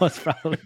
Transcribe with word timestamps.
most 0.00 0.22
probably. 0.22 0.58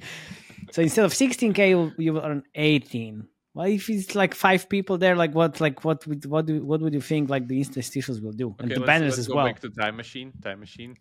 So 0.73 0.83
instead 0.83 1.05
of 1.05 1.13
16k, 1.13 1.69
you, 1.71 1.93
you 1.99 2.13
will 2.13 2.23
earn 2.25 2.43
18. 2.55 3.27
Well, 3.55 3.67
if 3.67 3.89
it's 3.91 4.15
like 4.15 4.35
five 4.35 4.69
people 4.69 4.99
there, 4.99 5.17
like 5.17 5.35
what, 5.35 5.61
like 5.61 5.85
what, 5.85 6.07
would, 6.07 6.25
what 6.27 6.47
do, 6.47 6.65
what 6.65 6.81
would 6.81 6.95
you 6.95 7.01
think 7.01 7.31
like 7.31 7.49
the 7.49 7.61
interstitials 7.61 8.23
will 8.23 8.33
do, 8.33 8.55
and 8.61 8.71
the 8.71 8.77
let's, 8.77 8.87
banners 8.87 9.13
let's 9.13 9.19
as 9.21 9.29
go 9.29 9.37
well? 9.37 9.47
back 9.47 9.61
to 9.61 9.71
time 9.71 9.97
machine. 9.97 10.33
Time 10.43 10.61
machine. 10.61 10.97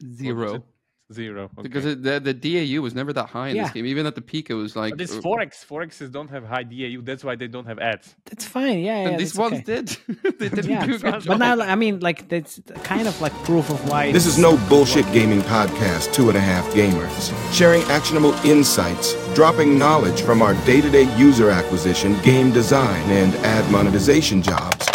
What 0.00 0.16
Zero. 0.16 0.64
It? 1.10 1.14
Zero. 1.14 1.44
Okay. 1.44 1.62
Because 1.62 1.84
it, 1.86 2.02
the 2.02 2.20
the 2.20 2.32
DAU 2.34 2.80
was 2.80 2.94
never 2.94 3.12
that 3.12 3.26
high 3.28 3.48
in 3.48 3.56
Yeah. 3.56 3.64
this 3.64 3.72
game. 3.72 3.86
Even 3.86 4.06
at 4.06 4.14
the 4.14 4.20
peak, 4.22 4.48
it 4.50 4.54
was 4.54 4.76
like. 4.76 4.92
but 4.92 5.00
it's 5.00 5.16
uh, 5.16 5.20
4X. 5.20 5.64
Forexes 5.64 6.10
don't 6.10 6.28
have 6.30 6.44
high 6.44 6.62
DAU. 6.62 7.00
That's 7.02 7.24
why 7.24 7.34
they 7.36 7.48
don't 7.48 7.66
have 7.66 7.78
ads. 7.78 8.14
That's 8.26 8.44
fine. 8.44 8.78
Yeah, 8.80 9.02
yeah. 9.02 9.08
and 9.10 9.18
these 9.20 9.34
ones 9.36 9.54
okay. 9.54 9.62
did. 9.82 9.88
they 10.38 10.48
didn't 10.48 10.70
Yeah, 10.70 10.86
do 10.86 10.94
a 10.94 10.98
good 10.98 11.02
but 11.02 11.20
job. 11.22 11.38
now 11.38 11.60
I 11.60 11.74
mean, 11.74 12.00
like 12.00 12.28
that's 12.28 12.60
kind 12.84 13.08
of 13.08 13.20
like 13.20 13.32
proof 13.44 13.70
of 13.70 13.88
why 13.88 14.12
This 14.12 14.26
is 14.26 14.38
no 14.38 14.56
bullshit 14.68 15.06
gaming 15.12 15.40
podcast, 15.42 16.12
Two 16.14 16.28
and 16.28 16.38
a 16.38 16.40
Half 16.40 16.66
Gamers. 16.72 17.32
Sharing 17.52 17.82
actionable 17.84 18.32
insights, 18.44 19.14
dropping 19.34 19.78
knowledge 19.78 20.22
from 20.22 20.42
our 20.42 20.54
day 20.64 20.80
to 20.80 20.90
day 20.90 21.06
user 21.16 21.50
acquisition, 21.50 22.18
game 22.22 22.52
design, 22.52 23.02
and 23.10 23.34
ad 23.44 23.70
monetization 23.72 24.42
jobs. 24.42 24.89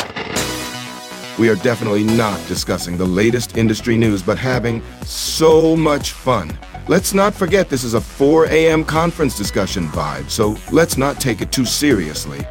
We 1.38 1.50
are 1.50 1.56
definitely 1.56 2.04
not 2.04 2.40
discussing 2.48 2.96
the 2.96 3.06
latest 3.06 3.58
industry 3.58 3.98
news, 3.98 4.24
but 4.24 4.38
having 4.38 4.82
so 5.04 5.76
much 5.76 6.14
fun. 6.14 6.58
Let's 6.88 7.14
not 7.14 7.34
forget 7.34 7.68
this 7.68 7.84
is 7.84 7.94
a 7.94 8.00
4 8.00 8.46
a.m. 8.46 8.86
conference 8.86 9.38
discussion 9.38 9.90
vibe, 9.90 10.30
so 10.30 10.56
let's 10.72 10.98
not 10.98 11.20
take 11.20 11.42
it 11.42 11.52
too 11.52 11.66
seriously. 11.66 12.40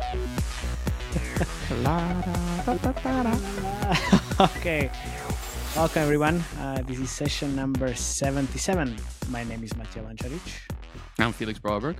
okay. 4.41 4.91
Welcome 5.75 6.03
everyone. 6.03 6.45
Uh, 6.61 6.83
this 6.83 6.99
is 6.99 7.11
session 7.11 7.57
number 7.57 7.95
77. 7.95 8.99
My 9.31 9.45
name 9.45 9.65
is 9.65 9.73
Matej 9.73 10.07
Lančarič. 10.07 10.61
I'm 11.19 11.33
Felix 11.33 11.59
Braberg. 11.59 11.97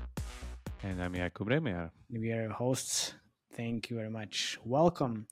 And 0.83 1.03
I'm 1.03 1.15
Jakub 1.15 1.49
Remiar. 1.49 1.91
We 2.11 2.31
are 2.33 2.43
your 2.43 2.53
hosts. 2.53 3.15
Thank 3.57 3.89
you 3.89 3.97
very 3.97 4.11
much. 4.11 4.59
Welcome. 4.65 5.29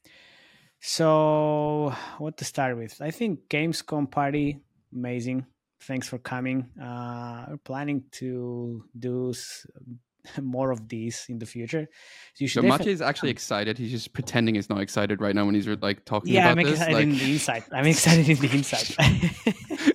So, 0.84 1.94
what 2.18 2.36
to 2.38 2.44
start 2.44 2.76
with? 2.76 3.00
I 3.00 3.12
think 3.12 3.48
Gamescom 3.48 4.10
party, 4.10 4.58
amazing. 4.92 5.46
Thanks 5.82 6.08
for 6.08 6.18
coming. 6.18 6.70
Uh, 6.80 7.46
we're 7.50 7.56
planning 7.58 8.02
to 8.18 8.84
do 8.98 9.30
s- 9.30 9.64
more 10.42 10.72
of 10.72 10.88
these 10.88 11.24
in 11.28 11.38
the 11.38 11.46
future. 11.46 11.86
So 12.34 12.42
you 12.42 12.48
should 12.48 12.64
Matej 12.64 12.78
defi- 12.78 12.90
is 12.90 13.00
actually 13.00 13.30
excited. 13.30 13.78
He's 13.78 13.92
just 13.92 14.12
pretending 14.12 14.56
he's 14.56 14.68
not 14.68 14.80
excited 14.80 15.20
right 15.20 15.36
now 15.36 15.44
when 15.44 15.54
he's 15.54 15.68
like 15.68 16.04
talking 16.04 16.34
yeah, 16.34 16.50
about 16.50 16.58
I'm 16.58 16.64
this. 16.64 16.72
excited 16.80 16.94
Like, 16.94 17.04
in 17.04 17.16
the 17.16 17.32
inside. 17.32 17.64
I'm 17.70 17.86
excited 17.86 18.28
in 18.28 18.36
the 18.38 18.50
inside. 18.52 18.96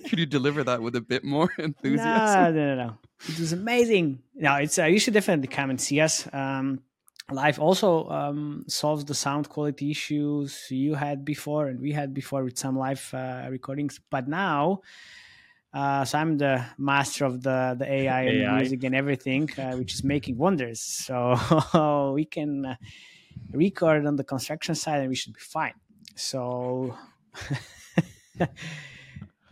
could 0.08 0.18
you 0.18 0.24
deliver 0.26 0.64
that 0.64 0.80
with 0.80 0.96
a 0.96 1.02
bit 1.02 1.22
more 1.22 1.50
No, 1.58 1.64
enthusiasm? 1.64 2.54
no, 2.54 2.74
no, 2.74 2.74
no. 2.86 2.98
It 3.28 3.38
was 3.38 3.52
amazing. 3.52 4.22
No, 4.34 4.54
it's 4.56 4.78
uh, 4.78 4.84
you 4.86 4.98
should 4.98 5.12
definitely 5.12 5.48
come 5.48 5.68
and 5.68 5.78
see 5.78 6.00
us. 6.00 6.26
Um, 6.32 6.80
live 7.30 7.58
also 7.58 8.08
um, 8.08 8.64
solves 8.68 9.04
the 9.04 9.14
sound 9.14 9.48
quality 9.48 9.90
issues 9.90 10.66
you 10.70 10.94
had 10.94 11.24
before 11.24 11.68
and 11.68 11.80
we 11.80 11.92
had 11.92 12.14
before 12.14 12.42
with 12.42 12.58
some 12.58 12.76
live 12.76 13.10
uh, 13.12 13.46
recordings. 13.50 14.00
But 14.10 14.28
now, 14.28 14.80
uh, 15.74 16.04
so 16.04 16.18
I'm 16.18 16.38
the 16.38 16.64
master 16.78 17.26
of 17.26 17.42
the 17.42 17.76
the 17.78 17.90
AI, 17.90 18.22
and 18.22 18.42
AI. 18.42 18.58
music 18.58 18.84
and 18.84 18.94
everything, 18.94 19.50
uh, 19.58 19.76
which 19.76 19.94
is 19.94 20.02
making 20.04 20.38
wonders. 20.38 20.80
So 21.08 22.12
we 22.14 22.24
can 22.24 22.64
uh, 22.64 22.76
record 23.52 24.06
on 24.06 24.16
the 24.16 24.24
construction 24.24 24.74
side, 24.74 25.00
and 25.00 25.08
we 25.08 25.14
should 25.14 25.34
be 25.34 25.40
fine. 25.40 25.74
So. 26.16 26.96
it 28.40 28.50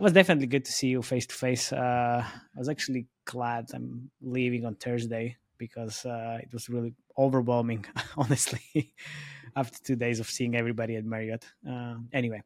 was 0.00 0.12
definitely 0.12 0.46
good 0.46 0.64
to 0.64 0.72
see 0.72 0.88
you 0.88 1.02
face 1.02 1.26
to 1.26 1.34
face. 1.34 1.72
Uh, 1.72 2.22
I 2.24 2.58
was 2.58 2.68
actually 2.68 3.06
glad 3.24 3.70
I'm 3.74 4.10
leaving 4.20 4.64
on 4.64 4.74
Thursday 4.76 5.36
because 5.58 6.04
uh, 6.04 6.38
it 6.42 6.52
was 6.52 6.68
really 6.68 6.94
overwhelming, 7.18 7.84
honestly, 8.16 8.94
after 9.56 9.78
two 9.82 9.96
days 9.96 10.20
of 10.20 10.28
seeing 10.28 10.54
everybody 10.56 10.96
at 10.96 11.04
Marriott. 11.04 11.44
Uh, 11.68 11.96
anyway, 12.12 12.42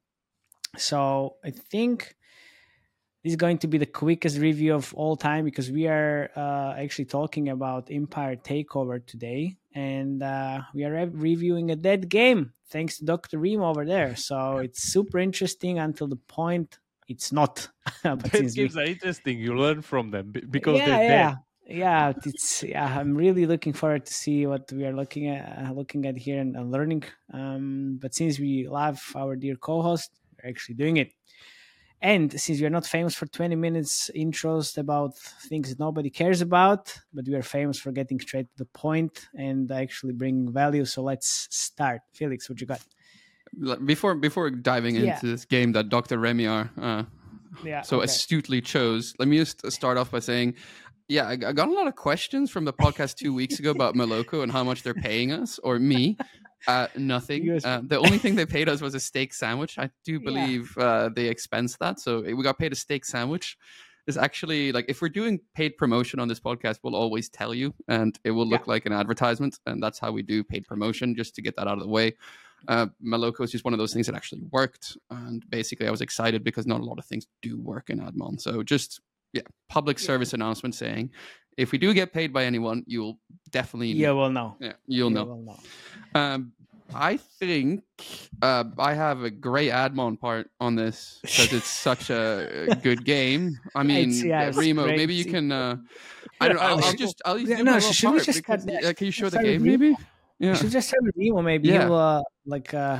so 0.76 1.36
I 1.44 1.50
think 1.50 2.16
this 3.22 3.32
is 3.32 3.36
going 3.36 3.58
to 3.58 3.66
be 3.68 3.78
the 3.78 3.86
quickest 3.86 4.38
review 4.38 4.74
of 4.74 4.94
all 4.94 5.16
time 5.16 5.44
because 5.44 5.70
we 5.70 5.86
are 5.86 6.30
uh, 6.36 6.74
actually 6.78 7.04
talking 7.04 7.48
about 7.50 7.88
Empire 7.90 8.36
Takeover 8.36 9.04
today, 9.04 9.56
and 9.74 10.22
uh, 10.22 10.60
we 10.74 10.84
are 10.84 10.92
re- 10.92 11.04
reviewing 11.12 11.70
a 11.70 11.76
dead 11.76 12.08
game 12.08 12.52
thanks 12.70 12.98
to 12.98 13.04
Dr. 13.04 13.38
Reem 13.38 13.60
over 13.60 13.84
there. 13.84 14.16
So 14.16 14.58
it's 14.64 14.82
super 14.92 15.18
interesting 15.18 15.78
until 15.78 16.06
the 16.06 16.16
point 16.16 16.78
it's 17.08 17.32
not. 17.32 17.68
but 18.04 18.22
That 18.22 18.32
since 18.36 18.56
we- 18.56 18.68
are 18.68 18.84
interesting. 18.86 19.38
You 19.38 19.56
learn 19.56 19.82
from 19.82 20.10
them 20.10 20.32
because 20.48 20.78
yeah, 20.78 20.86
they're 20.86 21.02
yeah. 21.04 21.28
dead. 21.30 21.38
Yeah, 21.70 22.12
it's 22.24 22.62
yeah. 22.64 22.98
I'm 22.98 23.14
really 23.14 23.46
looking 23.46 23.72
forward 23.72 24.04
to 24.06 24.12
see 24.12 24.46
what 24.46 24.70
we 24.72 24.84
are 24.84 24.92
looking 24.92 25.28
at, 25.28 25.66
uh, 25.66 25.72
looking 25.72 26.04
at 26.06 26.16
here 26.16 26.40
and, 26.40 26.56
and 26.56 26.70
learning. 26.72 27.04
Um, 27.32 27.98
but 28.02 28.14
since 28.14 28.38
we 28.40 28.66
love 28.68 29.00
our 29.14 29.36
dear 29.36 29.54
co-host, 29.56 30.10
we're 30.42 30.50
actually 30.50 30.74
doing 30.74 30.96
it. 30.96 31.12
And 32.02 32.32
since 32.40 32.60
we 32.60 32.66
are 32.66 32.70
not 32.70 32.86
famous 32.86 33.14
for 33.14 33.26
20 33.26 33.56
minutes 33.56 34.10
intros 34.16 34.78
about 34.78 35.16
things 35.18 35.68
that 35.68 35.78
nobody 35.78 36.08
cares 36.08 36.40
about, 36.40 36.96
but 37.12 37.26
we 37.28 37.34
are 37.34 37.42
famous 37.42 37.78
for 37.78 37.92
getting 37.92 38.18
straight 38.18 38.48
to 38.50 38.56
the 38.56 38.64
point 38.64 39.28
and 39.34 39.70
actually 39.70 40.14
bringing 40.14 40.50
value. 40.50 40.86
So 40.86 41.02
let's 41.02 41.46
start. 41.50 42.00
Felix, 42.14 42.48
what 42.48 42.60
you 42.60 42.66
got? 42.66 42.80
Before 43.84 44.14
before 44.14 44.50
diving 44.50 44.96
Yeah. 44.96 45.14
into 45.14 45.26
this 45.26 45.44
game 45.44 45.72
that 45.72 45.88
Dr. 45.88 46.16
Remiar 46.18 46.70
uh, 46.80 47.04
Yeah. 47.64 47.82
so 47.82 47.96
okay. 47.98 48.06
astutely 48.06 48.60
chose, 48.62 49.14
let 49.18 49.28
me 49.28 49.36
just 49.36 49.70
start 49.70 49.98
off 49.98 50.10
by 50.10 50.20
saying, 50.20 50.54
yeah, 51.10 51.26
I, 51.26 51.32
I 51.32 51.52
got 51.52 51.68
a 51.68 51.72
lot 51.72 51.86
of 51.86 51.96
questions 51.96 52.50
from 52.50 52.64
the 52.64 52.72
podcast 52.72 53.16
two 53.16 53.34
weeks 53.34 53.58
ago 53.58 53.70
about 53.70 53.94
Maloko 53.94 54.42
and 54.42 54.50
how 54.52 54.64
much 54.64 54.82
they're 54.82 54.94
paying 54.94 55.32
us 55.32 55.58
or 55.62 55.78
me. 55.78 56.16
Uh, 56.68 56.86
nothing. 56.96 57.46
Guys- 57.46 57.64
Uh, 57.64 57.80
the 57.84 57.98
only 57.98 58.18
thing 58.18 58.34
they 58.36 58.46
paid 58.46 58.68
us 58.68 58.80
was 58.80 58.94
a 58.94 59.00
steak 59.00 59.32
sandwich. 59.34 59.78
I 59.78 59.90
do 60.04 60.12
Yeah. 60.14 60.18
believe 60.18 60.78
uh, 60.78 61.08
they 61.08 61.26
expense 61.28 61.76
that, 61.78 61.98
so 62.00 62.20
we 62.22 62.42
got 62.42 62.58
paid 62.58 62.72
a 62.72 62.76
steak 62.76 63.04
sandwich. 63.04 63.56
Is 64.06 64.16
actually 64.16 64.72
like 64.72 64.86
if 64.88 65.02
we're 65.02 65.08
doing 65.20 65.40
paid 65.54 65.76
promotion 65.76 66.20
on 66.20 66.26
this 66.28 66.40
podcast, 66.40 66.78
we'll 66.82 66.96
always 66.96 67.28
tell 67.28 67.54
you, 67.54 67.74
and 67.86 68.18
it 68.24 68.32
will 68.32 68.46
look 68.46 68.66
like 68.66 68.86
an 68.86 68.92
advertisement, 68.92 69.58
and 69.66 69.82
that's 69.82 69.98
how 69.98 70.10
we 70.10 70.22
do 70.22 70.42
paid 70.42 70.66
promotion, 70.66 71.14
just 71.14 71.34
to 71.36 71.42
get 71.42 71.54
that 71.56 71.68
out 71.68 71.78
of 71.78 71.84
the 71.84 71.88
way. 71.88 72.14
Uh, 72.66 72.86
Maloko 73.04 73.42
is 73.44 73.52
just 73.52 73.64
one 73.64 73.72
of 73.74 73.78
those 73.78 73.92
things 73.94 74.06
that 74.06 74.14
actually 74.16 74.42
worked, 74.50 74.96
and 75.10 75.48
basically 75.48 75.86
I 75.86 75.90
was 75.90 76.00
excited 76.00 76.42
because 76.44 76.66
not 76.66 76.80
a 76.80 76.84
lot 76.84 76.98
of 76.98 77.04
things 77.04 77.26
do 77.40 77.58
work 77.60 77.88
in 77.88 78.00
Admon. 78.00 78.40
So 78.40 78.62
just 78.62 79.00
yeah, 79.32 79.42
public 79.68 79.98
service 79.98 80.32
announcement 80.32 80.74
saying 80.74 81.10
if 81.56 81.72
we 81.72 81.78
do 81.78 81.92
get 81.92 82.12
paid 82.12 82.32
by 82.32 82.44
anyone, 82.44 82.84
you'll 82.86 83.18
definitely 83.50 83.92
yeah, 83.92 84.12
well, 84.12 84.30
no. 84.30 84.56
yeah 84.60 84.72
you'll 84.86 85.08
You 85.10 85.14
know. 85.14 85.24
will 85.24 85.42
know. 85.42 85.58
Um, 86.20 86.52
I 86.92 87.18
think 87.18 87.84
uh, 88.42 88.64
I 88.78 88.94
have 88.94 89.22
a 89.22 89.30
great 89.30 89.70
Admon 89.70 90.18
part 90.18 90.50
on 90.60 90.74
this 90.74 91.20
because 91.22 91.52
it's 91.52 91.66
such 91.68 92.10
a 92.10 92.66
good 92.82 93.04
game. 93.04 93.56
I 93.76 93.84
mean, 93.84 94.10
yeah, 94.10 94.50
Remo, 94.54 94.86
maybe 94.86 95.14
you 95.14 95.24
can. 95.24 95.52
Uh, 95.52 95.76
I 96.40 96.48
don't 96.48 96.56
know. 96.56 96.62
I'll, 96.62 96.84
I'll 96.84 96.92
just 96.94 97.22
I'll 97.24 97.38
Yeah, 97.38 97.62
no, 97.62 97.72
my 97.74 97.78
sh- 97.78 97.82
little 97.82 97.92
should 97.92 98.10
we 98.12 98.18
just 98.20 98.38
because, 98.38 98.62
start- 98.62 98.82
yeah, 98.82 98.92
can 98.92 99.04
you 99.06 99.12
show 99.12 99.28
the 99.30 99.38
game 99.38 99.62
maybe? 99.62 99.88
You 99.88 99.96
Yeah. 100.48 100.54
should 100.54 100.70
just 100.70 100.92
with 101.02 101.14
Remo. 101.16 101.42
Maybe 101.42 101.68
Yeah. 101.68 101.84
he'll 101.84 101.94
uh, 101.94 102.22
like 102.44 102.74
uh, 102.74 102.98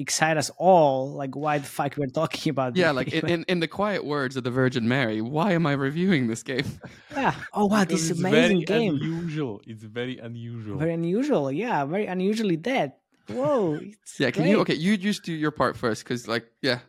excite 0.00 0.36
us 0.36 0.50
all. 0.56 1.12
Like 1.12 1.36
why 1.36 1.58
the 1.58 1.66
fuck 1.66 1.96
we're 1.96 2.06
talking 2.06 2.50
about? 2.50 2.74
Yeah, 2.76 2.88
this 2.88 2.96
like 2.96 3.06
game. 3.08 3.24
in, 3.24 3.30
in, 3.30 3.44
in 3.48 3.60
the 3.60 3.68
quiet 3.68 4.04
words 4.04 4.36
of 4.36 4.44
the 4.44 4.50
Virgin 4.50 4.88
Mary, 4.88 5.20
why 5.20 5.52
am 5.52 5.66
I 5.66 5.72
reviewing 5.72 6.26
this 6.26 6.42
game? 6.42 6.64
yeah. 7.12 7.34
Oh 7.52 7.66
wow, 7.66 7.84
Because 7.84 8.08
this 8.08 8.10
it's 8.10 8.20
amazing 8.20 8.64
very 8.66 8.80
game. 8.80 8.94
Unusual. 8.96 9.60
It's 9.66 9.84
very 9.84 10.18
unusual. 10.18 10.78
Very 10.78 10.94
unusual. 10.94 11.52
Yeah, 11.52 11.84
very 11.84 12.06
unusually 12.06 12.56
dead. 12.56 12.94
Whoa. 13.28 13.78
It's 13.80 14.18
Yeah, 14.20 14.30
can 14.30 14.46
you? 14.46 14.60
Okay, 14.60 14.74
you 14.74 14.96
just 14.96 15.22
do 15.22 15.32
your 15.32 15.50
part 15.50 15.76
first, 15.76 16.02
because 16.02 16.26
like, 16.26 16.46
yeah, 16.62 16.80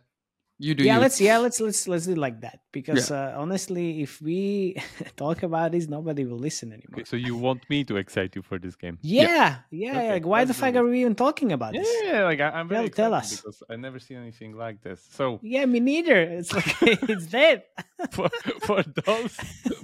you 0.66 0.72
do. 0.78 0.82
yeah, 0.84 0.94
you. 0.96 1.00
let's 1.04 1.18
yeah 1.20 1.38
let's 1.44 1.58
let's 1.66 1.82
let's 1.90 2.06
do 2.06 2.12
it 2.12 2.18
like 2.26 2.38
that 2.46 2.60
because 2.70 3.10
uh, 3.10 3.34
honestly, 3.42 4.00
if 4.06 4.12
we 4.22 4.76
talk 5.16 5.42
about 5.42 5.72
this, 5.74 5.88
nobody 5.96 6.24
will 6.24 6.38
listen 6.48 6.68
anymore. 6.76 7.00
Okay, 7.02 7.04
so 7.12 7.16
you 7.16 7.34
want 7.36 7.60
me 7.68 7.78
to 7.90 7.96
excite 8.02 8.36
you 8.36 8.42
for 8.42 8.58
this 8.64 8.74
game? 8.76 8.96
Yeah, 9.02 9.56
yeah. 9.70 9.90
Okay, 9.90 10.12
like 10.16 10.26
why 10.32 10.44
the 10.44 10.54
fuck 10.54 10.72
this. 10.74 10.80
are 10.80 10.84
we 10.86 11.00
even 11.02 11.14
talking 11.26 11.50
about 11.52 11.74
Yeah, 11.74 11.80
this? 11.82 12.02
yeah, 12.04 12.24
like 12.30 12.40
I, 12.40 12.48
I'm 12.58 12.68
very 12.68 12.88
Tell- 12.90 13.10
tell 13.10 13.14
us. 13.20 13.28
because 13.36 13.62
I 13.68 13.76
never 13.76 13.98
seen 13.98 14.18
anything 14.18 14.52
like 14.64 14.78
this. 14.82 15.00
So 15.18 15.40
Yeah, 15.42 15.66
me 15.66 15.80
neither. 15.80 16.18
It's 16.38 16.52
like 16.54 16.70
it's 17.12 17.26
dead. 17.26 17.64
for, 18.16 18.28
for 18.66 18.82
those 19.04 19.34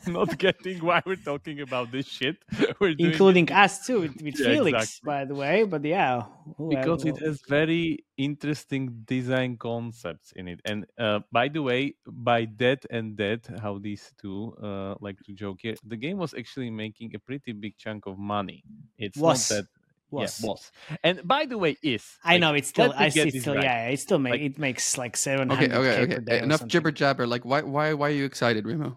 not 0.06 0.38
getting 0.38 0.78
why 0.88 1.02
we're 1.06 1.16
talking 1.32 1.60
about 1.60 1.90
this 1.92 2.06
shit, 2.06 2.36
we're 2.80 2.94
doing 2.94 3.10
including 3.12 3.46
it 3.48 3.52
us 3.64 3.86
too 3.86 4.00
with, 4.02 4.16
with 4.22 4.38
Yeah, 4.40 4.46
Felix, 4.46 4.74
exactly. 4.78 5.06
by 5.06 5.24
the 5.24 5.34
way. 5.34 5.64
But 5.64 5.84
yeah, 5.84 6.22
who- 6.56 6.70
because 6.70 7.04
it 7.04 7.18
has 7.18 7.42
very 7.48 8.04
interesting 8.18 9.02
design 9.06 9.56
concepts 9.56 10.32
in 10.36 10.48
it. 10.48 10.60
And 10.64 10.84
uh, 10.98 11.20
by 11.32 11.48
the 11.48 11.62
way, 11.62 11.94
by 12.06 12.44
Dead 12.44 12.80
and 12.90 13.16
Dead, 13.16 13.40
how 13.62 13.78
these 13.78 14.12
two 14.20 14.54
uh, 14.62 14.94
like 15.00 15.16
to 15.24 15.32
joke 15.32 15.58
here, 15.62 15.76
the 15.86 15.96
game 15.96 16.18
was 16.18 16.34
actually 16.34 16.70
making 16.70 17.14
a 17.14 17.18
pretty 17.18 17.52
big 17.52 17.78
chunk 17.78 18.06
of 18.06 18.18
money. 18.18 18.62
It's 18.98 19.16
Was. 19.16 19.50
not 19.50 19.56
that. 19.56 19.66
was. 20.10 20.40
Yeah, 20.40 20.48
was. 20.48 20.72
And 21.04 21.20
by 21.24 21.44
the 21.46 21.56
way, 21.58 21.76
is 21.82 22.04
I 22.24 22.32
like, 22.34 22.40
know 22.40 22.54
it's 22.54 22.68
still. 22.68 22.92
I 22.96 23.08
see. 23.08 23.30
get 23.30 23.40
still. 23.40 23.54
right. 23.54 23.64
Yeah, 23.64 23.88
it 23.88 24.00
still 24.00 24.18
make 24.18 24.32
Like- 24.32 24.40
it 24.42 24.58
makes 24.58 24.98
like 24.98 25.16
seven 25.16 25.52
Okay, 25.52 25.66
okay, 25.68 25.96
k 25.96 26.02
okay. 26.02 26.14
per 26.16 26.20
day. 26.20 26.38
Enough 26.42 26.66
jibber 26.66 26.90
jabber. 26.90 27.26
Like, 27.26 27.44
why, 27.44 27.62
why, 27.62 27.92
why 27.94 28.08
are 28.08 28.18
you 28.20 28.24
excited, 28.24 28.66
Remo? 28.66 28.96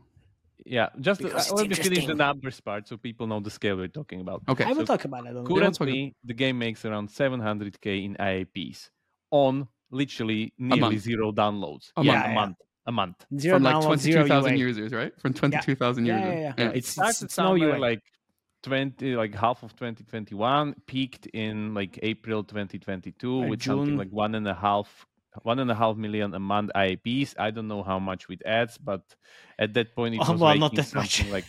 yeah, 0.65 0.89
just 1.01 1.19
uh, 1.21 1.25
Because 1.27 1.45
it's 1.51 1.53
let 1.53 1.67
me 1.69 1.75
finish 1.75 2.05
the 2.05 2.13
numbers 2.15 2.61
part 2.61 2.87
so 2.87 2.95
people 2.95 3.25
know 3.27 3.39
the 3.41 3.49
scale 3.49 3.75
we're 3.77 3.87
talking 3.89 4.21
about. 4.21 4.41
Okay. 4.47 4.63
I 4.63 4.71
will 4.73 4.85
so 4.85 4.93
talk 4.95 5.05
about 5.05 5.25
it. 5.25 5.35
on 5.35 5.43
the- 5.43 5.49
Cool. 5.49 5.57
let's 5.57 5.77
talk 5.77 5.87
Currently, 5.87 6.15
the 6.23 6.33
game 6.33 6.57
makes 6.59 6.85
around 6.85 7.09
700k 7.09 8.05
in 8.05 8.15
IAPs 8.15 8.89
on 9.31 9.67
literally 9.89 10.53
nearly 10.57 10.97
zero 10.97 11.31
downloads. 11.31 11.91
A 11.97 12.03
yeah, 12.03 12.13
month. 12.13 12.25
a 12.27 12.33
month. 12.33 12.57
A 12.87 12.91
month. 12.91 13.25
Zero 13.39 13.55
From 13.57 13.63
like 13.63 13.83
22,000 13.83 14.57
users, 14.57 14.91
right? 14.91 15.13
From 15.21 15.33
22,000 15.33 16.05
Yeah, 16.05 16.17
users. 16.17 16.33
yeah, 16.33 16.39
yeah. 16.39 16.53
Yeah, 16.57 16.65
It's- 16.65 16.77
it 16.77 16.85
started 16.85 17.23
it's 17.25 17.37
no 17.37 17.43
somewhere 17.49 17.69
UA. 17.69 17.77
like 17.79 18.01
20, 18.63 19.15
like 19.15 19.35
half 19.35 19.63
of 19.63 19.75
2021, 19.75 20.75
peaked 20.85 21.25
in 21.27 21.73
like 21.73 21.99
April 22.03 22.43
2022 22.43 23.43
Uh, 23.43 23.47
with 23.47 23.61
something 23.63 23.85
June. 23.87 23.97
like 23.97 24.09
one 24.09 24.35
and 24.35 24.47
a 24.47 24.53
half, 24.53 25.05
one 25.43 25.59
and 25.59 25.69
a 25.71 25.75
half 25.75 25.95
million 25.95 26.33
a 26.33 26.39
month 26.39 26.71
IAPs. 26.75 27.35
I 27.39 27.51
don't 27.51 27.67
know 27.67 27.83
how 27.83 27.99
much 27.99 28.27
with 28.27 28.45
ads, 28.45 28.77
but 28.77 29.01
at 29.59 29.73
that 29.75 29.95
point 29.95 30.15
it 30.15 30.21
Oh, 30.27 30.31
was 30.33 30.41
well, 30.41 30.57
not 30.57 30.75
that 30.75 30.93
much. 30.95 31.25
like, 31.29 31.45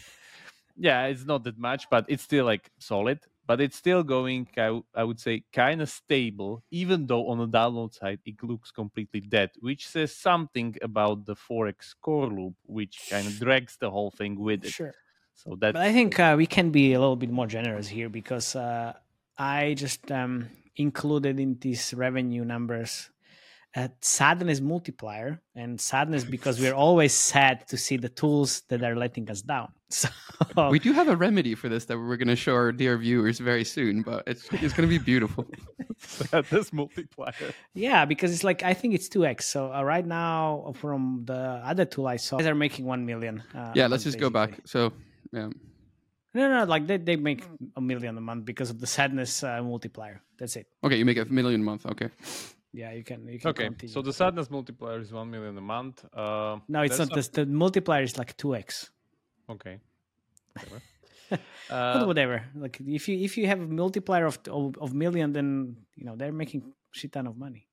yeah, 0.76 1.06
it's 1.06 1.24
not 1.24 1.44
that 1.44 1.58
much, 1.58 1.88
but 1.90 2.04
it's 2.08 2.22
still 2.22 2.44
like 2.44 2.70
solid. 2.78 3.20
But 3.44 3.60
it's 3.60 3.76
still 3.76 4.02
going, 4.04 4.48
I, 4.56 4.66
w- 4.66 4.84
I 4.94 5.04
would 5.04 5.18
say, 5.20 5.44
kind 5.52 5.82
of 5.82 5.88
stable, 5.90 6.64
even 6.70 7.06
though 7.06 7.28
on 7.28 7.38
the 7.38 7.48
download 7.48 7.92
side 7.94 8.20
it 8.24 8.42
looks 8.42 8.70
completely 8.70 9.20
dead, 9.20 9.50
which 9.60 9.88
says 9.88 10.14
something 10.16 10.76
about 10.82 11.26
the 11.26 11.34
4X 11.34 11.94
core 12.00 12.28
loop, 12.28 12.54
which 12.64 13.02
kind 13.10 13.26
of 13.26 13.38
drags 13.38 13.76
the 13.78 13.90
whole 13.90 14.10
thing 14.12 14.38
with 14.38 14.64
it. 14.64 14.74
Sure. 14.74 14.94
So 15.34 15.56
that's 15.58 15.72
But 15.72 15.82
I 15.82 15.92
think 15.92 16.18
uh, 16.20 16.34
we 16.36 16.46
can 16.46 16.70
be 16.70 16.92
a 16.92 17.00
little 17.00 17.16
bit 17.16 17.30
more 17.30 17.46
generous 17.46 17.88
here 17.88 18.08
because 18.08 18.54
uh, 18.54 18.94
I 19.38 19.74
just 19.74 20.10
um, 20.12 20.50
included 20.76 21.40
in 21.40 21.58
these 21.58 21.94
revenue 21.94 22.44
numbers 22.44 23.10
uh, 23.74 23.88
sadness 24.00 24.60
multiplier 24.60 25.40
and 25.54 25.80
sadness 25.80 26.24
because 26.24 26.60
we're 26.60 26.74
always 26.74 27.14
sad 27.14 27.66
to 27.68 27.76
see 27.76 27.96
the 27.96 28.08
tools 28.08 28.62
that 28.68 28.82
are 28.82 28.96
letting 28.96 29.30
us 29.30 29.42
down. 29.42 29.72
So 29.92 30.70
We 30.70 30.78
do 30.78 30.92
have 30.92 31.08
a 31.08 31.16
remedy 31.16 31.54
for 31.54 31.68
this 31.68 31.84
that 31.84 31.98
we're 31.98 32.16
going 32.16 32.28
to 32.28 32.36
show 32.36 32.54
our 32.54 32.72
dear 32.72 32.96
viewers 32.96 33.38
very 33.38 33.64
soon, 33.64 34.02
but 34.02 34.24
it's 34.26 34.48
it's 34.52 34.72
going 34.72 34.88
to 34.88 34.98
be 34.98 34.98
beautiful. 34.98 35.46
this 36.50 36.72
multiplier. 36.72 37.52
yeah, 37.74 38.06
because 38.06 38.32
it's 38.32 38.42
like 38.42 38.62
I 38.62 38.72
think 38.74 38.94
it's 38.94 39.08
two 39.08 39.26
x. 39.26 39.46
So 39.46 39.72
uh, 39.72 39.82
right 39.82 40.06
now 40.06 40.72
from 40.76 41.24
the 41.26 41.60
other 41.62 41.84
tool 41.84 42.06
I 42.06 42.16
saw, 42.16 42.38
they're 42.38 42.54
making 42.54 42.86
one 42.86 43.04
million. 43.04 43.42
Uh, 43.54 43.72
yeah, 43.74 43.86
let's 43.86 44.04
month, 44.04 44.04
just 44.04 44.18
go 44.18 44.30
back. 44.30 44.60
So, 44.64 44.92
yeah. 45.32 45.50
No, 46.34 46.48
no, 46.48 46.64
like 46.64 46.86
they, 46.86 46.96
they 46.96 47.16
make 47.16 47.44
a 47.76 47.80
million 47.80 48.16
a 48.16 48.20
month 48.20 48.46
because 48.46 48.70
of 48.70 48.80
the 48.80 48.86
sadness 48.86 49.42
uh, 49.44 49.62
multiplier. 49.62 50.22
That's 50.38 50.56
it. 50.56 50.66
Okay, 50.82 50.96
you 50.96 51.04
make 51.04 51.18
a 51.18 51.26
million 51.26 51.60
a 51.60 51.64
month. 51.64 51.84
Okay. 51.84 52.08
Yeah, 52.72 52.92
you 52.92 53.04
can. 53.04 53.26
You 53.28 53.38
can 53.38 53.50
Okay, 53.50 53.64
continue. 53.64 53.92
so 53.92 54.00
the 54.02 54.12
sadness 54.12 54.50
multiplier 54.50 54.98
is 55.00 55.12
one 55.12 55.30
million 55.30 55.56
a 55.58 55.60
month. 55.60 56.04
Uh, 56.14 56.58
no, 56.68 56.80
it's 56.82 56.98
not. 56.98 57.12
This, 57.14 57.28
the 57.28 57.44
multiplier 57.46 58.02
is 58.02 58.16
like 58.16 58.36
two 58.36 58.54
x. 58.56 58.90
Okay. 59.48 59.78
Whatever. 60.54 60.82
But 61.68 61.74
uh, 61.74 62.04
whatever. 62.04 62.44
Like 62.54 62.78
if 62.86 63.08
you 63.08 63.16
if 63.18 63.38
you 63.38 63.46
have 63.46 63.60
a 63.60 63.66
multiplier 63.66 64.26
of 64.26 64.38
of, 64.50 64.76
of 64.78 64.92
million, 64.92 65.32
then 65.32 65.76
you 65.96 66.04
know 66.04 66.14
they're 66.14 66.32
making 66.32 66.74
shit 66.92 67.12
ton 67.12 67.26
of 67.26 67.38
money. 67.38 67.68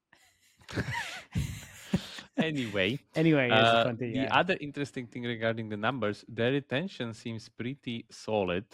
anyway, 2.38 3.00
Anyway, 3.16 3.50
uh, 3.50 3.84
continue, 3.84 4.14
the 4.16 4.22
yeah. 4.22 4.40
other 4.40 4.56
interesting 4.62 5.08
thing 5.08 5.24
regarding 5.24 5.68
the 5.70 5.76
numbers, 5.78 6.24
their 6.30 6.52
retention 6.52 7.14
seems 7.14 7.50
pretty 7.50 8.06
solid. 8.10 8.66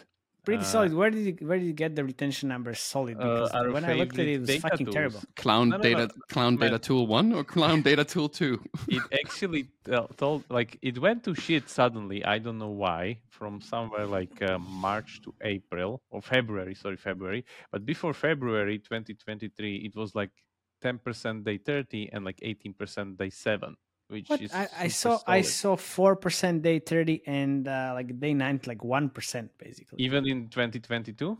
Pretty 0.45 0.61
uh, 0.63 0.73
solid. 0.75 0.93
Where 0.93 1.09
did 1.09 1.23
you 1.41 1.47
where 1.47 1.57
did 1.59 1.65
you 1.67 1.73
get 1.73 1.95
the 1.95 2.03
retention 2.03 2.49
numbers 2.49 2.79
solid? 2.79 3.17
Uh, 3.17 3.23
Because 3.23 3.51
our 3.51 3.71
when 3.71 3.85
I 3.85 3.93
looked 3.93 4.17
at 4.19 4.27
it, 4.27 4.33
it 4.35 4.39
was 4.41 4.49
data 4.49 4.61
fucking 4.61 4.85
tools. 4.87 4.95
terrible. 4.95 5.21
Clown 5.35 5.69
No, 5.69 5.77
no, 5.77 5.83
data, 5.83 6.05
no. 6.07 6.21
clown 6.33 6.53
Man. 6.55 6.69
data 6.71 6.79
tool 6.87 7.07
one 7.07 7.33
or 7.33 7.43
clown 7.43 7.81
data 7.81 8.05
tool 8.05 8.29
two? 8.29 8.63
It 8.87 9.03
actually 9.21 9.63
told 10.17 10.43
like 10.49 10.77
it 10.81 10.97
went 10.99 11.23
to 11.25 11.35
shit 11.35 11.69
suddenly. 11.69 12.23
I 12.23 12.37
don't 12.39 12.57
know 12.57 12.75
why. 12.85 13.19
From 13.29 13.59
somewhere 13.59 14.05
like 14.05 14.41
uh, 14.41 14.57
March 14.59 15.21
to 15.23 15.33
April 15.41 16.01
or 16.09 16.21
February, 16.21 16.73
sorry, 16.75 16.95
February. 17.09 17.43
But 17.71 17.85
before 17.85 18.13
February 18.13 18.77
2023, 18.79 19.75
it 19.87 19.93
was 19.95 20.15
like 20.15 20.31
10% 20.83 21.43
day 21.43 21.57
30 21.57 22.09
and 22.13 22.23
like 22.23 22.39
18% 22.39 23.17
day 23.17 23.29
7 23.29 23.75
which 24.07 24.29
What 24.29 24.41
is 24.41 24.53
I, 24.53 24.67
I 24.77 24.87
super 24.87 25.17
saw 25.17 25.31
I 25.31 25.41
saw 25.41 25.75
four 25.75 26.15
percent 26.15 26.61
day 26.61 26.79
thirty 26.79 27.21
and 27.25 27.67
uh, 27.67 27.91
like 27.93 28.19
day 28.19 28.33
nine 28.33 28.59
like 28.65 28.83
one 28.83 29.09
percent 29.09 29.51
basically. 29.57 29.97
even 30.03 30.27
in 30.27 30.49
2022 30.49 31.37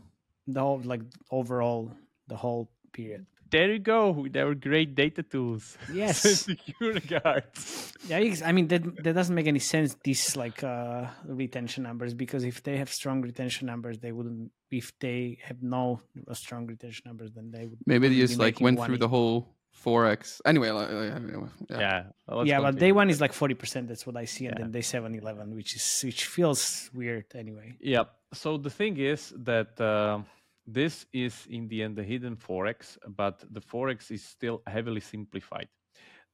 the 0.48 0.60
whole 0.60 0.80
like 0.84 1.02
overall 1.30 1.92
the 2.28 2.36
whole 2.36 2.70
period. 2.92 3.26
there 3.50 3.70
you 3.72 3.78
go 3.78 4.10
with 4.10 4.34
were 4.34 4.54
great 4.54 4.94
data 4.94 5.22
tools 5.22 5.78
Yes. 5.92 6.22
secure 6.50 6.98
guards. 7.00 7.92
Yeah, 8.08 8.18
I 8.44 8.52
mean 8.52 8.66
that 8.68 8.82
that 9.04 9.14
doesn't 9.14 9.34
make 9.34 9.46
any 9.46 9.60
sense. 9.60 9.96
These 10.02 10.36
like 10.36 10.62
uh 10.64 11.06
retention 11.26 11.82
numbers 11.84 12.14
because 12.14 12.44
if 12.44 12.62
they 12.62 12.76
have 12.78 12.90
strong 12.90 13.22
retention 13.22 13.66
numbers, 13.66 13.98
they 13.98 14.12
wouldn't. 14.12 14.50
If 14.70 14.92
they 14.98 15.38
have 15.48 15.62
no 15.62 16.00
uh, 16.28 16.34
strong 16.34 16.66
retention 16.66 17.04
numbers, 17.06 17.30
then 17.32 17.50
they 17.50 17.66
would. 17.66 17.78
Maybe 17.86 18.08
they 18.08 18.16
just 18.16 18.38
like 18.38 18.60
went 18.60 18.82
through 18.84 18.98
the 18.98 19.08
whole 19.08 19.55
4X. 19.84 20.40
Anyway, 20.44 20.70
like, 20.70 20.90
like, 20.90 21.12
anyway, 21.12 21.48
yeah, 21.70 21.78
yeah. 21.78 22.02
let's 22.28 22.48
yeah, 22.48 22.60
but 22.60 22.76
day 22.76 22.92
one 22.92 23.10
is 23.10 23.20
like 23.20 23.32
forty 23.32 23.54
percent. 23.54 23.88
That's 23.88 24.06
what 24.06 24.16
I 24.16 24.24
see, 24.24 24.46
and 24.46 24.54
Yeah. 24.56 24.64
then 24.64 24.72
day 24.72 24.80
seven, 24.82 25.14
eleven, 25.14 25.54
which 25.54 25.76
is 25.76 26.00
which 26.04 26.26
feels 26.26 26.90
weird 26.94 27.26
anyway. 27.34 27.76
Yeah. 27.80 28.04
So 28.32 28.56
the 28.58 28.70
thing 28.70 28.96
is 28.98 29.32
that 29.44 29.80
uh, 29.80 30.20
this 30.66 31.06
is 31.12 31.46
in 31.48 31.68
the 31.68 31.82
end 31.82 31.96
the 31.96 32.02
hidden 32.02 32.36
4X, 32.36 32.98
but 33.16 33.44
the 33.52 33.60
4X 33.60 34.10
is 34.10 34.24
still 34.24 34.62
heavily 34.66 35.00
simplified. 35.00 35.68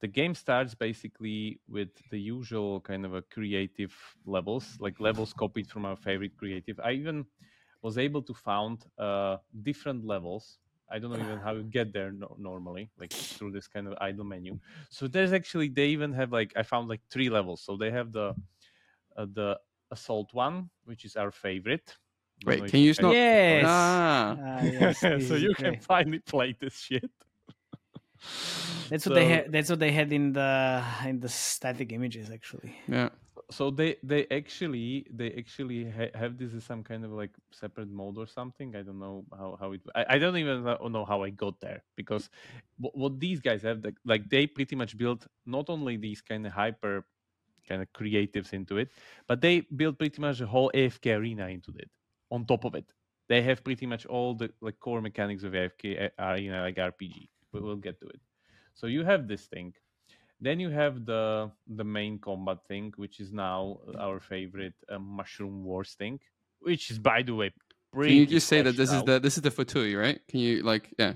The 0.01 0.09
game 0.09 0.35
starts 0.35 0.75
basically 0.75 1.61
with 1.69 1.91
the 2.11 2.19
usual 2.19 2.81
kind 2.81 3.05
of 3.05 3.15
a 3.15 3.23
creative 3.23 3.95
levels, 4.25 4.77
like 4.81 4.99
levels 5.01 5.33
copied 5.39 5.69
from 5.71 5.85
our 5.85 5.97
favorite 5.97 6.37
creative. 6.37 6.81
I 6.83 6.93
even 6.93 7.27
was 7.83 7.99
able 7.99 8.23
to 8.23 8.35
found 8.35 8.85
uh, 8.99 9.37
different 9.63 10.05
levels. 10.05 10.59
I 10.93 10.99
don't 10.99 11.11
know 11.11 11.19
even 11.19 11.41
how 11.41 11.55
you 11.55 11.65
get 11.65 11.93
there 11.93 12.13
no- 12.13 12.37
normally, 12.39 12.91
like 12.99 13.13
through 13.35 13.53
this 13.53 13.69
kind 13.69 13.87
of 13.89 13.95
idle 14.01 14.25
menu. 14.25 14.59
So 14.91 15.09
there's 15.09 15.33
actually 15.33 15.69
they 15.71 15.89
even 15.89 16.13
have 16.15 16.33
like 16.33 16.53
I 16.57 16.63
found 16.63 16.89
like 16.89 17.03
three 17.11 17.31
levels. 17.31 17.63
So 17.63 17.77
they 17.77 17.91
have 17.91 18.13
the 18.13 18.35
uh, 19.17 19.27
the 19.33 19.61
assault 19.91 20.35
one, 20.35 20.71
which 20.85 21.05
is 21.05 21.17
our 21.17 21.31
favorite. 21.31 21.97
Wait, 22.45 22.67
can 22.67 22.81
you 22.81 22.91
just 22.91 23.03
not? 23.03 23.19
Yes. 23.49 23.67
Ah, 23.67 24.39
Ah, 24.45 24.63
yes, 24.65 25.07
so 25.19 25.35
you 25.37 25.51
can 25.57 25.77
great. 25.77 25.83
finally 25.89 26.21
play 26.21 26.57
this 26.61 26.75
shit. 26.79 27.11
That's 28.89 29.07
what 29.07 29.15
they 29.15 29.27
had. 29.27 29.53
That's 29.53 29.71
what 29.71 29.79
they 29.79 29.93
had 29.93 30.13
in 30.13 30.33
the 30.33 30.85
in 31.07 31.21
the 31.21 31.29
static 31.29 31.93
images 31.93 32.31
actually. 32.31 32.77
yeah. 32.87 33.09
So 33.53 33.71
they 33.71 33.97
they 34.03 34.27
actually 34.31 35.07
they 35.13 35.33
actually 35.33 35.91
ha- 35.91 36.11
have 36.15 36.39
this 36.39 36.55
as 36.55 36.65
some 36.65 36.83
kind 36.83 37.05
of 37.05 37.13
like 37.13 37.31
separate 37.53 37.91
mode 37.91 38.19
or 38.19 38.27
something. 38.27 38.75
I 38.77 38.83
don't 38.83 38.99
know 38.99 39.25
how 39.37 39.57
how 39.61 39.73
it 39.73 39.83
i, 39.95 40.05
I 40.15 40.19
don't 40.19 40.37
even 40.37 40.65
know 40.65 41.05
how 41.05 41.23
i 41.23 41.31
got 41.31 41.61
there 41.61 41.85
because 41.97 42.31
what, 42.79 43.21
these 43.21 43.41
guys 43.41 43.63
have 43.63 43.85
like, 43.85 43.97
like 44.05 44.29
they 44.31 44.47
pretty 44.47 44.77
much 44.77 44.97
built 44.99 45.27
not 45.47 45.71
only 45.71 45.97
these 45.97 46.21
kind 46.23 46.47
of 46.47 46.53
hyper 46.53 47.07
kind 47.69 47.83
of 47.83 47.93
creatives 47.93 48.53
into 48.53 48.77
it 48.79 48.91
but 49.29 49.41
they 49.41 49.61
built 49.61 49.99
pretty 49.99 50.21
much 50.21 50.41
a 50.41 50.47
whole 50.47 50.71
afk 50.75 51.07
arena 51.17 51.49
into 51.49 51.73
it 51.77 51.91
on 52.31 52.45
top 52.47 52.65
of 52.65 52.75
it. 52.75 52.87
They 53.29 53.43
have 53.43 53.63
pretty 53.65 53.87
much 53.87 54.07
all 54.07 54.35
the 54.35 54.51
like 54.61 54.79
core 54.81 55.01
mechanics 55.01 55.45
of 55.45 55.53
afk 55.53 55.85
a- 55.85 56.05
eh, 56.05 56.11
arena 56.19 56.63
like 56.63 56.77
rpg 56.77 57.29
we 57.53 57.61
will 57.61 57.77
get 57.77 58.01
to 58.01 58.07
it. 58.09 58.21
So 58.75 58.87
you 58.87 59.05
have 59.05 59.29
this 59.29 59.47
thing 59.47 59.75
then 60.43 60.59
you 60.61 60.71
have 60.71 61.07
the 61.07 61.51
the 61.81 61.85
main 61.85 62.19
combat 62.19 62.59
thing, 62.67 62.93
which 62.97 63.21
is 63.21 63.33
now 63.33 63.79
our 63.99 64.19
favorite 64.21 64.75
uh, 64.89 64.99
Mushroom 64.99 65.65
Wars 65.65 65.95
thing, 65.95 66.21
which 66.61 66.91
is 66.91 66.99
by 66.99 67.23
the 67.23 67.35
way 67.35 67.51
Can 67.95 68.17
you 68.23 68.27
just 68.27 68.49
say 68.49 68.63
that 68.63 68.77
this 68.77 68.93
is 68.93 69.03
the 69.05 69.19
this 69.21 69.37
is 69.37 69.43
the 69.43 69.51
FTUE, 69.51 70.01
right? 70.01 70.21
Can 70.29 70.41
you 70.41 70.63
like 70.63 70.93
yeah? 70.99 71.15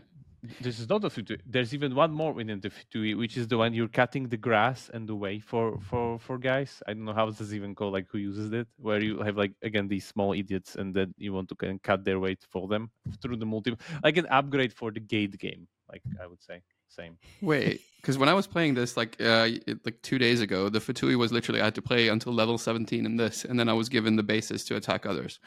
This 0.61 0.79
is 0.79 0.89
not 0.89 1.01
the 1.01 1.09
FTUE. 1.09 1.41
There's 1.45 1.75
even 1.75 1.95
one 1.95 2.13
more 2.13 2.33
within 2.33 2.61
the 2.61 2.71
FTUE, 2.71 3.17
which 3.19 3.37
is 3.37 3.49
the 3.49 3.59
one 3.59 3.75
you're 3.75 3.89
cutting 3.89 4.29
the 4.29 4.37
grass 4.37 4.91
and 4.95 5.09
the 5.09 5.15
way 5.15 5.41
for 5.41 5.81
for 5.81 6.19
for 6.19 6.39
guys. 6.39 6.83
I 6.87 6.93
don't 6.93 7.05
know 7.05 7.15
how 7.15 7.27
this 7.27 7.41
is 7.41 7.55
even 7.55 7.75
called, 7.75 7.95
like 7.95 8.07
who 8.11 8.19
uses 8.19 8.53
it, 8.53 8.69
where 8.79 9.01
you 9.03 9.21
have 9.23 9.37
like 9.37 9.53
again 9.63 9.89
these 9.89 10.07
small 10.07 10.35
idiots, 10.35 10.77
and 10.77 10.95
then 10.95 11.15
you 11.19 11.33
want 11.33 11.49
to 11.49 11.57
of 11.67 11.83
cut 11.83 12.05
their 12.05 12.21
weight 12.21 12.43
for 12.53 12.69
them 12.69 12.91
through 13.21 13.39
the 13.39 13.47
multi, 13.47 13.75
like 14.05 14.17
an 14.19 14.27
upgrade 14.27 14.73
for 14.73 14.93
the 14.93 15.01
gate 15.01 15.37
game, 15.39 15.67
like 15.91 16.03
I 16.23 16.27
would 16.27 16.43
say, 16.43 16.63
same. 16.89 17.17
Wait, 17.43 17.81
because 17.97 18.19
when 18.19 18.29
I 18.29 18.35
was 18.35 18.47
playing 18.47 18.75
this 18.75 18.97
like 18.97 19.17
uh 19.21 19.49
it- 19.67 19.85
like 19.85 20.01
two 20.03 20.19
days 20.19 20.41
ago, 20.41 20.69
the 20.69 20.79
FTUE 20.81 21.17
was 21.19 21.33
literally 21.33 21.61
I 21.61 21.65
had 21.65 21.75
to 21.75 21.83
play 21.83 22.09
until 22.09 22.33
level 22.33 22.59
seventeen 22.59 23.07
in 23.07 23.17
this, 23.17 23.45
and 23.45 23.59
then 23.59 23.69
I 23.69 23.73
was 23.73 23.89
given 23.89 24.17
the 24.17 24.23
basis 24.23 24.65
to 24.67 24.77
attack 24.77 25.07
others. 25.07 25.41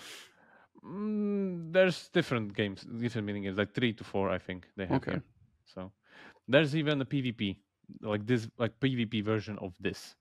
Mm, 0.86 1.74
there's 1.74 2.10
different 2.10 2.53
games, 2.55 2.84
different 2.84 3.25
mini 3.27 3.41
games, 3.41 3.58
like 3.58 3.74
three 3.74 3.93
to 3.93 4.03
four, 4.03 4.29
I 4.29 4.38
think 4.38 4.67
they 4.77 4.86
have 4.86 4.98
Okay. 4.98 5.12
here. 5.12 5.24
So 5.65 5.91
there's 6.48 6.75
even 6.75 7.01
a 7.01 7.05
PvP, 7.05 7.58
like 8.01 8.25
this, 8.25 8.48
like 8.58 8.79
PvP 8.79 9.24
version 9.24 9.58
of 9.60 9.74
this. 9.79 10.15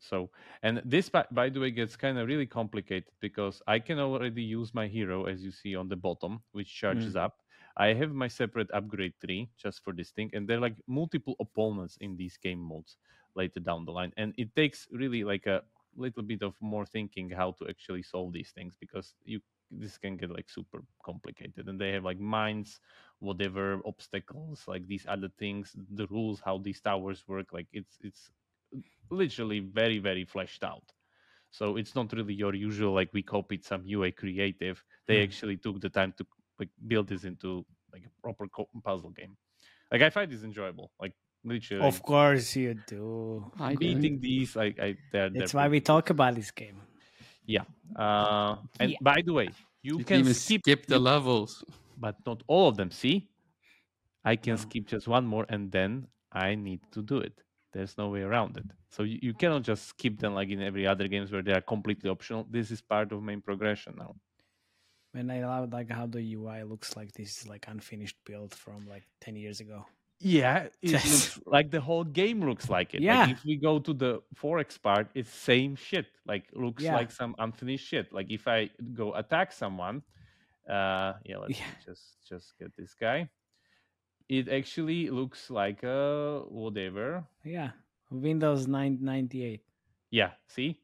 So 0.00 0.30
and 0.62 0.80
this, 0.84 1.08
by, 1.08 1.24
by 1.32 1.48
the 1.48 1.58
way, 1.58 1.72
gets 1.72 1.96
kind 1.96 2.16
of 2.18 2.28
really 2.28 2.46
complicated 2.46 3.10
because 3.20 3.60
I 3.66 3.80
can 3.80 3.98
already 3.98 4.42
use 4.42 4.72
my 4.72 4.86
hero, 4.86 5.24
as 5.24 5.42
you 5.42 5.50
see 5.50 5.74
on 5.74 5.88
the 5.88 5.96
bottom, 5.96 6.40
which 6.52 6.72
charges 6.72 7.16
up. 7.16 7.38
I 7.78 7.94
have 7.94 8.12
my 8.12 8.28
separate 8.28 8.70
upgrade 8.72 9.14
tree 9.24 9.50
just 9.56 9.84
for 9.84 9.92
this 9.94 10.10
thing, 10.10 10.30
and 10.34 10.48
there 10.48 10.58
are 10.58 10.60
like 10.60 10.82
multiple 10.86 11.36
opponents 11.40 11.96
in 12.00 12.16
these 12.16 12.36
game 12.36 12.60
modes 12.60 12.98
later 13.34 13.60
down 13.60 13.84
the 13.84 13.92
line, 13.92 14.12
and 14.16 14.34
it 14.36 14.54
takes 14.56 14.88
really 14.92 15.24
like 15.24 15.46
a 15.46 15.62
little 15.96 16.22
bit 16.22 16.42
of 16.42 16.60
more 16.60 16.86
thinking 16.86 17.30
how 17.30 17.52
to 17.52 17.68
actually 17.68 18.02
solve 18.02 18.32
these 18.32 18.52
things 18.52 18.76
because 18.78 19.14
you 19.24 19.40
this 19.70 19.98
can 19.98 20.16
get 20.16 20.30
like 20.30 20.48
super 20.48 20.82
complicated 21.04 21.68
and 21.68 21.78
they 21.80 21.92
have 21.92 22.04
like 22.04 22.18
mines 22.18 22.80
whatever 23.18 23.80
obstacles 23.84 24.64
like 24.66 24.86
these 24.86 25.04
other 25.06 25.28
things 25.38 25.76
the 25.90 26.06
rules 26.06 26.40
how 26.40 26.56
these 26.58 26.80
towers 26.80 27.28
work 27.28 27.52
like 27.52 27.68
it's 27.72 27.98
it's 28.02 28.30
literally 29.10 29.60
very 29.60 29.98
very 29.98 30.24
fleshed 30.24 30.62
out 30.64 30.92
so 31.50 31.76
it's 31.76 31.94
not 31.94 32.12
really 32.12 32.34
your 32.34 32.54
usual 32.54 32.92
like 32.94 33.10
we 33.14 33.22
copied 33.22 33.64
some 33.64 33.86
ua 33.86 34.12
creative 34.12 34.84
they 35.06 35.22
Mhm. 35.22 35.22
actually 35.22 35.56
took 35.56 35.80
the 35.80 35.90
time 35.90 36.12
to 36.12 36.26
like 36.58 36.70
build 36.86 37.06
this 37.08 37.24
into 37.24 37.64
like 37.92 38.02
a 38.04 38.12
proper 38.22 38.46
co- 38.48 38.68
puzzle 38.84 39.10
game 39.10 39.36
like 39.92 40.02
i 40.02 40.10
find 40.10 40.30
this 40.30 40.42
enjoyable 40.44 40.90
like 41.00 41.14
literally 41.44 41.86
Of 41.86 42.02
course 42.02 42.56
you 42.56 42.74
do. 42.86 43.50
I 43.60 43.72
do. 43.74 43.78
beating 43.78 44.20
these 44.20 44.56
like 44.56 44.78
i 44.80 44.96
they're, 45.12 45.30
That's 45.30 45.52
they're 45.52 45.60
why 45.62 45.68
we 45.68 45.80
talk 45.80 46.10
about 46.10 46.34
this 46.34 46.50
game. 46.50 46.82
Yeah. 47.46 47.64
Uh, 47.96 48.56
and 48.80 48.90
Yeah. 48.90 48.98
by 49.00 49.22
the 49.24 49.32
way, 49.32 49.48
you, 49.82 49.98
You 49.98 50.04
can 50.04 50.20
even 50.20 50.34
skip, 50.34 50.62
skip 50.64 50.86
the 50.86 50.96
you- 50.96 51.00
levels. 51.12 51.64
but 51.96 52.16
not 52.26 52.42
all 52.48 52.68
of 52.68 52.76
them. 52.76 52.90
See, 52.90 53.30
I 54.24 54.36
can 54.36 54.54
No. 54.54 54.62
skip 54.66 54.84
just 54.86 55.06
one 55.08 55.26
more, 55.26 55.46
and 55.48 55.70
then 55.72 56.08
I 56.32 56.54
need 56.56 56.80
to 56.92 57.02
do 57.02 57.18
it. 57.18 57.40
There's 57.72 57.96
no 57.96 58.08
way 58.08 58.22
around 58.22 58.56
it. 58.58 58.66
So 58.90 59.02
you, 59.04 59.18
you 59.22 59.32
cannot 59.34 59.62
just 59.62 59.86
skip 59.92 60.18
them 60.18 60.34
like 60.34 60.48
in 60.50 60.60
every 60.60 60.86
other 60.86 61.06
games 61.08 61.30
where 61.32 61.42
they 61.42 61.52
are 61.52 61.60
completely 61.74 62.10
optional. 62.10 62.44
This 62.50 62.70
is 62.70 62.82
part 62.82 63.12
of 63.12 63.22
main 63.22 63.40
progression 63.42 63.94
now. 63.96 64.16
And 65.14 65.32
I 65.32 65.44
love 65.44 65.72
like 65.72 65.90
how 65.90 66.06
the 66.06 66.20
UI 66.34 66.62
looks 66.62 66.96
like 66.96 67.12
this 67.12 67.40
is 67.42 67.48
like 67.48 67.66
unfinished 67.68 68.16
build 68.24 68.54
from 68.54 68.86
like 68.88 69.04
ten 69.20 69.36
years 69.36 69.60
ago. 69.60 69.86
Yeah, 70.20 70.66
it 70.82 70.92
looks 70.92 71.38
like 71.46 71.70
the 71.70 71.80
whole 71.80 72.04
game 72.04 72.40
looks 72.40 72.68
like 72.68 72.94
it. 72.94 73.00
Yeah. 73.02 73.20
Like 73.22 73.30
if 73.30 73.44
we 73.44 73.56
go 73.56 73.78
to 73.78 73.92
the 73.94 74.20
4X 74.34 74.82
part, 74.82 75.08
it's 75.14 75.30
same 75.30 75.76
shit. 75.76 76.06
Like 76.26 76.44
looks 76.52 76.82
Yeah. 76.82 76.94
like 76.96 77.10
some 77.12 77.34
unfinished 77.38 77.86
shit. 77.86 78.12
Like 78.12 78.26
if 78.30 78.46
I 78.48 78.70
go 78.94 79.14
attack 79.14 79.52
someone, 79.52 80.02
uh 80.68 81.14
yeah, 81.24 81.38
let's 81.38 81.58
Yeah. 81.58 81.66
just 81.84 82.18
just 82.28 82.58
get 82.58 82.74
this 82.76 82.94
guy. 82.94 83.28
It 84.28 84.48
actually 84.48 85.08
looks 85.08 85.50
like 85.50 85.82
uh 85.84 86.40
whatever. 86.50 87.24
Yeah. 87.44 87.70
Windows 88.10 88.66
998. 88.66 89.62
Yeah, 90.10 90.32
see? 90.48 90.80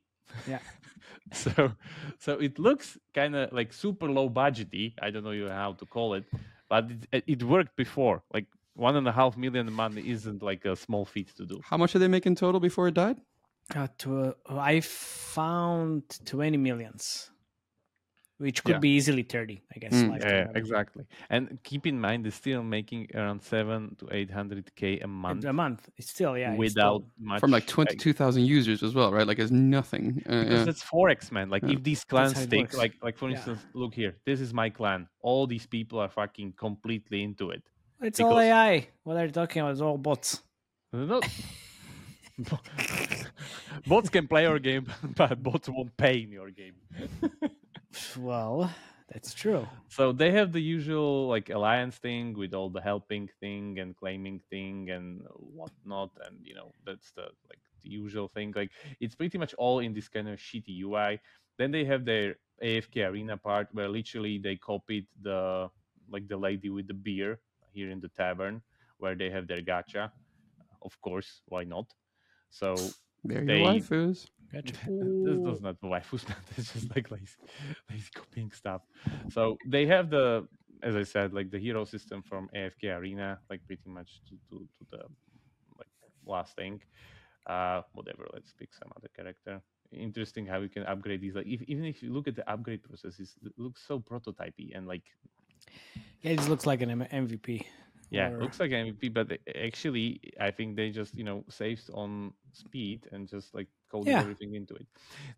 Yeah. 0.49 0.61
so 1.33 1.73
so 2.19 2.33
it 2.39 2.59
looks 2.59 2.99
kind 3.15 3.35
of 3.35 3.53
like 3.53 3.73
super 3.73 4.09
low 4.09 4.29
budgety. 4.29 4.95
I 5.01 5.11
don't 5.11 5.25
know 5.25 5.33
even 5.33 5.51
how 5.51 5.73
to 5.75 5.87
call 5.87 6.15
it, 6.15 6.25
but 6.69 6.91
it, 7.13 7.25
it 7.27 7.43
worked 7.43 7.77
before. 7.77 8.23
Like 8.33 8.47
one 8.75 8.97
and 8.97 9.07
a 9.09 9.13
half 9.13 9.37
million 9.37 9.73
money 9.73 10.09
isn't 10.09 10.43
like 10.43 10.65
a 10.65 10.77
small 10.77 11.05
feat 11.05 11.35
to 11.37 11.47
do. 11.47 11.61
How 11.65 11.77
much 11.77 11.93
did 11.93 12.01
they 12.01 12.09
make 12.09 12.27
in 12.27 12.35
total 12.35 12.61
before 12.61 12.89
it 12.89 12.95
died? 12.95 13.21
Uh, 13.75 13.89
to, 13.99 14.35
I 14.47 14.81
found 14.81 16.03
20 16.27 16.59
millions, 16.59 17.31
which 18.39 18.65
could 18.65 18.75
Yeah. 18.77 18.79
be 18.81 18.89
easily 18.91 19.23
30, 19.23 19.63
I 19.75 19.79
guess. 19.79 19.93
Mm. 19.93 20.21
Yeah, 20.21 20.49
exactly. 20.55 21.05
And 21.31 21.59
keep 21.63 21.87
in 21.87 22.01
mind, 22.01 22.25
they're 22.25 22.33
still 22.33 22.63
making 22.63 23.09
around 23.15 23.41
seven 23.43 23.95
to 24.01 24.09
eight 24.11 24.31
hundred 24.31 24.75
k 24.75 24.99
a 25.01 25.07
month 25.07 25.45
A 25.45 25.53
month. 25.53 25.89
It's 25.97 26.11
still, 26.11 26.37
yeah. 26.37 26.55
without 26.57 27.03
still- 27.03 27.11
much 27.29 27.41
From 27.41 27.51
like 27.53 27.63
like, 27.63 27.69
twenty-two 27.69 28.13
thousand 28.13 28.45
users 28.45 28.83
as 28.83 28.95
well, 28.95 29.13
right? 29.13 29.27
Like 29.27 29.39
it's 29.39 29.53
nothing. 29.53 30.23
Uh, 30.27 30.43
because 30.43 30.59
yeah. 30.59 30.65
that's 30.65 30.83
4X, 30.83 31.31
man. 31.33 31.49
Like 31.49 31.63
Yeah. 31.63 31.75
if 31.75 31.83
these 31.83 32.05
clans 32.05 32.33
how 32.33 32.41
it 32.41 32.47
stick, 32.47 32.61
works. 32.63 32.77
like 32.77 32.95
like 33.03 33.17
for 33.17 33.29
Yeah. 33.31 33.37
instance, 33.37 33.61
look 33.75 33.95
here, 33.95 34.17
this 34.27 34.41
is 34.41 34.53
my 34.53 34.69
clan. 34.71 35.09
All 35.21 35.47
these 35.47 35.67
people 35.67 35.99
are 36.01 36.09
fucking 36.09 36.55
completely 36.55 37.23
into 37.23 37.51
it. 37.51 37.63
It's 38.03 38.21
all 38.21 38.39
AI. 38.39 38.89
What 39.05 39.17
are 39.17 39.25
you 39.27 39.31
talking 39.33 39.61
about? 39.63 39.73
It's 39.73 39.81
all 39.81 39.97
bots. 39.97 40.43
No. 40.93 41.21
bots 43.87 44.09
can 44.11 44.27
play 44.27 44.43
your 44.43 44.59
game, 44.59 44.87
but 45.17 45.43
bots 45.43 45.69
won't 45.69 45.97
pay 45.97 46.19
in 46.23 46.33
your 46.33 46.51
game. 46.51 46.75
Well, 48.19 48.71
that's 49.13 49.35
true. 49.35 49.67
So 49.89 50.13
they 50.13 50.31
have 50.33 50.53
the 50.53 50.61
usual 50.61 51.29
like 51.29 51.51
alliance 51.51 51.97
thing 51.99 52.35
with 52.35 52.55
all 52.55 52.71
the 52.71 52.81
helping 52.81 53.29
thing 53.41 53.79
and 53.79 53.97
claiming 53.97 54.41
thing 54.51 54.91
and 54.91 55.23
whatnot, 55.37 56.11
and 56.27 56.39
you 56.43 56.55
know 56.55 56.73
that's 56.87 57.13
the 57.13 57.23
like 57.49 57.61
the 57.83 57.91
usual 57.91 58.29
thing. 58.29 58.53
Like 58.57 58.73
it's 59.01 59.15
pretty 59.15 59.39
much 59.39 59.55
all 59.55 59.81
in 59.81 59.93
this 59.95 60.09
kind 60.09 60.29
of 60.29 60.39
shitty 60.39 60.79
UI. 60.83 61.21
Then 61.59 61.71
they 61.71 61.85
have 61.85 62.05
their 62.05 62.37
AFK 62.63 63.09
arena 63.11 63.37
part 63.37 63.69
where 63.73 63.89
literally 63.89 64.39
they 64.39 64.57
copied 64.57 65.07
the 65.23 65.71
like 66.09 66.27
the 66.29 66.37
lady 66.37 66.71
with 66.71 66.87
the 66.89 66.95
beer 66.95 67.41
here 67.73 67.91
in 67.91 68.01
the 68.01 68.09
tavern 68.09 68.63
where 68.99 69.15
they 69.15 69.31
have 69.31 69.47
their 69.47 69.63
gacha. 69.63 70.11
Of 70.83 71.01
course, 71.01 71.43
why 71.47 71.65
not? 71.65 71.87
So 72.51 72.75
There 73.25 73.45
they- 73.45 73.59
your 73.63 73.81
this 75.25 75.39
does 75.41 75.61
not 75.63 75.81
waifus, 75.83 76.29
man. 76.29 76.37
It's 76.57 76.73
just 76.73 76.95
like 76.95 77.11
lazy, 77.11 77.37
lazy 77.91 78.09
copying 78.15 78.51
stuff. 78.53 78.83
So 79.31 79.57
they 79.67 79.87
have 79.87 80.11
the, 80.11 80.47
as 80.83 80.97
I 80.97 81.03
said, 81.03 81.33
like 81.33 81.51
the 81.51 81.59
hero 81.59 81.85
system 81.85 82.23
from 82.23 82.49
AFK 82.55 82.97
Arena, 82.99 83.39
like 83.51 83.61
pretty 83.67 83.89
much 83.89 84.21
to, 84.29 84.35
to, 84.51 84.59
to 84.79 84.85
the 84.91 84.99
like 85.79 85.89
last 86.27 86.57
thing. 86.57 86.81
Uh, 87.47 87.83
whatever. 87.93 88.27
Let's 88.33 88.53
pick 88.53 88.73
some 88.73 88.91
other 88.97 89.09
character. 89.15 89.61
Interesting 89.93 90.47
how 90.47 90.61
you 90.61 90.69
can 90.69 90.83
upgrade 90.85 91.21
these. 91.21 91.35
Like 91.35 91.47
if, 91.47 91.63
even 91.63 91.85
if 91.85 92.03
you 92.03 92.13
look 92.13 92.27
at 92.27 92.35
the 92.37 92.51
upgrade 92.51 92.83
process, 92.83 93.19
it 93.21 93.29
looks 93.59 93.83
so 93.87 94.01
prototypey 94.01 94.75
and 94.75 94.87
like 94.89 95.03
Yeah, 96.23 96.33
it 96.33 96.49
looks 96.49 96.67
like 96.67 96.81
an 96.83 96.91
M- 96.91 97.27
MVP. 97.27 97.65
yeah, 98.11 98.31
or- 98.31 98.41
looks 98.41 98.61
like 98.61 98.73
an 98.73 98.87
MVP, 98.95 99.13
but 99.13 99.39
actually, 99.63 100.21
I 100.41 100.51
think 100.51 100.75
they 100.77 100.91
just 100.91 101.15
you 101.17 101.25
know 101.25 101.45
saved 101.49 101.91
on 101.93 102.33
speed 102.53 103.07
and 103.13 103.29
just 103.29 103.55
like 103.55 103.69
coded 103.95 104.17
Yeah. 104.17 104.21
everything 104.21 104.55
into 104.61 104.75
it. 104.83 104.87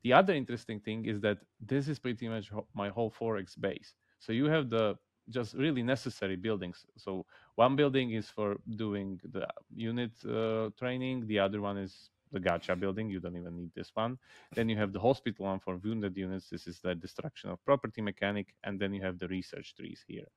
The 0.02 0.12
other 0.20 0.34
interesting 0.34 0.80
thing 0.80 1.04
is 1.06 1.20
that 1.26 1.38
this 1.72 1.88
is 1.88 1.98
pretty 1.98 2.28
much 2.28 2.50
my 2.74 2.88
whole 2.96 3.10
4X 3.10 3.56
base. 3.60 3.94
So 4.18 4.32
you 4.32 4.46
have 4.46 4.70
the 4.70 4.96
just 5.30 5.54
really 5.54 5.82
necessary 5.82 6.36
buildings. 6.36 6.86
So 6.96 7.26
one 7.56 7.76
building 7.76 8.12
is 8.12 8.28
for 8.30 8.56
doing 8.76 9.20
the 9.36 9.46
unit 9.74 10.12
uh, 10.24 10.70
training. 10.78 11.26
The 11.26 11.38
other 11.40 11.60
one 11.60 11.78
is 11.78 12.10
the 12.32 12.40
gacha 12.40 12.78
building. 12.78 13.10
You 13.10 13.20
don't 13.20 13.36
even 13.36 13.56
need 13.56 13.72
this 13.74 13.90
one. 13.94 14.18
Then 14.54 14.68
you 14.70 14.76
have 14.78 14.92
the 14.92 15.00
hospital 15.00 15.46
one 15.46 15.60
for 15.60 15.76
wounded 15.78 16.16
units. 16.16 16.48
This 16.50 16.66
is 16.66 16.80
the 16.80 16.94
destruction 16.94 17.50
of 17.50 17.64
property 17.64 18.02
mechanic, 18.02 18.54
and 18.64 18.78
then 18.80 18.94
you 18.94 19.02
have 19.02 19.18
the 19.18 19.28
research 19.28 19.74
trees 19.76 20.04
here. 20.06 20.28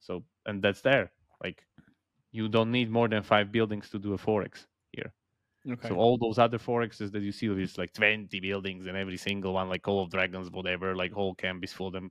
So 0.00 0.24
and 0.46 0.62
that's 0.62 0.82
there. 0.82 1.12
Like 1.42 1.66
you 2.32 2.48
don't 2.48 2.70
need 2.72 2.90
more 2.90 3.08
than 3.08 3.22
five 3.22 3.52
buildings 3.52 3.90
to 3.90 3.98
do 3.98 4.14
a 4.14 4.18
4X 4.18 4.66
here. 4.92 5.12
Okay. 5.70 5.88
So 5.88 5.96
all 5.96 6.18
those 6.18 6.38
other 6.38 6.58
forexes 6.58 7.12
that 7.12 7.22
you 7.22 7.30
see 7.30 7.48
with 7.48 7.78
like 7.78 7.92
20 7.92 8.40
buildings 8.40 8.86
and 8.86 8.96
every 8.96 9.16
single 9.16 9.52
one, 9.54 9.68
like 9.68 9.82
Call 9.82 10.02
of 10.02 10.10
Dragons, 10.10 10.50
whatever, 10.50 10.96
like 10.96 11.12
whole 11.12 11.34
camp 11.34 11.62
is 11.62 11.72
full 11.72 11.88
of 11.88 11.92
them. 11.92 12.10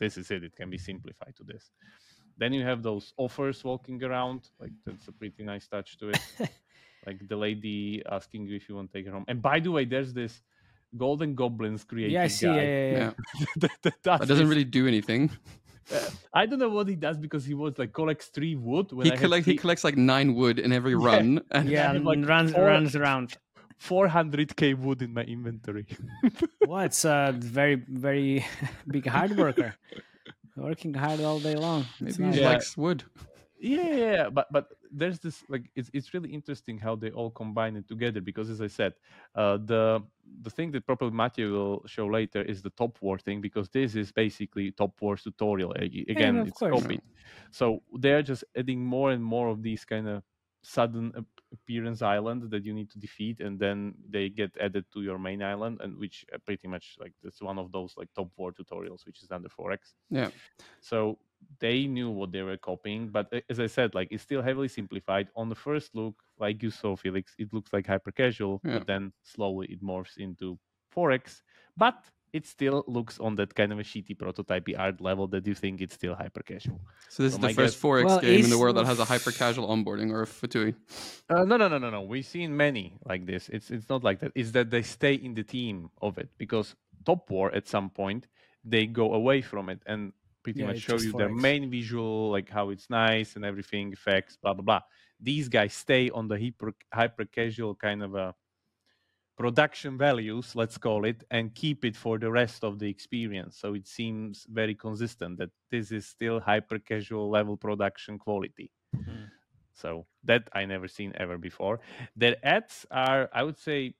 This 0.00 0.16
is 0.16 0.30
it. 0.30 0.42
It 0.44 0.56
can 0.56 0.70
be 0.70 0.78
simplified 0.78 1.34
to 1.36 1.44
this. 1.44 1.70
Then 2.36 2.52
you 2.52 2.64
have 2.64 2.82
those 2.82 3.12
offers 3.16 3.62
walking 3.64 4.02
around. 4.02 4.48
Like 4.60 4.72
that's 4.84 5.06
a 5.08 5.12
pretty 5.12 5.44
nice 5.44 5.68
touch 5.68 5.96
to 5.98 6.10
it. 6.10 6.20
like 7.06 7.26
the 7.28 7.36
lady 7.36 8.02
asking 8.10 8.46
you 8.46 8.56
if 8.56 8.68
you 8.68 8.74
want 8.76 8.92
to 8.92 8.98
take 8.98 9.06
her 9.06 9.12
home. 9.12 9.24
And 9.28 9.40
by 9.42 9.60
the 9.60 9.70
way, 9.70 9.84
there's 9.84 10.12
this 10.12 10.42
Golden 10.96 11.34
Goblins 11.34 11.84
created 11.84 12.12
yeah, 12.12 12.22
I 12.22 12.28
see. 12.28 12.46
Guy. 12.46 12.54
yeah, 12.56 12.62
yeah. 12.62 12.98
Yeah. 12.98 13.12
that, 13.56 13.70
that 13.82 14.02
does 14.02 14.20
That 14.20 14.28
doesn't 14.28 14.46
this. 14.46 14.50
really 14.50 14.64
do 14.64 14.86
anything. 14.88 15.30
Uh, 15.92 16.10
I 16.34 16.44
don't 16.46 16.58
know 16.58 16.68
what 16.68 16.86
he 16.88 16.96
does 16.96 17.16
because 17.18 17.44
he 17.44 17.54
was 17.54 17.78
like 17.78 17.92
collects 17.92 18.26
three 18.26 18.54
wood. 18.56 18.92
When 18.92 19.06
He 19.06 19.12
I 19.12 19.14
had 19.14 19.20
collect 19.22 19.46
he 19.46 19.56
collects 19.56 19.84
like 19.84 19.96
nine 19.96 20.34
wood 20.34 20.58
in 20.58 20.72
every 20.72 20.92
Yeah. 20.92 21.06
run, 21.06 21.40
and 21.50 21.68
Yeah, 21.68 21.90
and 21.94 22.04
like, 22.04 22.26
runs 22.26 22.52
four- 22.52 22.64
runs 22.66 22.94
around. 22.96 23.36
400k 23.80 24.76
wood 24.76 25.02
in 25.02 25.14
my 25.14 25.22
inventory. 25.22 25.86
Well, 26.66 26.80
it's 26.80 27.04
a 27.04 27.32
very 27.36 27.76
very 27.88 28.44
big 28.88 29.06
hard 29.06 29.36
worker, 29.36 29.74
working 30.56 30.92
hard 30.94 31.20
all 31.20 31.38
day 31.38 31.54
long. 31.54 31.86
Maybe 32.00 32.22
nice. 32.22 32.34
he 32.34 32.40
Yeah. 32.40 32.48
likes 32.50 32.76
wood. 32.76 33.04
Yeah, 33.60 33.82
yeah, 33.82 33.96
yeah, 34.12 34.28
but 34.30 34.46
but 34.52 34.68
there's 34.90 35.18
this 35.18 35.44
like 35.48 35.70
it's 35.74 35.90
it's 35.92 36.14
really 36.14 36.32
interesting 36.32 36.78
how 36.78 36.94
they 36.96 37.10
all 37.10 37.30
combine 37.30 37.76
it 37.76 37.88
together 37.88 38.20
because 38.20 38.50
as 38.50 38.60
I 38.60 38.66
said, 38.68 38.94
uh, 39.34 39.56
the 39.58 40.02
the 40.42 40.50
thing 40.50 40.70
that 40.72 40.86
probably 40.86 41.10
Matthew 41.10 41.52
will 41.52 41.82
show 41.86 42.06
later 42.06 42.42
is 42.42 42.62
the 42.62 42.70
top 42.70 42.98
war 43.00 43.18
thing 43.18 43.40
because 43.40 43.68
this 43.70 43.94
is 43.96 44.12
basically 44.12 44.70
top 44.72 45.00
wars 45.00 45.22
tutorial 45.22 45.72
again 45.72 46.38
of 46.38 46.48
it's 46.48 46.58
course. 46.58 46.82
copied. 46.82 47.02
So 47.50 47.82
they're 47.98 48.22
just 48.22 48.44
adding 48.56 48.84
more 48.84 49.10
and 49.10 49.22
more 49.22 49.48
of 49.48 49.62
these 49.62 49.84
kind 49.84 50.08
of 50.08 50.22
sudden 50.62 51.12
appearance 51.52 52.02
island 52.02 52.50
that 52.50 52.64
you 52.64 52.74
need 52.74 52.90
to 52.90 52.98
defeat 52.98 53.40
and 53.40 53.58
then 53.58 53.94
they 54.08 54.28
get 54.28 54.54
added 54.60 54.84
to 54.92 55.02
your 55.02 55.18
main 55.18 55.42
island 55.42 55.80
and 55.80 55.96
which 55.96 56.26
uh, 56.34 56.38
pretty 56.44 56.68
much 56.68 56.96
like 57.00 57.12
that's 57.22 57.40
one 57.40 57.58
of 57.58 57.72
those 57.72 57.94
like 57.96 58.08
top 58.14 58.30
war 58.36 58.52
tutorials 58.52 59.06
which 59.06 59.22
is 59.22 59.30
under 59.30 59.48
4x 59.48 59.94
Yeah. 60.10 60.30
so 60.80 61.18
they 61.60 61.86
knew 61.86 62.10
what 62.10 62.30
they 62.32 62.42
were 62.42 62.56
copying 62.56 63.08
but 63.08 63.32
as 63.50 63.58
i 63.60 63.66
said 63.66 63.94
like 63.94 64.08
it's 64.10 64.22
still 64.22 64.42
heavily 64.42 64.68
simplified 64.68 65.28
on 65.36 65.48
the 65.48 65.54
first 65.54 65.94
look 65.94 66.14
like 66.38 66.62
you 66.62 66.70
saw 66.70 66.94
felix 66.96 67.34
it 67.38 67.52
looks 67.52 67.72
like 67.72 67.86
hyper 67.86 68.10
casual 68.12 68.60
Yeah. 68.64 68.78
but 68.78 68.86
then 68.86 69.12
slowly 69.22 69.66
it 69.70 69.82
morphs 69.82 70.16
into 70.18 70.58
4x 70.94 71.42
but 71.76 72.04
it 72.34 72.46
still 72.46 72.84
looks 72.86 73.18
on 73.20 73.36
that 73.36 73.54
kind 73.54 73.72
of 73.72 73.78
a 73.78 73.82
shitty 73.82 74.18
prototype 74.18 74.68
art 74.76 75.00
level 75.00 75.26
that 75.28 75.46
you 75.46 75.54
think 75.54 75.80
it's 75.80 75.94
still 75.94 76.14
hyper 76.14 76.42
casual. 76.42 76.78
So 77.08 77.22
this 77.22 77.32
So 77.32 77.38
is 77.38 77.40
the 77.40 77.54
first 77.54 77.76
guess- 77.76 77.82
4X 77.82 78.04
Well, 78.04 78.20
game 78.20 78.44
in 78.44 78.50
the 78.50 78.58
world 78.58 78.76
that 78.76 78.84
has 78.84 78.98
a 78.98 79.06
hyper 79.06 79.32
casual 79.32 79.66
onboarding 79.74 80.10
or 80.12 80.20
a 80.24 80.26
FTUE. 80.26 80.74
Uh, 81.30 81.44
no, 81.44 81.56
no, 81.56 81.68
no, 81.68 81.78
no, 81.78 81.88
no. 81.88 82.02
We've 82.02 82.26
seen 82.26 82.54
many 82.54 82.98
like 83.06 83.24
this. 83.24 83.48
It's 83.48 83.70
it's 83.70 83.88
not 83.88 84.04
like 84.04 84.18
that. 84.20 84.32
It's 84.34 84.50
that 84.50 84.68
they 84.68 84.82
stay 84.82 85.14
in 85.14 85.32
the 85.32 85.42
team 85.42 85.88
of 86.02 86.18
it 86.18 86.28
because 86.36 86.76
Top 87.06 87.30
War 87.30 87.50
at 87.54 87.66
some 87.66 87.88
point 87.88 88.28
they 88.62 88.84
go 88.86 89.14
away 89.14 89.40
from 89.40 89.70
it 89.70 89.80
and 89.86 90.12
pretty 90.42 90.62
Yeah, 90.62 90.66
much 90.66 90.78
show 90.78 90.98
you 90.98 91.12
their 91.12 91.28
main 91.28 91.70
visual, 91.70 92.30
like 92.30 92.48
how 92.48 92.70
it's 92.70 92.90
nice 92.90 93.36
and 93.36 93.44
everything, 93.44 93.92
effects, 93.92 94.36
blah 94.36 94.54
blah 94.54 94.64
blah. 94.64 94.80
These 95.20 95.48
guys 95.48 95.74
stay 95.74 96.10
on 96.10 96.28
the 96.28 96.38
hyper 96.38 96.74
hyper 96.92 97.24
casual 97.26 97.74
kind 97.74 98.02
of 98.02 98.14
a 98.14 98.34
production 99.36 99.96
values, 99.96 100.54
let's 100.54 100.76
call 100.78 101.04
it, 101.04 101.24
and 101.30 101.54
keep 101.54 101.84
it 101.84 101.96
for 101.96 102.18
the 102.18 102.30
rest 102.30 102.64
of 102.64 102.78
the 102.78 102.88
experience. 102.88 103.56
So 103.56 103.74
it 103.74 103.86
seems 103.86 104.46
very 104.50 104.74
consistent 104.74 105.38
that 105.38 105.50
this 105.70 105.92
is 105.92 106.06
still 106.06 106.40
hyper 106.40 106.78
casual 106.78 107.30
level 107.30 107.56
production 107.56 108.18
quality. 108.18 108.72
So 109.72 110.06
that 110.24 110.48
I 110.52 110.64
never 110.66 110.88
seen 110.88 111.12
ever 111.16 111.38
before. 111.38 111.80
Their 112.16 112.36
ads 112.42 112.84
are, 112.90 113.28
I 113.32 113.44
would 113.44 113.56
say, 113.56 113.94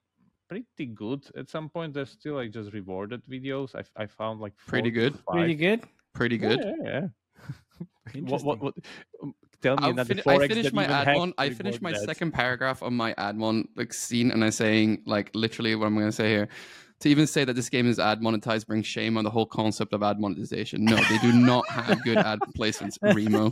pretty 0.49 0.87
good. 0.87 1.25
At 1.35 1.49
some 1.49 1.69
point, 1.69 1.93
they're 1.93 2.05
still 2.05 2.35
like 2.35 2.51
just 2.51 2.73
rewarded 2.73 3.23
videos. 3.25 3.75
I, 3.75 3.83
I 4.03 4.07
found 4.07 4.41
like 4.41 4.53
Pretty 4.65 4.91
good. 4.91 5.17
Pretty 5.25 5.55
good. 5.55 5.83
Pretty 6.13 6.37
good. 6.37 6.59
Yeah. 6.63 6.73
yeah. 6.83 8.21
what, 8.21 8.43
what, 8.43 8.61
what, 8.61 8.73
um, 9.21 9.33
tell 9.61 9.77
me 9.77 9.89
another 9.89 10.15
fin- 10.15 10.23
I 10.27 10.47
finished 10.47 10.73
my 10.73 10.83
even 10.83 10.95
ad. 10.95 11.33
I 11.37 11.49
finished 11.49 11.81
my 11.81 11.93
second 11.93 12.31
paragraph 12.31 12.81
on 12.83 12.93
my 12.95 13.13
ad 13.17 13.37
one 13.37 13.67
like 13.75 13.93
scene, 13.93 14.31
and 14.31 14.43
I'm 14.43 14.51
saying 14.51 15.03
like 15.05 15.31
literally 15.33 15.75
what 15.75 15.85
I'm 15.85 15.95
going 15.95 16.07
to 16.07 16.11
say 16.11 16.29
here. 16.29 16.47
To 17.01 17.09
even 17.09 17.27
say 17.27 17.45
that 17.45 17.53
this 17.53 17.69
game 17.69 17.87
is 17.87 17.97
ad 17.97 18.19
monetized 18.19 18.67
brings 18.67 18.85
shame 18.85 19.17
on 19.17 19.23
the 19.23 19.29
whole 19.29 19.45
concept 19.45 19.93
of 19.93 20.03
ad 20.03 20.19
monetization. 20.19 20.83
No, 20.83 20.97
they 20.97 21.17
do 21.19 21.31
not 21.31 21.65
have 21.69 22.03
good 22.03 22.17
ad 22.17 22.39
placements. 22.57 22.97
Remo. 23.01 23.51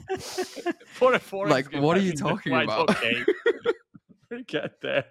For 0.88 1.14
a 1.14 1.20
4X 1.20 1.50
Like, 1.50 1.74
what 1.76 1.96
are 1.96 2.02
you 2.02 2.12
talking 2.12 2.52
about? 2.52 2.90
Okay. 2.90 3.24
we 4.30 4.44
get 4.44 4.82
there. 4.82 5.06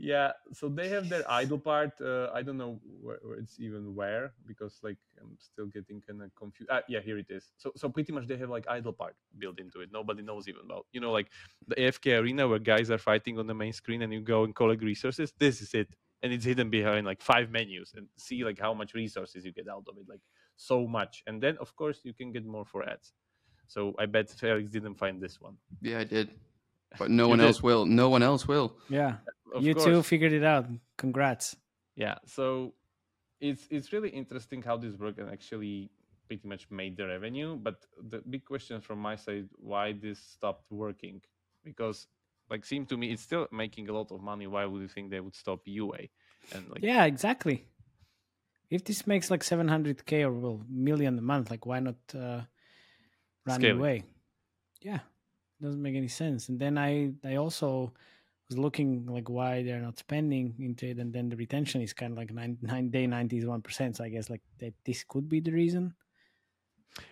Yeah, 0.00 0.30
so 0.52 0.68
they 0.68 0.88
have 0.90 1.08
their 1.08 1.28
idle 1.28 1.58
part. 1.58 2.00
Uh, 2.00 2.28
I 2.32 2.42
don't 2.42 2.56
know 2.56 2.78
where, 3.02 3.18
where 3.20 3.36
it's 3.36 3.58
even 3.58 3.96
where 3.96 4.32
because 4.46 4.78
like 4.84 4.96
I'm 5.20 5.36
still 5.40 5.66
getting 5.66 6.00
kind 6.00 6.22
of 6.22 6.32
confused. 6.36 6.70
Ah, 6.72 6.82
yeah, 6.88 7.00
here 7.00 7.18
it 7.18 7.26
is. 7.30 7.50
So 7.56 7.72
so 7.74 7.88
pretty 7.88 8.12
much 8.12 8.28
they 8.28 8.36
have 8.36 8.48
like 8.48 8.64
idle 8.68 8.92
part 8.92 9.16
built 9.38 9.58
into 9.58 9.80
it. 9.80 9.90
Nobody 9.92 10.22
knows 10.22 10.46
even 10.46 10.62
about. 10.64 10.86
You 10.92 11.00
know, 11.00 11.10
like 11.10 11.30
the 11.66 11.74
AFK 11.74 12.16
arena 12.20 12.46
where 12.46 12.60
guys 12.60 12.92
are 12.92 12.98
fighting 12.98 13.40
on 13.40 13.48
the 13.48 13.54
main 13.54 13.72
screen 13.72 14.02
and 14.02 14.12
you 14.12 14.20
go 14.20 14.44
and 14.44 14.54
collect 14.54 14.84
resources. 14.84 15.32
This 15.36 15.60
is 15.60 15.74
it, 15.74 15.88
and 16.22 16.32
it's 16.32 16.44
hidden 16.44 16.70
behind 16.70 17.04
like 17.04 17.20
five 17.20 17.50
menus 17.50 17.92
and 17.96 18.06
see 18.16 18.44
like 18.44 18.60
how 18.60 18.72
much 18.74 18.94
resources 18.94 19.44
you 19.44 19.52
get 19.52 19.68
out 19.68 19.84
of 19.88 19.96
it. 19.98 20.08
Like 20.08 20.22
so 20.54 20.86
much, 20.86 21.24
and 21.26 21.42
then 21.42 21.56
of 21.60 21.74
course 21.74 22.02
you 22.04 22.14
can 22.14 22.30
get 22.30 22.46
more 22.46 22.64
for 22.64 22.88
ads. 22.88 23.14
So 23.66 23.94
I 23.98 24.06
bet 24.06 24.30
Felix 24.30 24.70
didn't 24.70 24.94
find 24.94 25.20
this 25.20 25.40
one. 25.40 25.56
Yeah, 25.82 25.98
I 25.98 26.04
did. 26.04 26.30
But 26.98 27.10
no 27.10 27.28
one 27.28 27.38
did. 27.38 27.46
else 27.46 27.62
will. 27.62 27.84
No 27.84 28.08
one 28.08 28.22
else 28.22 28.48
will. 28.48 28.76
Yeah. 28.88 29.16
Of 29.54 29.62
you 29.62 29.74
course. 29.74 29.86
two 29.86 30.02
figured 30.02 30.32
it 30.32 30.44
out. 30.44 30.66
Congrats. 30.96 31.56
Yeah, 31.96 32.16
so 32.26 32.74
it's 33.40 33.66
it's 33.70 33.92
really 33.92 34.10
interesting 34.10 34.62
how 34.62 34.76
this 34.76 34.94
worked 34.94 35.18
and 35.18 35.30
actually 35.30 35.90
pretty 36.26 36.46
much 36.46 36.70
made 36.70 36.96
the 36.96 37.06
revenue. 37.06 37.56
But 37.56 37.84
the 38.10 38.18
big 38.18 38.44
question 38.44 38.80
from 38.80 38.98
my 38.98 39.16
side, 39.16 39.48
why 39.56 39.92
this 39.92 40.18
stopped 40.18 40.70
working? 40.70 41.20
Because 41.64 42.06
like 42.50 42.64
seemed 42.64 42.88
to 42.90 42.96
me 42.96 43.12
it's 43.12 43.22
still 43.22 43.46
making 43.50 43.88
a 43.88 43.92
lot 43.92 44.12
of 44.12 44.22
money. 44.22 44.46
Why 44.46 44.64
would 44.64 44.82
you 44.82 44.88
think 44.88 45.10
they 45.10 45.20
would 45.20 45.34
stop 45.34 45.60
UA? 45.64 46.08
And 46.54 46.68
like 46.70 46.82
Yeah, 46.82 47.04
exactly. 47.04 47.66
If 48.70 48.84
this 48.84 49.06
makes 49.06 49.30
like 49.30 49.42
700k 49.42 50.24
or 50.24 50.32
well, 50.32 50.60
million 50.68 51.18
a 51.18 51.22
month, 51.22 51.50
like 51.50 51.64
why 51.64 51.80
not 51.80 51.96
uh, 52.14 52.42
run 53.46 53.60
Scale 53.60 53.76
away? 53.76 54.04
Yeah, 54.82 55.00
doesn't 55.60 55.82
make 55.82 55.96
any 55.96 56.08
sense. 56.08 56.48
And 56.48 56.58
then 56.58 56.78
I 56.78 57.12
I 57.24 57.36
also 57.36 57.92
was 58.48 58.58
looking 58.58 59.06
like 59.06 59.28
why 59.28 59.62
they're 59.62 59.80
not 59.80 59.98
spending 59.98 60.54
into 60.58 60.86
it, 60.86 60.98
and 60.98 61.12
then 61.12 61.28
the 61.28 61.36
retention 61.36 61.80
is 61.82 61.92
kind 61.92 62.12
of 62.12 62.18
like 62.18 62.32
nine 62.32 62.58
nine 62.62 62.90
day 62.90 63.06
ninety 63.06 63.44
one 63.44 63.62
percent. 63.62 63.96
So 63.96 64.04
I 64.04 64.08
guess 64.08 64.30
like 64.30 64.42
that 64.58 64.74
this 64.84 65.04
could 65.04 65.28
be 65.28 65.40
the 65.40 65.52
reason. 65.52 65.94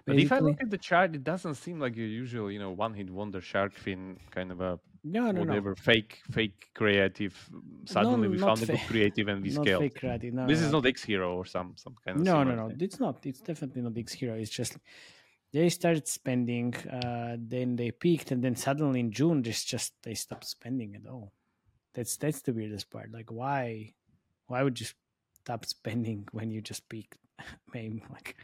But 0.05 0.19
if 0.19 0.33
I 0.33 0.41
look 0.41 0.61
at 0.61 0.71
the 0.71 0.79
chart, 0.79 1.15
it 1.15 1.23
doesn't 1.23 1.55
seem 1.55 1.79
like 1.79 1.97
your 1.97 2.07
usual, 2.09 2.51
you 2.51 2.59
know, 2.59 2.73
one-hit 2.73 3.09
wonder 3.09 3.41
shark 3.41 3.73
fin 3.73 4.19
kind 4.33 4.51
of 4.51 4.61
a 4.61 4.81
no, 5.05 5.31
no, 5.31 5.33
no, 5.33 5.41
whatever 5.41 5.77
fake, 5.77 6.21
fake 6.33 6.71
creative. 6.75 7.35
Suddenly 7.85 8.27
we 8.29 8.39
not 8.39 8.59
found 8.59 8.63
a 8.69 8.73
good 8.73 8.87
creative 8.89 9.29
and 9.29 9.43
we 9.43 9.51
scaled. 9.61 9.83
fake 9.83 10.01
creative. 10.01 10.35
No, 10.35 10.47
this 10.49 10.59
no, 10.61 10.67
is 10.67 10.73
no. 10.73 10.79
not 10.79 10.87
X 10.87 11.05
Hero 11.05 11.37
or 11.37 11.45
some 11.45 11.75
some 11.77 11.95
kind 12.05 12.19
of. 12.19 12.25
no 12.25 12.43
no 12.43 12.57
no 12.57 12.69
thing. 12.69 12.79
it's 12.81 12.99
not 12.99 13.25
it's 13.25 13.41
definitely 13.41 13.83
not 13.83 13.97
x 13.97 14.13
hero 14.13 14.35
it's 14.35 14.51
just 14.51 14.79
they 15.57 15.71
started 15.71 16.07
spending 16.07 16.75
uh 17.01 17.35
then 17.39 17.77
they 17.77 17.91
peaked 17.91 18.31
and 18.31 18.45
then 18.45 18.55
suddenly 18.55 19.01
in 19.01 19.11
june 19.11 19.43
just 19.43 19.67
just 19.67 19.95
they 20.03 20.13
stopped 20.13 20.45
spending 20.45 20.95
at 20.95 21.11
all. 21.11 21.33
That's 21.95 22.19
that's 22.19 22.43
the 22.43 22.53
weirdest 22.53 22.91
part. 22.91 23.11
Like 23.11 23.31
why 23.33 23.95
why 24.49 24.63
would 24.63 24.79
you 24.79 24.87
stop 25.41 25.65
spending 25.65 26.29
when 26.37 26.51
you 26.51 26.61
just 26.61 26.87
peaked? 26.91 27.17
Maybe 27.75 28.05
like 28.13 28.37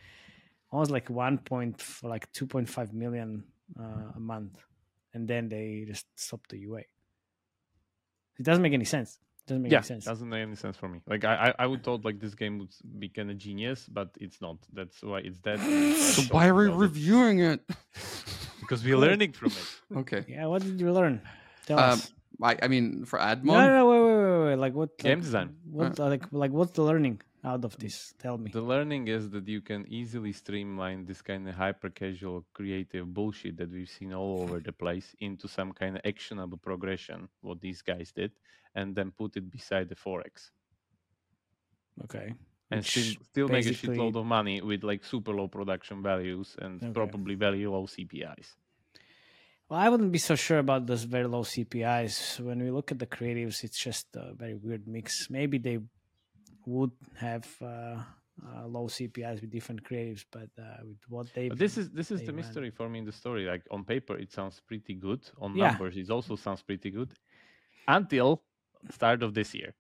almost 0.71 0.91
like 0.91 1.11
one 1.11 1.37
point 1.37 1.85
like 2.03 2.33
2.5 2.33 2.95
million 2.95 3.45
uh, 3.79 4.09
a 4.17 4.21
month 4.21 4.57
and 5.13 5.29
then 5.29 5.51
they 5.51 5.85
just 5.87 6.07
stopped 6.17 6.49
the 6.49 6.59
ua 6.61 6.79
it 8.39 8.43
doesn't 8.43 8.63
make 8.63 8.73
any 8.73 8.87
sense 8.87 9.19
doesn't 9.53 9.63
make 9.63 9.73
yeah, 9.73 9.79
any 9.79 9.87
sense 9.93 10.05
doesn't 10.05 10.29
make 10.29 10.43
any 10.49 10.57
sense 10.57 10.77
for 10.81 10.89
me. 10.89 10.99
Like 11.13 11.25
I, 11.25 11.35
I, 11.47 11.65
I 11.65 11.67
would 11.71 11.83
thought 11.85 12.05
like 12.09 12.19
this 12.25 12.35
game 12.35 12.59
would 12.61 12.73
be 12.99 13.09
kind 13.09 13.31
of 13.31 13.37
genius, 13.39 13.87
but 13.99 14.09
it's 14.25 14.41
not. 14.41 14.57
That's 14.73 15.03
why 15.03 15.21
it's 15.29 15.39
dead. 15.39 15.61
So 16.15 16.23
like 16.23 16.33
why 16.33 16.45
are 16.49 16.55
we 16.55 16.67
talking 16.67 16.75
about 16.75 16.85
it 16.85 16.89
reviewing 16.89 17.39
it? 17.41 17.61
Because 18.63 18.81
we're 18.87 18.97
learning 18.97 19.33
from 19.33 19.53
it. 19.61 19.69
Okay. 20.03 20.23
yeah 20.29 20.47
what 20.47 20.63
did 20.63 20.81
you 20.81 20.91
learn 20.93 21.21
tell 21.67 21.79
Um, 21.79 21.99
us 21.99 22.13
I, 22.43 22.57
I 22.65 22.69
mean, 22.69 23.05
for 23.05 23.19
Admon, 23.19 23.45
No, 23.45 23.61
no, 23.67 23.73
no, 23.79 23.85
wait, 23.91 24.01
wait, 24.03 24.17
wait, 24.17 24.45
wait. 24.51 24.59
Like 24.65 24.75
what? 24.75 24.91
Game 24.99 25.19
like, 25.19 25.23
design. 25.29 25.49
What, 25.71 25.99
like, 25.99 26.25
like, 26.33 26.51
what's 26.51 26.73
the 26.73 26.83
learning 26.83 27.21
out 27.45 27.65
of 27.65 27.77
this? 27.79 28.15
Tell 28.19 28.39
me. 28.39 28.51
The 28.51 28.61
learning 28.61 29.09
is 29.09 29.31
that 29.31 29.49
you 29.49 29.61
can 29.61 29.85
easily 29.89 30.33
streamline 30.33 31.05
this 31.05 31.23
kind 31.23 31.49
of 31.49 31.55
hyper 31.55 31.91
casual 31.91 32.45
creative 32.55 33.13
bullshit 33.13 33.57
that 33.57 33.71
we've 33.71 33.89
seen 33.89 34.13
all 34.13 34.43
over 34.43 34.61
the 34.61 34.73
place 34.73 35.15
into 35.21 35.49
some 35.49 35.73
kind 35.73 35.97
of 35.97 36.03
actionable 36.05 36.59
progression, 36.59 37.29
what 37.41 37.61
these 37.61 37.83
guys 37.83 38.13
did, 38.13 38.33
and 38.75 38.95
then 38.95 39.11
put 39.11 39.37
it 39.37 39.51
beside 39.51 39.89
the 39.89 39.97
Forex. 39.97 40.51
Okay. 42.05 42.35
And 42.71 42.81
Which 42.81 42.91
still, 42.91 43.23
still 43.31 43.49
make 43.49 43.67
a 43.67 43.71
shitload 43.71 44.17
of 44.17 44.25
money 44.25 44.63
with 44.63 44.83
like 44.83 45.05
super 45.05 45.33
low 45.33 45.49
production 45.49 46.03
values 46.03 46.57
and 46.59 46.83
Okay. 46.83 46.93
probably 46.93 47.35
very 47.35 47.67
low 47.67 47.87
CPIs. 47.87 48.55
Well, 49.69 49.81
I 49.81 49.89
wouldn't 49.89 50.13
be 50.13 50.19
so 50.19 50.35
sure 50.37 50.59
about 50.59 50.87
those 50.87 51.05
very 51.05 51.27
low 51.27 51.43
CPIs. 51.43 52.41
When 52.41 52.63
we 52.63 52.71
look 52.71 52.91
at 52.93 52.99
the 52.99 53.07
creatives, 53.07 53.63
it's 53.65 53.79
just 53.79 54.07
a 54.17 54.33
very 54.35 54.55
weird 54.55 54.87
mix. 54.87 55.29
Maybe 55.31 55.59
they 55.59 55.81
would 56.67 56.93
have 57.17 57.47
uh, 57.63 57.67
uh, 58.47 58.67
low 58.67 58.87
CPIs 58.89 59.41
with 59.41 59.51
different 59.51 59.83
creatives, 59.85 60.25
but 60.31 60.49
uh, 60.59 60.83
with 60.85 60.99
what 61.09 61.27
they 61.35 61.49
this 61.49 61.77
is 61.79 61.91
this 61.91 62.11
is 62.11 62.21
the 62.21 62.33
ran. 62.33 62.37
mystery 62.37 62.71
for 62.71 62.89
me 62.89 62.99
in 62.99 63.05
the 63.05 63.13
story. 63.13 63.45
Like 63.47 63.63
on 63.71 63.85
paper, 63.85 64.17
it 64.17 64.33
sounds 64.33 64.61
pretty 64.61 64.95
good. 64.95 65.21
On 65.39 65.55
Yeah. 65.57 65.71
numbers, 65.71 65.97
it 65.97 66.11
also 66.11 66.37
sounds 66.37 66.63
pretty 66.63 66.91
good. 66.91 67.13
Until 67.89 68.43
start 68.91 69.23
of 69.23 69.35
this 69.35 69.55
year. 69.55 69.75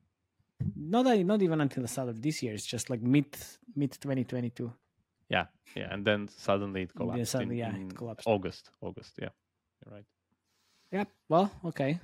not 0.76 1.04
not 1.26 1.42
even 1.42 1.60
until 1.60 1.82
the 1.82 1.88
start 1.88 2.08
of 2.08 2.20
this 2.22 2.42
year. 2.42 2.54
It's 2.54 2.66
just 2.66 2.90
like 2.90 3.00
mid 3.02 3.26
mid 3.74 3.92
2022. 3.92 4.72
Yeah, 5.28 5.46
yeah, 5.74 5.88
and 5.94 6.04
then 6.04 6.28
suddenly 6.28 6.82
it 6.82 6.94
collapsed. 6.94 7.32
suddenly, 7.32 7.60
in, 7.60 7.64
yeah, 7.64 7.76
it 7.76 7.94
collapsed. 7.96 8.28
August, 8.28 8.70
August. 8.80 9.18
Yeah, 9.18 9.30
you're 9.84 9.94
right. 9.96 10.06
Yeah. 10.92 11.04
Well, 11.28 11.50
okay. 11.64 12.00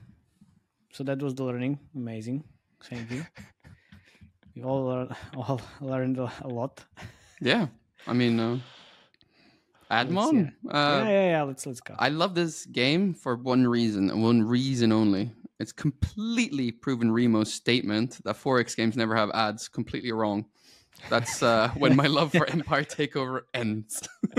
So 0.92 1.04
that 1.04 1.22
was 1.22 1.34
the 1.34 1.44
learning. 1.44 1.78
Amazing. 1.94 2.44
Thank 2.84 3.10
you. 3.10 3.22
we 4.59 4.64
all 4.64 4.85
learn, 4.85 5.16
all 5.37 5.61
learned 5.81 6.18
a 6.18 6.31
lot. 6.44 6.85
yeah. 7.40 7.68
I 8.07 8.12
mean, 8.12 8.40
uh, 8.40 8.59
Admon. 9.90 10.33
hear 10.33 10.53
Uh, 10.71 11.03
yeah, 11.05 11.09
yeah, 11.09 11.31
yeah. 11.31 11.42
Let's 11.42 11.66
let's 11.66 11.81
go. 11.81 11.94
I 11.99 12.09
love 12.09 12.35
this 12.35 12.66
game 12.66 13.14
for 13.14 13.37
one 13.37 13.66
reason, 13.66 14.11
and 14.11 14.23
one 14.23 14.42
reason 14.42 14.92
only. 14.92 15.33
It's 15.61 15.73
completely 15.73 16.71
proven 16.71 17.11
Remo's 17.11 17.53
statement 17.53 18.23
that 18.25 18.37
4X 18.37 18.77
games 18.77 18.97
never 18.97 19.16
have 19.16 19.31
ads 19.35 19.66
completely 19.66 20.12
wrong. 20.12 20.47
That's 21.11 21.42
uh, 21.42 21.71
when 21.77 21.97
my 21.97 22.07
love 22.07 22.33
for 22.33 22.49
Empire 22.49 22.85
Takeover 22.85 23.42
ends. 23.55 24.03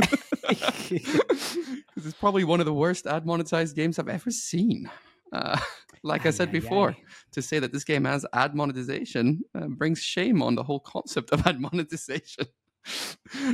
This 1.95 2.05
is 2.05 2.13
probably 2.13 2.45
one 2.45 2.61
of 2.61 2.65
the 2.65 2.73
worst 2.73 3.05
ad 3.05 3.25
monetized 3.25 3.75
games 3.75 3.99
I've 3.99 4.07
ever 4.07 4.31
seen. 4.31 4.89
Uh, 5.33 5.59
like 6.03 6.25
I 6.25 6.31
said 6.31 6.51
before, 6.51 6.95
to 7.31 7.41
say 7.41 7.59
that 7.59 7.71
this 7.71 7.83
game 7.83 8.05
has 8.05 8.25
ad 8.33 8.55
monetization 8.55 9.41
uh, 9.55 9.67
brings 9.67 10.01
shame 10.01 10.41
on 10.41 10.55
the 10.55 10.63
whole 10.63 10.79
concept 10.79 11.31
of 11.31 11.45
ad 11.47 11.59
monetization. 11.59 12.45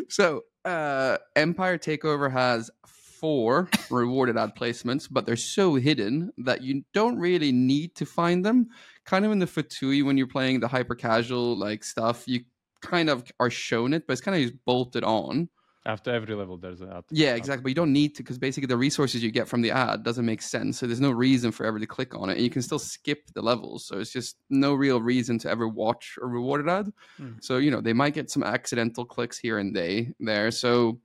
so, 0.10 0.42
uh, 0.64 1.18
Empire 1.36 1.78
Takeover 1.78 2.32
has 2.32 2.70
four 2.86 3.70
rewarded 3.90 4.38
ad 4.38 4.56
placements, 4.56 5.08
but 5.10 5.26
they're 5.26 5.36
so 5.36 5.76
hidden 5.76 6.32
that 6.38 6.62
you 6.62 6.84
don't 6.94 7.18
really 7.18 7.52
need 7.52 7.96
to 7.96 8.06
find 8.06 8.46
them 8.46 8.68
kind 9.06 9.26
of 9.26 9.32
in 9.32 9.40
the 9.40 9.46
FTUE 9.46 10.04
when 10.06 10.18
you're 10.18 10.28
playing 10.28 10.60
the 10.60 10.68
hyper 10.68 10.96
casual 10.96 11.58
like 11.58 11.84
stuff, 11.84 12.28
you 12.28 12.42
kind 12.82 13.10
of 13.10 13.24
are 13.40 13.50
shown 13.50 13.94
it, 13.94 14.06
but 14.06 14.14
it's 14.14 14.22
kind 14.22 14.36
of 14.36 14.50
just 14.50 14.66
bolted 14.66 15.04
on. 15.04 15.50
After 15.88 16.12
every 16.12 16.34
level, 16.34 16.58
there's 16.58 16.82
an 16.82 16.92
ad. 16.92 17.04
Yeah, 17.12 17.36
exactly. 17.36 17.62
But 17.62 17.70
you 17.70 17.76
don't 17.76 17.94
need 17.94 18.16
to 18.16 18.24
because 18.24 18.40
basically 18.40 18.66
the 18.66 18.78
resources 18.78 19.22
you 19.22 19.30
get 19.30 19.48
from 19.48 19.62
the 19.62 19.70
ad 19.70 20.04
doesn't 20.04 20.26
make 20.26 20.42
sense. 20.42 20.80
So 20.80 20.88
there's 20.88 21.00
no 21.00 21.12
reason 21.12 21.52
for 21.52 21.64
ever 21.64 21.80
to 21.80 21.86
click 21.86 22.16
on 22.16 22.30
it, 22.30 22.34
and 22.34 22.42
you 22.42 22.50
can 22.50 22.64
still 22.64 22.80
skip 22.80 23.30
the 23.36 23.44
levels. 23.44 23.86
So 23.86 24.00
it's 24.00 24.12
just 24.12 24.38
no 24.50 24.74
real 24.74 25.00
reason 25.00 25.38
to 25.40 25.50
ever 25.50 25.68
watch 25.68 26.18
a 26.20 26.26
rewarded 26.26 26.70
ad. 26.70 26.92
Hmm. 27.18 27.34
So 27.40 27.58
you 27.58 27.70
know 27.70 27.82
they 27.82 27.94
might 27.94 28.16
get 28.16 28.32
some 28.32 28.44
accidental 28.44 29.06
clicks 29.06 29.38
here 29.38 29.60
and 29.60 29.76
they 29.76 30.12
there. 30.20 30.50
So 30.50 31.00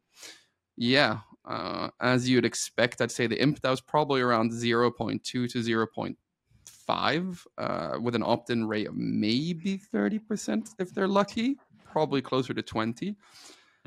yeah, 0.78 1.18
uh, 1.44 1.90
as 2.00 2.28
you'd 2.28 2.46
expect, 2.46 3.00
I'd 3.00 3.10
say 3.10 3.26
the 3.26 3.40
imp 3.40 3.60
that 3.60 3.70
was 3.70 3.82
probably 3.82 4.22
around 4.22 4.52
0.2 4.52 5.22
to 5.22 5.46
0.5 5.46 7.46
uh, 7.58 7.98
with 8.00 8.14
an 8.14 8.22
opt-in 8.22 8.66
rate 8.66 8.88
of 8.88 8.96
maybe 8.96 9.78
30% 9.92 10.74
if 10.78 10.94
they're 10.94 11.08
lucky, 11.08 11.58
probably 11.84 12.22
closer 12.22 12.54
to 12.54 12.62
20. 12.62 13.14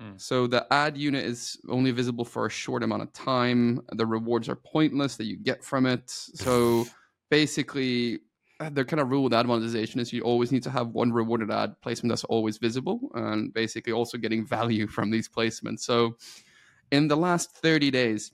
Mm. 0.04 0.20
So 0.20 0.48
the 0.48 0.66
ad 0.72 0.98
unit 0.98 1.26
is 1.26 1.60
only 1.70 1.92
visible 1.92 2.26
for 2.26 2.46
a 2.46 2.50
short 2.50 2.84
amount 2.84 3.04
of 3.04 3.14
time. 3.14 3.82
The 3.92 4.06
rewards 4.06 4.50
are 4.50 4.56
pointless 4.56 5.16
that 5.18 5.26
you 5.26 5.38
get 5.38 5.64
from 5.64 5.86
it. 5.86 6.10
So 6.10 6.86
basically, 7.30 8.20
uh, 8.60 8.70
their 8.70 8.86
kind 8.86 9.00
of 9.00 9.10
rule 9.10 9.24
with 9.24 9.34
ad 9.34 9.48
monetization 9.48 10.00
is 10.00 10.14
you 10.14 10.22
always 10.22 10.52
need 10.52 10.62
to 10.64 10.70
have 10.70 10.90
one 10.90 11.12
rewarded 11.12 11.50
ad 11.52 11.76
placement 11.82 12.12
that's 12.12 12.24
always 12.26 12.58
visible, 12.58 13.00
and 13.16 13.52
basically 13.54 13.94
also 13.94 14.18
getting 14.18 14.46
value 14.48 14.88
from 14.88 15.10
these 15.10 15.30
placements. 15.30 15.80
So 15.82 16.18
in 16.92 17.08
the 17.08 17.18
last 17.18 17.56
30 17.58 17.92
days, 17.92 18.32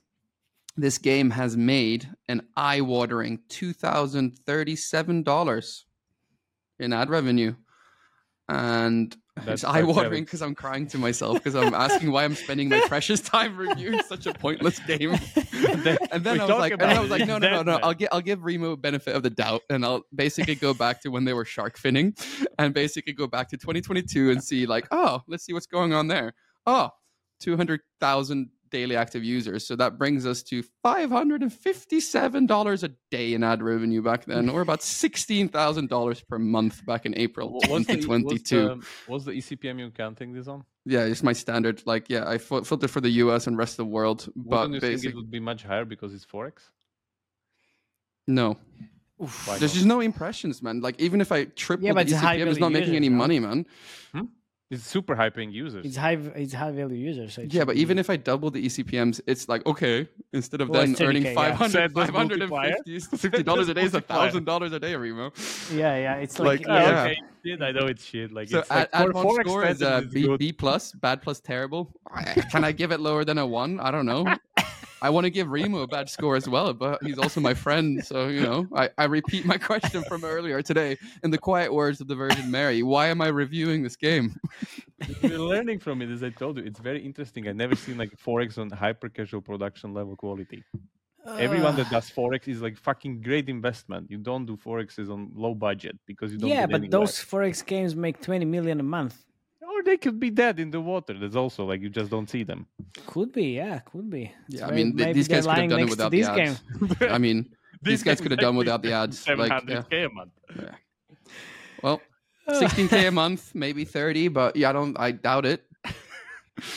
this 0.76 0.98
game 0.98 1.30
has 1.30 1.56
made 1.56 2.08
an 2.28 2.42
eye-watering 2.56 3.40
$2,037 3.48 5.84
in 6.78 6.92
ad 6.92 7.10
revenue. 7.10 7.56
And 8.48 9.16
That's 9.44 9.62
it's 9.62 9.64
eye-watering 9.64 10.24
because 10.24 10.42
I'm 10.42 10.54
crying 10.54 10.86
to 10.88 10.98
myself 10.98 11.34
because 11.34 11.54
I'm 11.54 11.74
asking 11.74 12.10
why 12.10 12.24
I'm 12.24 12.34
spending 12.34 12.68
my 12.68 12.80
precious 12.86 13.20
time 13.20 13.56
reviewing 13.56 14.02
such 14.02 14.26
a 14.26 14.34
pointless 14.34 14.78
game. 14.80 15.12
and 15.52 16.24
then 16.24 16.40
I 16.40 16.46
was 16.46 16.58
like, 16.58 16.72
and 16.72 16.82
I 16.82 17.00
was 17.00 17.10
like, 17.10 17.26
no, 17.26 17.38
no, 17.38 17.50
no, 17.50 17.62
no. 17.62 17.78
I'll 17.82 17.94
give 17.94 18.08
I'll 18.12 18.20
give 18.20 18.44
Remo 18.44 18.76
benefit 18.76 19.14
of 19.14 19.22
the 19.22 19.30
doubt, 19.30 19.62
and 19.70 19.84
I'll 19.84 20.02
basically 20.14 20.54
go 20.54 20.74
back 20.74 21.00
to 21.02 21.08
when 21.10 21.24
they 21.24 21.32
were 21.32 21.44
shark 21.44 21.78
finning, 21.78 22.18
and 22.58 22.74
basically 22.74 23.12
go 23.12 23.26
back 23.26 23.48
to 23.50 23.56
2022 23.56 24.30
and 24.30 24.42
see 24.42 24.66
like, 24.66 24.86
oh, 24.90 25.22
let's 25.26 25.44
see 25.44 25.52
what's 25.52 25.66
going 25.66 25.92
on 25.92 26.08
there. 26.08 26.34
Oh, 26.66 26.90
200,000 27.40 28.50
daily 28.70 28.96
active 28.96 29.22
users. 29.24 29.66
So 29.66 29.76
that 29.76 29.98
brings 29.98 30.26
us 30.26 30.42
to 30.44 30.62
$557 30.84 32.82
a 32.82 32.88
day 33.10 33.34
in 33.34 33.42
ad 33.44 33.62
revenue 33.62 34.02
back 34.02 34.24
then, 34.24 34.48
or 34.48 34.60
about 34.60 34.80
$16,000 34.80 36.28
per 36.28 36.38
month 36.38 36.84
back 36.86 37.06
in 37.06 37.16
April 37.18 37.52
Wha- 37.52 37.68
what's 37.68 37.86
the, 37.86 37.98
E- 37.98 38.02
2022. 38.02 38.68
what's, 38.68 38.80
the, 38.80 38.86
what's 39.06 39.24
the 39.24 39.32
ECPM 39.32 39.78
you're 39.78 39.90
counting 39.90 40.32
this 40.32 40.48
on? 40.48 40.64
Yeah, 40.86 41.04
it's 41.04 41.22
my 41.22 41.32
standard. 41.34 41.82
Like, 41.86 42.08
yeah, 42.08 42.28
I 42.28 42.38
fil- 42.38 42.64
filtered 42.64 42.90
for 42.90 43.00
the 43.00 43.10
US 43.10 43.46
and 43.46 43.56
rest 43.58 43.74
of 43.74 43.78
the 43.78 43.92
world, 43.92 44.28
but 44.34 44.70
Wouldn't 44.70 44.74
you 44.74 44.80
think 44.80 45.04
it 45.04 45.14
would 45.14 45.30
be 45.30 45.40
much 45.40 45.62
higher 45.62 45.84
because 45.84 46.14
it's 46.14 46.24
4X? 46.26 46.52
no. 48.26 48.56
Why 49.44 49.58
There's 49.58 49.74
just 49.74 49.84
no 49.84 50.00
impressions, 50.00 50.62
man. 50.62 50.80
Like, 50.80 50.98
even 50.98 51.20
if 51.20 51.30
I 51.30 51.44
triple 51.44 51.86
Yeah, 51.86 51.92
but 51.92 52.06
the 52.06 52.12
it's 52.14 52.20
high 52.22 52.38
ECPM, 52.38 52.46
it's 52.46 52.58
not 52.58 52.72
making 52.72 52.96
any 52.96 53.10
money, 53.10 53.38
man. 53.38 53.66
Hmm? 54.14 54.22
It's 54.70 54.84
super 54.86 55.16
high 55.16 55.30
paying 55.30 55.50
users. 55.50 55.84
It's 55.84 55.96
high. 55.96 56.12
It's 56.36 56.52
high 56.52 56.70
value 56.70 56.96
users. 56.96 57.34
So 57.34 57.42
Yeah, 57.42 57.48
should 57.62 57.66
but 57.66 57.74
be- 57.74 57.82
even 57.82 57.98
if 57.98 58.08
I 58.08 58.16
double 58.16 58.52
the 58.52 58.64
ECPMs, 58.64 59.20
it's 59.26 59.48
like 59.48 59.66
okay. 59.66 60.08
Instead 60.32 60.60
of 60.60 60.68
Well, 60.68 60.82
then 60.86 60.94
earning 61.04 61.24
30K, 61.24 61.34
yeah. 61.34 61.56
500 61.56 61.70
Set 61.72 61.94
this 61.94 62.12
multiplier. 62.12 62.70
550 62.86 63.42
dollars 63.42 63.68
a 63.68 63.74
day 63.74 63.82
is 63.82 63.94
a 63.94 64.00
thousand 64.00 64.44
dollars 64.44 64.72
a 64.72 64.78
day, 64.78 64.94
Remo. 64.94 65.32
yeah, 65.72 65.96
yeah, 65.96 66.14
it's 66.16 66.38
like, 66.38 66.60
like, 66.60 66.68
Oh, 66.68 66.72
yeah, 66.74 66.90
yeah. 66.90 67.02
okay, 67.02 67.16
shit, 67.44 67.62
I 67.62 67.72
know 67.72 67.86
it's 67.88 68.04
shit. 68.04 68.30
Like 68.32 68.48
So 68.48 68.60
it's 68.60 68.70
like 68.70 68.88
ad, 68.92 69.10
for 69.10 69.40
score 69.42 69.64
is 69.64 69.82
uh, 69.82 69.86
standards, 70.02 70.14
it's 70.14 70.28
B. 70.28 70.36
B 70.36 70.52
plus, 70.52 70.92
bad 70.92 71.20
plus 71.20 71.40
terrible. 71.40 71.92
Can 72.52 72.62
I 72.62 72.70
give 72.70 72.92
it 72.92 73.00
lower 73.00 73.24
than 73.24 73.38
a 73.38 73.46
one? 73.46 73.80
I 73.80 73.90
don't 73.90 74.06
know. 74.06 74.24
I 75.02 75.10
want 75.10 75.24
to 75.24 75.30
give 75.30 75.48
Remo 75.48 75.80
a 75.80 75.86
bad 75.86 76.08
score 76.10 76.36
as 76.36 76.48
well, 76.48 76.74
but 76.74 77.02
he's 77.02 77.18
also 77.18 77.40
my 77.40 77.54
friend. 77.54 78.04
So, 78.04 78.28
you 78.28 78.40
know, 78.40 78.66
I, 78.74 78.90
I 78.98 79.04
repeat 79.04 79.44
my 79.44 79.56
question 79.70 80.02
from 80.04 80.24
earlier 80.24 80.62
today 80.62 80.98
in 81.22 81.30
the 81.30 81.38
quiet 81.38 81.72
words 81.72 82.00
of 82.00 82.08
the 82.08 82.14
Virgin 82.14 82.50
Mary. 82.50 82.82
Why 82.82 83.06
am 83.06 83.20
I 83.20 83.28
reviewing 83.28 83.82
this 83.82 83.96
game? 83.96 84.36
We're 85.22 85.38
learning 85.38 85.78
from 85.78 86.02
it, 86.02 86.10
as 86.10 86.22
I 86.22 86.30
told 86.30 86.58
you. 86.58 86.64
It's 86.64 86.80
very 86.80 87.04
interesting. 87.04 87.48
I've 87.48 87.56
never 87.56 87.74
seen 87.76 87.96
like 87.96 88.16
4X 88.18 88.58
on 88.58 88.70
hyper 88.70 89.08
casual 89.08 89.40
production 89.40 89.94
level 89.94 90.16
quality. 90.16 90.62
Everyone 91.38 91.76
that 91.76 91.90
does 91.90 92.10
4X 92.10 92.48
is 92.48 92.62
like 92.62 92.76
fucking 92.76 93.22
great 93.22 93.48
investment. 93.48 94.10
You 94.10 94.18
don't 94.18 94.46
do 94.46 94.56
forexes 94.56 95.10
on 95.10 95.30
low 95.34 95.54
budget 95.54 95.98
because 96.06 96.32
you 96.32 96.38
don't. 96.38 96.48
yeah, 96.50 96.62
get 96.62 96.70
but 96.70 96.76
anywhere. 96.82 97.00
those 97.00 97.12
4X 97.18 97.64
games 97.64 97.94
make 97.94 98.20
twenty 98.20 98.44
million 98.44 98.80
a 98.80 98.82
month. 98.82 99.16
Or 99.80 99.82
they 99.82 99.96
could 99.96 100.20
be 100.20 100.30
dead 100.30 100.60
in 100.60 100.70
the 100.70 100.80
water. 100.80 101.14
That's 101.18 101.36
also 101.36 101.64
like 101.64 101.80
you 101.80 101.88
just 101.88 102.10
don't 102.10 102.28
see 102.28 102.44
them. 102.44 102.66
Could 103.06 103.32
be, 103.32 103.56
yeah, 103.56 103.78
could 103.80 104.10
be. 104.10 104.32
It's 104.48 104.60
Yeah, 104.60 104.68
I 104.68 104.70
mean, 104.72 104.96
th- 104.96 105.14
these 105.16 105.28
guys 105.28 105.46
could 105.46 105.56
have 105.56 105.70
done 105.70 105.80
it 105.80 105.86
next 105.86 105.96
to 105.96 106.04
without 106.04 106.10
the 106.12 106.22
game. 106.22 106.56
ads. 107.00 107.02
I 107.16 107.18
mean, 107.18 107.38
these 107.82 108.02
guys 108.02 108.20
could 108.20 108.30
have 108.32 108.40
done 108.40 108.54
actually 108.54 108.58
without 108.58 108.82
the 108.82 108.92
ads. 108.92 109.26
Like, 109.28 109.50
yeah. 109.68 109.82
700k 109.82 110.06
a 110.06 110.08
month. 110.10 110.32
Well, 111.82 112.02
16k 112.48 113.08
a 113.08 113.10
month, 113.22 113.54
maybe 113.54 113.84
30, 113.84 114.28
but 114.28 114.56
yeah, 114.56 114.70
I 114.70 114.72
don't. 114.72 114.98
I 115.00 115.12
doubt 115.12 115.46
it. 115.46 115.64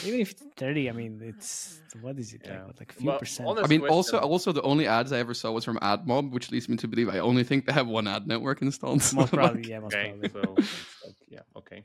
Even 0.06 0.22
if 0.22 0.32
it's 0.32 0.44
thirty, 0.56 0.88
I 0.90 0.94
mean, 0.94 1.20
it's 1.22 1.82
what 2.00 2.18
is 2.18 2.32
it 2.34 2.42
Yeah. 2.46 2.68
like? 2.68 2.80
Like 2.80 2.92
a 2.92 2.96
few 2.96 3.10
Well, 3.10 3.20
percent. 3.20 3.50
I 3.50 3.68
mean, 3.68 3.82
question. 3.82 3.94
also, 3.94 4.18
also 4.20 4.54
the 4.54 4.62
only 4.62 4.88
ads 4.88 5.12
I 5.12 5.20
ever 5.20 5.34
saw 5.34 5.52
was 5.52 5.66
from 5.66 5.78
AdMob, 5.80 6.32
which 6.32 6.52
leads 6.52 6.70
me 6.70 6.78
to 6.78 6.88
believe 6.88 7.10
I 7.10 7.20
only 7.20 7.44
think 7.44 7.66
they 7.66 7.74
have 7.74 7.88
one 7.88 8.08
ad 8.08 8.26
network 8.26 8.62
installed. 8.62 9.02
So, 9.02 9.18
most 9.18 9.34
like, 9.34 9.42
probably, 9.42 9.70
yeah, 9.70 9.80
most 9.80 9.94
Okay, 9.94 10.08
probably. 10.08 10.30
so 10.30 10.56
it's 10.58 11.04
like, 11.06 11.16
yeah, 11.34 11.60
okay. 11.60 11.84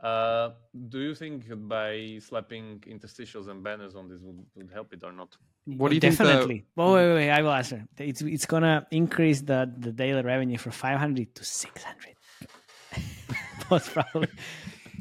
Uh, 0.00 0.50
do 0.88 0.98
you 1.06 1.14
think 1.14 1.44
by 1.68 2.18
slapping 2.28 2.66
interstitials 2.94 3.48
and 3.48 3.62
banners 3.62 3.94
on 3.94 4.08
this 4.08 4.20
would, 4.22 4.40
would 4.56 4.70
help 4.78 4.92
it 4.92 5.02
or 5.04 5.12
not? 5.12 5.36
What 5.64 5.88
do 5.90 5.94
you 5.96 6.00
think 6.00 6.16
the- 6.16 6.24
Definitely. 6.24 6.64
Oh, 6.76 6.94
wait, 6.94 7.08
wait, 7.08 7.14
wait, 7.14 7.30
I 7.30 7.42
will 7.42 7.52
answer. 7.52 7.84
It's 7.98 8.22
it's 8.22 8.46
gonna 8.46 8.86
increase 8.90 9.40
the 9.50 9.60
the 9.84 9.92
daily 9.92 10.22
revenue 10.22 10.58
from 10.58 10.72
five 10.72 10.98
hundred 10.98 11.34
to 11.36 11.44
six 11.44 11.74
hundred. 11.82 12.14
most 13.70 13.92
probably. 13.92 14.28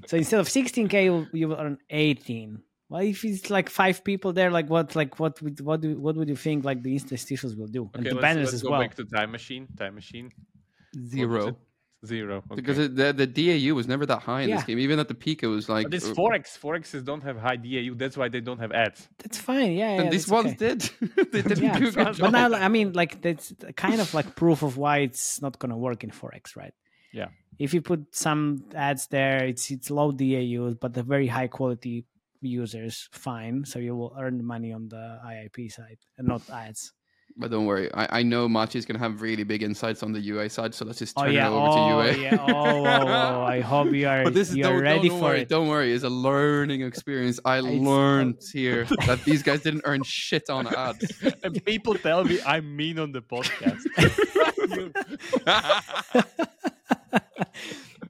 So 0.08 0.18
instead 0.18 0.40
of 0.40 0.50
sixteen 0.50 0.88
k, 0.88 1.06
you, 1.06 1.28
you 1.34 1.48
will 1.50 1.58
earn 1.58 1.78
eighteen. 1.90 2.62
Well, 2.90 3.02
if 3.02 3.24
it's 3.26 3.50
like 3.50 3.70
five 3.70 4.04
people 4.04 4.32
there, 4.32 4.50
like 4.50 4.70
what, 4.70 4.96
like 4.96 5.20
what, 5.20 5.42
would, 5.42 5.60
what 5.60 5.82
do, 5.82 6.00
what 6.00 6.16
would 6.16 6.30
you 6.30 6.38
think, 6.38 6.64
like 6.64 6.82
the 6.84 6.98
interstitials 6.98 7.58
will 7.58 7.68
do, 7.68 7.90
and 7.94 8.06
the 8.06 8.12
let's, 8.12 8.22
banners 8.22 8.46
let's 8.46 8.54
as 8.56 8.64
go 8.64 8.72
well? 8.72 8.80
back 8.80 8.96
to 8.96 9.04
time 9.04 9.32
machine. 9.32 9.68
Time 9.78 9.96
machine. 9.96 10.32
What 10.94 11.10
zero. 11.10 11.58
It? 12.04 12.08
Zero. 12.08 12.38
Okay. 12.38 12.56
Because 12.56 12.78
it, 12.78 12.96
the, 12.96 13.12
the 13.12 13.28
DAU 13.28 13.74
was 13.74 13.88
never 13.88 14.06
that 14.06 14.22
high 14.22 14.42
in 14.42 14.52
this 14.52 14.64
game. 14.64 14.80
Even 14.80 15.00
at 15.00 15.08
the 15.08 15.16
peak, 15.16 15.44
it 15.44 15.48
was 15.48 15.68
like. 15.68 15.86
but 15.86 15.92
this 15.92 16.06
uh, 16.10 16.14
4X, 16.14 16.58
forexes 16.58 17.04
don't 17.04 17.22
have 17.24 17.38
high 17.38 17.56
DAU. 17.56 17.94
That's 17.96 18.16
why 18.16 18.30
they 18.30 18.40
don't 18.42 18.60
have 18.60 18.72
ads. 18.72 19.08
That's 19.18 19.40
fine. 19.40 19.74
Yeah, 19.74 19.96
yeah. 19.96 20.02
and 20.02 20.12
these 20.12 20.26
that's 20.26 20.32
ones 20.32 20.54
okay. 20.62 20.76
did. 20.76 20.82
they 21.32 21.42
didn't 21.42 21.64
Yeah, 21.64 21.80
do 21.80 21.88
a 21.88 21.92
good 21.92 21.96
but 22.06 22.16
job. 22.16 22.32
now, 22.32 22.54
I 22.54 22.68
mean, 22.68 22.94
like 22.94 23.22
that's 23.22 23.54
kind 23.76 24.00
of 24.00 24.14
like 24.14 24.36
proof 24.36 24.62
of 24.62 24.78
why 24.78 25.00
it's 25.00 25.42
not 25.42 25.58
gonna 25.60 25.78
work 25.78 26.04
in 26.04 26.12
4X, 26.12 26.56
right? 26.56 26.74
Yeah. 27.14 27.28
If 27.58 27.74
you 27.74 27.82
put 27.82 28.16
some 28.16 28.66
ads 28.76 29.08
there, 29.08 29.46
it's 29.46 29.72
it's 29.72 29.90
low 29.90 30.12
DAUs, 30.12 30.76
but 30.76 30.94
the 30.94 31.04
very 31.04 31.28
high 31.28 31.48
quality 31.48 32.06
users, 32.42 33.10
fine. 33.12 33.66
So 33.66 33.80
you 33.80 33.96
will 33.96 34.16
earn 34.20 34.46
money 34.46 34.72
on 34.72 34.90
the 34.90 35.20
IAP 35.26 35.72
side 35.72 35.98
and 36.18 36.28
not 36.28 36.48
ads. 36.50 36.94
But 37.40 37.52
don't 37.52 37.66
worry, 37.68 37.94
I, 37.94 38.20
I 38.20 38.24
know 38.24 38.48
Matej 38.48 38.78
is 38.78 38.86
going 38.88 38.98
to 38.98 39.04
have 39.04 39.22
really 39.22 39.44
big 39.44 39.62
insights 39.62 40.02
on 40.02 40.12
the 40.12 40.20
UA 40.20 40.50
side, 40.50 40.74
so 40.74 40.86
let's 40.86 40.98
just 40.98 41.14
Oh 41.20 41.24
turn 41.26 41.34
yeah, 41.34 41.48
it 41.48 41.52
over 41.52 41.68
oh 41.70 41.76
to 41.76 42.18
UA. 42.18 42.24
yeah, 42.24 42.38
oh, 42.50 42.84
oh, 42.84 42.86
oh, 42.86 43.44
I 43.44 43.60
hope 43.60 43.92
you 43.94 44.08
are 44.08 44.24
But 44.24 44.34
this 44.34 44.50
is 44.50 44.56
you 44.58 44.64
don't, 44.64 44.78
are 44.78 44.82
ready 44.82 45.08
don't 45.10 45.20
for 45.20 45.26
worry, 45.26 45.42
it. 45.42 45.50
Don't 45.50 45.68
worry, 45.68 45.94
it's 45.94 46.04
a 46.04 46.10
learning 46.10 46.82
experience. 46.82 47.40
I 47.46 47.60
It's- 47.60 47.80
learned 47.80 48.42
here 48.52 48.86
that 49.06 49.24
these 49.24 49.44
guys 49.44 49.62
didn't 49.62 49.84
earn 49.86 50.02
shit 50.04 50.50
on 50.50 50.66
ads. 50.66 51.06
and 51.44 51.64
people 51.64 51.94
tell 51.94 52.24
me 52.24 52.40
I'm 52.44 52.76
mean 52.76 52.98
on 52.98 53.12
the 53.12 53.22
podcast. 53.22 53.86
You- 54.76 54.92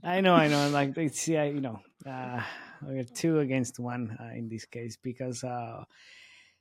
I 0.04 0.22
know, 0.22 0.36
I 0.36 0.48
know. 0.48 0.70
Like 0.70 0.98
it's 0.98 1.28
yeah, 1.28 1.44
you 1.44 1.60
know, 1.62 1.80
uh, 2.10 2.42
we're 2.82 3.04
two 3.04 3.40
against 3.40 3.80
one 3.80 4.18
uh, 4.20 4.34
in 4.36 4.48
this 4.50 4.66
case 4.66 4.98
because. 5.02 5.44
Uh, 5.44 5.84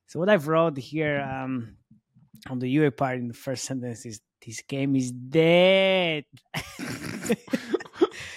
so 0.08 0.20
what 0.20 0.28
I've 0.28 0.46
wrote 0.46 0.78
here 0.78 1.20
um, 1.20 1.78
on 2.48 2.58
the 2.58 2.68
UA 2.68 2.92
part 2.92 3.18
in 3.18 3.28
the 3.28 3.34
first 3.34 3.64
sentence 3.64 4.06
is 4.06 4.20
this 4.44 4.62
game 4.62 4.94
is 4.96 5.10
dead. 5.12 6.24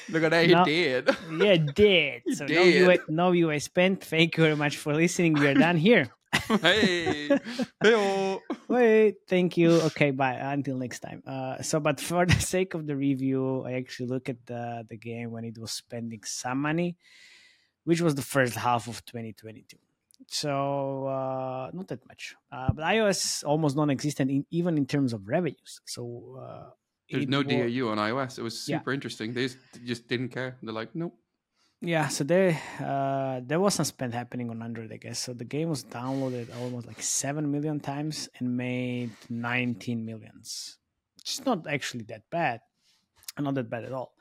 Look 0.10 0.24
at 0.24 0.32
that, 0.32 0.50
No. 0.50 0.66
did. 0.66 1.10
yeah, 1.38 1.58
dead. 1.58 2.22
So 2.34 2.48
did. 2.48 2.56
no 2.56 2.64
UA, 2.64 2.98
no 3.10 3.32
UA 3.32 3.60
spent. 3.60 4.04
Thank 4.04 4.38
you 4.38 4.44
very 4.44 4.56
much 4.56 4.78
for 4.78 4.94
listening. 4.96 5.34
We 5.34 5.48
are 5.48 5.54
done 5.54 5.78
here. 5.78 6.10
hey, 6.62 7.30
hey 7.84 8.40
Wait, 8.68 9.16
thank 9.28 9.58
you. 9.58 9.72
Okay, 9.90 10.12
bye. 10.12 10.34
Until 10.34 10.78
next 10.78 11.00
time. 11.00 11.22
Uh, 11.26 11.62
so, 11.62 11.80
but 11.80 12.00
for 12.00 12.26
the 12.26 12.40
sake 12.40 12.74
of 12.74 12.88
the 12.88 12.96
review, 12.96 13.64
I 13.66 13.74
actually 13.74 14.08
look 14.08 14.30
at 14.30 14.46
the 14.46 14.86
the 14.90 14.98
game 14.98 15.32
when 15.32 15.44
it 15.44 15.58
was 15.58 15.72
spending 15.72 16.22
some 16.24 16.62
money, 16.62 16.98
which 17.84 18.02
was 18.02 18.16
the 18.16 18.22
first 18.22 18.56
half 18.56 18.88
of 18.88 19.04
2022. 19.06 19.78
So 20.28 21.08
uh, 21.08 21.72
not 21.74 21.88
that 21.88 22.06
much, 22.08 22.36
uh, 22.52 22.72
but 22.74 22.84
iOS 22.86 23.44
almost 23.46 23.76
non-existent 23.76 24.30
in, 24.30 24.46
even 24.52 24.78
in 24.78 24.86
terms 24.86 25.14
of 25.14 25.28
revenues. 25.28 25.82
So 25.86 26.38
uh, 26.42 26.70
There's 27.10 27.28
no 27.28 27.40
wa- 27.40 27.44
DAU 27.44 27.88
on 27.90 27.98
iOS. 27.98 28.38
It 28.38 28.44
was 28.44 28.68
Yeah. 28.68 28.80
super 28.80 28.92
interesting. 28.94 29.34
They 29.34 29.44
just, 29.48 29.58
just 29.84 30.08
didn't 30.08 30.30
care. 30.30 30.58
They're 30.62 30.74
like, 30.74 30.94
nope. 30.96 31.16
Yeah, 31.82 32.10
so 32.10 32.26
there 32.26 32.60
uh, 32.82 33.40
there 33.42 33.58
was 33.60 33.74
some 33.76 33.86
spend 33.86 34.14
happening 34.14 34.50
on 34.50 34.62
Android, 34.62 34.92
I 34.92 34.98
guess. 34.98 35.18
So 35.18 35.34
the 35.34 35.46
game 35.46 35.70
was 35.70 35.86
downloaded 35.86 36.54
almost 36.60 36.86
like 36.86 37.02
seven 37.02 37.50
million 37.50 37.80
times 37.80 38.28
and 38.38 38.58
made 38.58 39.12
19 39.30 40.04
millions, 40.06 40.78
which 41.16 41.32
is 41.40 41.46
not 41.46 41.68
actually 41.68 42.04
that 42.10 42.24
bad, 42.30 42.60
not 43.40 43.56
that 43.56 43.70
bad 43.70 43.86
at 43.86 43.94
all. 43.94 44.12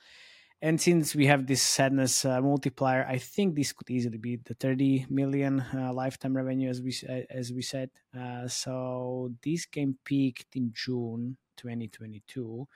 And 0.60 0.80
since 0.80 1.14
we 1.14 1.26
have 1.26 1.46
this 1.46 1.62
sadness 1.62 2.24
uh, 2.24 2.40
multiplier, 2.40 3.06
I 3.08 3.18
think 3.18 3.54
this 3.54 3.72
could 3.72 3.88
easily 3.90 4.18
be 4.18 4.36
the 4.36 4.54
30 4.54 5.06
million 5.08 5.60
uh, 5.60 5.92
lifetime 5.92 6.36
revenue, 6.36 6.68
as 6.68 6.82
we 6.82 6.92
uh, 7.08 7.22
as 7.30 7.52
we 7.52 7.62
said. 7.62 7.90
Uh, 8.18 8.48
so 8.48 9.30
this 9.44 9.66
game 9.66 9.96
peaked 10.04 10.56
in 10.56 10.72
June 10.74 11.36
2022 11.58 12.66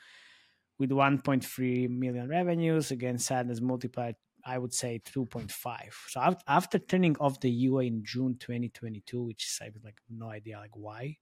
with 0.78 0.90
1.3 0.90 1.88
million 1.90 2.28
revenues. 2.28 2.92
Again, 2.92 3.18
sadness 3.18 3.60
multiplier, 3.60 4.14
I 4.46 4.58
would 4.58 4.72
say 4.72 5.00
2.5. 5.04 5.50
So 6.08 6.36
after 6.46 6.78
turning 6.78 7.16
off 7.18 7.40
the 7.40 7.50
UA 7.50 7.82
in 7.84 8.04
June 8.04 8.36
2022, 8.38 9.24
which 9.24 9.58
I 9.60 9.64
have 9.64 9.74
like 9.82 9.98
no 10.08 10.28
idea 10.30 10.58
like 10.58 10.76
why, 10.76 11.16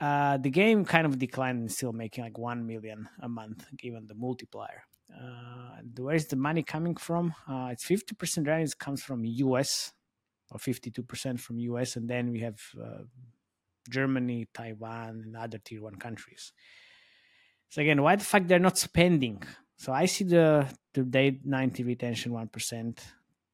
uh, 0.00 0.38
the 0.38 0.50
game 0.50 0.86
kind 0.86 1.06
of 1.06 1.18
declined 1.18 1.60
and 1.60 1.70
still 1.70 1.92
making 1.92 2.24
like 2.24 2.38
1 2.38 2.66
million 2.66 3.06
a 3.20 3.28
month 3.28 3.66
given 3.76 4.06
the 4.06 4.14
multiplier. 4.14 4.84
Uh, 5.14 5.80
where's 5.98 6.26
the 6.26 6.36
money 6.36 6.62
coming 6.62 6.96
from? 6.96 7.34
Uh, 7.48 7.68
it's 7.72 7.84
50% 7.84 8.46
revenues 8.46 8.74
comes 8.74 9.02
from 9.02 9.24
US 9.24 9.92
or 10.50 10.58
52% 10.58 11.40
from 11.40 11.58
US 11.58 11.96
and 11.96 12.08
then 12.08 12.30
we 12.30 12.40
have 12.40 12.60
uh, 12.82 13.02
Germany, 13.88 14.48
Taiwan 14.52 15.22
and 15.24 15.36
other 15.36 15.58
tier 15.58 15.82
1 15.82 15.96
countries. 15.96 16.52
So 17.68 17.80
again, 17.80 18.02
why 18.02 18.16
the 18.16 18.24
fuck 18.24 18.46
they're 18.46 18.58
not 18.58 18.78
spending? 18.78 19.42
So 19.76 19.92
I 19.92 20.06
see 20.06 20.24
the 20.24 20.68
the 20.94 21.02
day 21.02 21.40
90 21.42 21.84
retention 21.84 22.32
1%, 22.32 22.98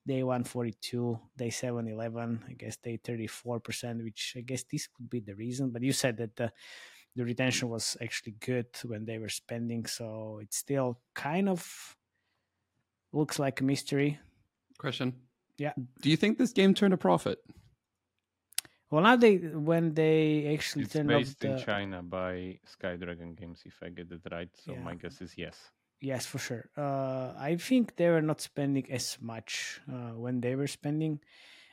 day 0.06 0.22
142, 0.22 1.18
day 1.36 1.50
7 1.50 1.88
11, 1.88 2.44
I 2.48 2.52
guess 2.54 2.76
day 2.76 2.98
34%, 2.98 4.02
which 4.02 4.34
I 4.36 4.40
guess 4.40 4.64
this 4.64 4.88
could 4.88 5.08
be 5.08 5.20
the 5.20 5.34
reason. 5.34 5.70
But 5.70 5.82
you 5.82 5.92
said 5.92 6.16
that 6.16 6.36
the 6.36 6.52
the 7.18 7.24
retention 7.24 7.68
was 7.68 7.96
actually 8.00 8.36
good 8.38 8.68
when 8.84 9.04
they 9.04 9.18
were 9.18 9.28
spending, 9.28 9.84
so 9.86 10.38
it 10.40 10.54
still 10.54 11.00
kind 11.14 11.48
of 11.48 11.96
looks 13.12 13.40
like 13.40 13.60
a 13.60 13.64
mystery. 13.64 14.20
Question. 14.78 15.14
Yeah. 15.56 15.72
Do 16.00 16.10
you 16.10 16.16
think 16.16 16.38
this 16.38 16.52
game 16.52 16.74
turned 16.74 16.94
a 16.94 16.96
profit? 16.96 17.40
Well, 18.88 19.02
now 19.02 19.16
they 19.16 19.36
when 19.36 19.94
they 19.94 20.54
actually 20.54 20.84
It's 20.84 20.92
turned 20.94 21.10
off 21.10 21.18
based 21.18 21.44
in 21.44 21.58
China 21.58 22.02
by 22.04 22.60
Sky 22.64 22.94
Dragon 22.94 23.34
Games, 23.34 23.62
if 23.66 23.74
I 23.82 23.88
get 23.88 24.12
it 24.12 24.22
right. 24.30 24.48
So 24.64 24.72
Yeah. 24.72 24.80
my 24.80 24.94
guess 24.94 25.20
is 25.20 25.34
yes. 25.36 25.58
Yes, 26.00 26.24
for 26.24 26.38
sure. 26.38 26.70
Uh, 26.76 27.34
I 27.36 27.56
think 27.56 27.96
they 27.96 28.08
were 28.08 28.22
not 28.22 28.40
spending 28.40 28.86
as 28.92 29.18
much 29.20 29.80
uh, 29.92 30.14
when 30.14 30.40
they 30.40 30.54
were 30.54 30.68
spending, 30.68 31.18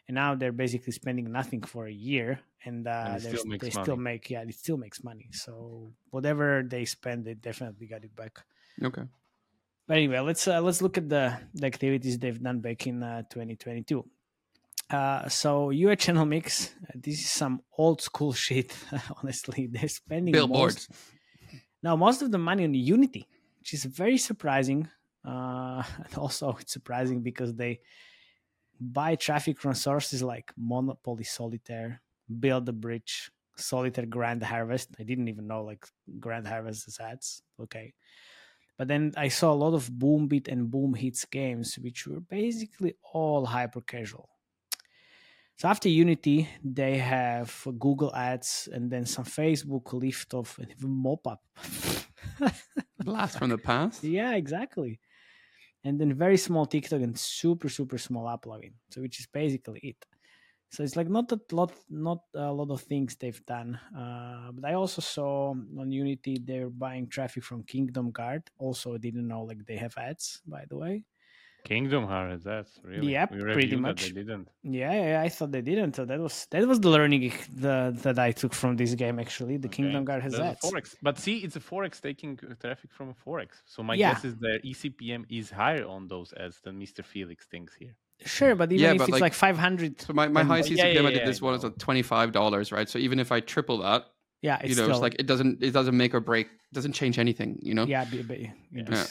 and 0.08 0.16
now 0.16 0.36
they're 0.36 0.52
basically 0.52 0.92
spending 0.94 1.32
nothing 1.32 1.62
for 1.64 1.88
a 1.88 1.92
year, 1.92 2.40
and, 2.66 2.88
uh, 2.88 3.20
still 3.20 3.34
s- 3.40 3.46
makes 3.46 3.68
still 3.84 3.98
make 3.98 4.30
yeah, 4.30 4.42
it 4.42 4.54
still 4.56 4.78
makes 4.78 5.04
money. 5.04 5.28
So 5.32 5.92
whatever 6.12 6.64
they 6.68 6.86
spend, 6.86 7.26
they 7.26 7.34
definitely 7.34 7.88
got 7.88 8.04
it 8.04 8.16
back. 8.16 8.44
Okay. 8.84 9.04
But 9.88 9.98
anyway, 9.98 10.20
let's 10.20 10.48
uh, 10.48 10.62
let's 10.62 10.82
look 10.82 10.98
at 10.98 11.08
the, 11.10 11.38
the 11.54 11.66
activities 11.68 12.18
they've 12.18 12.42
done 12.42 12.60
back 12.60 12.88
in 12.88 13.04
uh, 13.04 13.22
2022. 13.30 14.04
Uh, 14.90 15.28
so 15.30 15.70
UA 15.72 15.96
channel 15.96 16.26
mix. 16.26 16.74
uh, 16.84 16.92
This 16.96 17.20
is 17.20 17.30
some 17.30 17.62
old 17.78 18.02
school 18.02 18.34
shit. 18.46 18.76
Honestly, 19.22 19.68
they're 19.68 19.88
spending 19.88 20.32
Billboards. 20.34 20.88
most- 20.90 21.02
now 21.84 21.96
most 21.96 22.22
of 22.24 22.32
the 22.32 22.38
money 22.40 22.64
on 22.64 22.74
Unity, 22.74 23.28
which 23.60 23.74
is 23.74 23.84
very 23.86 24.18
surprising. 24.18 24.88
Uh, 25.24 25.84
and 26.06 26.14
also, 26.18 26.56
it's 26.60 26.74
surprising 26.74 27.22
because 27.22 27.54
they 27.56 27.80
buy 28.80 29.16
traffic 29.16 29.60
from 29.60 29.74
sources 29.74 30.22
like 30.24 30.52
Monopoly 30.58 31.24
Solitaire, 31.24 32.02
Build 32.40 32.68
a 32.70 32.74
Bridge, 32.74 33.32
Solitaire 33.56 34.06
Grand 34.06 34.44
Harvest. 34.44 34.90
I 35.00 35.04
didn't 35.04 35.28
even 35.28 35.48
know 35.48 35.64
like 35.64 35.86
Grand 36.20 36.48
Harvest 36.48 36.88
is 36.88 37.00
ads. 37.00 37.42
Okay. 37.62 37.94
But 38.78 38.88
then 38.90 39.14
I 39.16 39.30
saw 39.30 39.54
a 39.54 39.56
lot 39.56 39.74
of 39.74 39.90
BoomBit 39.90 40.50
and 40.50 40.70
Boom 40.70 40.94
Hits 40.94 41.24
games, 41.26 41.76
which 41.80 42.08
were 42.08 42.20
basically 42.20 42.96
all 43.14 43.46
hyper 43.46 43.82
casual. 43.82 44.30
So 45.58 45.70
after 45.70 45.88
Unity, 45.88 46.50
they 46.62 46.98
have 46.98 47.66
Google 47.80 48.14
Ads 48.14 48.68
and 48.74 48.92
then 48.92 49.06
some 49.06 49.24
Facebook 49.24 49.86
Liftoff 49.86 50.58
and 50.60 50.70
even 50.72 50.90
MoPub. 50.90 51.38
Blast 53.00 53.40
from 53.40 53.50
the 53.52 53.58
past. 53.58 54.04
Yeah, 54.04 54.36
exactly. 54.36 55.00
And 55.86 56.00
then 56.00 56.14
very 56.14 56.38
small 56.38 56.66
TikTok 56.66 57.02
and 57.02 57.18
super 57.18 57.70
super 57.70 57.98
small 57.98 58.26
AppLovin. 58.26 58.74
So 58.90 59.02
which 59.02 59.20
is 59.22 59.28
basically 59.28 59.80
it. 59.84 60.06
So 60.70 60.84
it's 60.84 60.98
like 60.98 61.10
not 61.10 61.32
a 61.32 61.40
lot, 61.54 61.74
not 61.90 62.24
a 62.36 62.52
lot 62.52 62.72
of 62.72 62.82
things 62.82 63.16
they've 63.16 63.46
done. 63.46 63.80
Uh, 63.98 64.52
but 64.52 64.70
I 64.70 64.74
also 64.74 65.02
saw 65.02 65.52
on 65.52 65.92
Unity 65.92 66.42
they're 66.44 66.70
buying 66.70 67.08
traffic 67.08 67.44
from 67.44 67.64
Kingdom 67.64 68.12
Guard. 68.12 68.44
Also, 68.58 68.98
didn't 68.98 69.28
know 69.28 69.44
like 69.44 69.66
they 69.66 69.78
have 69.78 69.98
ads. 69.98 70.42
By 70.48 70.66
the 70.70 70.78
way, 70.78 71.06
Kingdom 71.72 72.04
Hearts, 72.12 72.44
that's 72.50 72.74
really. 72.90 73.12
Yep, 73.14 73.30
pretty 73.32 73.46
reviewed 73.46 73.72
that, 73.72 73.82
much. 73.82 74.02
They 74.04 74.12
didn't. 74.22 74.48
yeah, 74.64 74.94
yeah, 75.12 75.22
I 75.28 75.30
thought 75.36 75.52
they 75.52 75.62
didn't. 75.72 75.94
So 75.98 76.06
that 76.06 76.20
was 76.20 76.36
that 76.52 76.66
was 76.72 76.80
the 76.86 76.90
learning 76.98 77.34
the, 77.64 77.76
that 78.04 78.18
I 78.28 78.32
took 78.42 78.54
from 78.62 78.72
this 78.82 78.94
game. 79.04 79.18
Actually, 79.26 79.58
the 79.58 79.68
Kingdom 79.78 80.02
Okay, 80.04 80.06
Guard 80.10 80.22
has 80.24 80.34
there's 80.34 80.58
a. 80.64 80.68
4X. 80.68 80.96
But 81.02 81.16
see, 81.20 81.38
it's 81.46 81.56
a 81.56 81.64
4X 81.72 82.02
taking 82.02 82.40
uh, 82.50 82.54
traffic 82.64 82.92
from 82.98 83.08
a 83.10 83.16
4X. 83.30 83.50
So 83.66 83.84
my 83.84 83.96
Yeah. 83.96 84.14
guess 84.14 84.24
is 84.30 84.36
their 84.46 84.60
E 84.64 84.74
ECPM 84.74 85.26
is 85.30 85.50
higher 85.50 85.86
on 85.96 86.08
those 86.08 86.34
ads 86.44 86.58
than 86.62 86.80
Mr. 86.80 87.04
Felix 87.04 87.46
thinks 87.54 87.74
here. 87.76 87.96
Sure, 88.24 88.56
but 88.56 88.72
even 88.72 88.84
Yeah, 88.84 88.92
if 88.94 88.98
but 89.00 89.04
it's 89.10 89.12
like- 89.14 89.22
like, 89.22 89.34
500, 89.34 90.00
So 90.02 90.14
my, 90.14 90.28
my 90.30 90.42
And- 90.42 90.50
highest 90.50 90.70
Yeah, 90.70 90.86
ECPM 90.86 91.04
yeah, 91.04 91.10
I 91.10 91.12
did 91.18 91.28
this 91.28 91.42
I 91.42 91.46
one 91.46 91.54
is 91.56 91.64
know. 91.64 91.70
at 91.70 91.80
twenty 91.80 92.02
five 92.02 92.32
dollars, 92.32 92.72
right? 92.72 92.88
So 92.88 92.98
even 93.00 93.20
if 93.20 93.30
I 93.32 93.40
triple 93.42 93.78
that, 93.80 94.06
yeah, 94.42 94.58
it's 94.62 94.70
you 94.70 94.76
know, 94.76 94.84
still 94.84 94.96
it's 94.98 95.02
like 95.02 95.16
it 95.20 95.28
doesn't 95.28 95.62
it 95.64 95.72
doesn't 95.72 95.98
make 95.98 96.14
or 96.16 96.22
break, 96.22 96.48
doesn't 96.72 96.94
change 96.94 97.18
anything, 97.20 97.60
you 97.62 97.74
know. 97.74 97.86
yeah, 97.86 98.06
be, 98.06 98.22
be, 98.22 98.52
Yeah. 98.72 99.06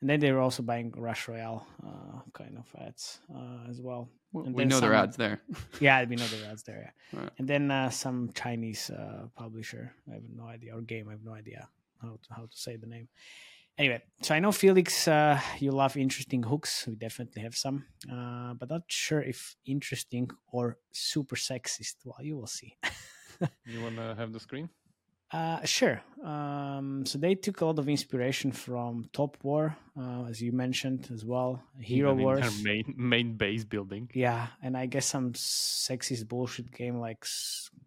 It 0.00 0.04
is. 0.04 0.08
And 0.08 0.10
then 0.10 0.20
they 0.20 0.32
were 0.32 0.40
also 0.40 0.62
buying 0.62 0.92
Rush 0.96 1.28
Royale 1.28 1.66
uh, 1.84 2.20
kind 2.32 2.56
of 2.58 2.66
ads 2.80 3.20
uh, 3.34 3.68
as 3.70 3.80
well. 3.80 4.08
W- 4.32 4.46
And 4.46 4.54
we 4.56 4.62
then 4.62 4.68
know 4.68 4.80
their 4.80 4.94
ads 5.02 5.16
there. 5.16 5.40
Yeah, 5.80 6.04
we 6.08 6.16
know 6.16 6.26
the 6.26 6.46
ads 6.50 6.62
there. 6.62 6.94
Yeah. 7.12 7.20
Right. 7.20 7.30
And 7.38 7.48
then 7.48 7.70
uh, 7.70 7.90
some 7.90 8.30
Chinese 8.34 8.90
uh, 8.90 9.28
publisher. 9.36 9.92
I 10.10 10.14
have 10.14 10.22
no 10.34 10.46
idea, 10.46 10.74
or 10.76 10.82
game. 10.82 11.08
I 11.08 11.12
have 11.12 11.24
no 11.24 11.34
idea 11.34 11.68
how 12.00 12.18
to, 12.22 12.34
how 12.34 12.42
to 12.46 12.56
say 12.56 12.76
the 12.76 12.86
name. 12.86 13.08
Anyway, 13.78 14.02
so 14.22 14.34
I 14.34 14.40
know 14.40 14.52
Felix, 14.52 15.08
uh, 15.08 15.40
you 15.58 15.72
love 15.72 15.96
interesting 15.96 16.42
hooks. 16.42 16.86
We 16.86 16.96
definitely 16.96 17.42
have 17.42 17.54
some, 17.56 17.86
uh, 18.12 18.52
but 18.54 18.68
not 18.68 18.82
sure 18.88 19.22
if 19.22 19.56
interesting 19.64 20.30
or 20.52 20.76
super 20.92 21.36
sexist. 21.36 21.94
Well, 22.04 22.18
you 22.22 22.36
will 22.36 22.46
see. 22.48 22.76
You 23.64 23.80
want 23.82 23.96
to 23.96 24.14
have 24.18 24.32
the 24.34 24.40
screen? 24.40 24.68
Uh, 25.32 25.64
sure. 25.64 26.02
Um, 26.24 27.06
so 27.06 27.16
they 27.18 27.34
took 27.36 27.60
a 27.60 27.64
lot 27.64 27.78
of 27.78 27.88
inspiration 27.88 28.50
from 28.52 29.08
Top 29.12 29.38
War, 29.42 29.76
uh, 29.96 30.24
as 30.24 30.42
you 30.42 30.50
mentioned 30.52 31.08
as 31.12 31.24
well, 31.24 31.62
Hero 31.80 32.10
Even 32.12 32.16
their 32.18 32.24
Wars. 32.26 32.62
main 32.62 32.94
main 32.96 33.36
base 33.36 33.64
building. 33.64 34.10
Yeah, 34.12 34.48
and 34.62 34.76
I 34.76 34.86
guess 34.86 35.06
some 35.06 35.32
sexist 35.32 36.26
bullshit 36.28 36.72
game 36.72 36.98
like 36.98 37.24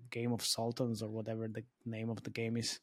Game 0.10 0.32
of 0.32 0.41
Sultans 0.41 1.03
or 1.03 1.10
whatever 1.10 1.47
the 1.47 1.63
name 1.86 2.10
of 2.10 2.23
the 2.23 2.29
game 2.29 2.56
is. 2.58 2.79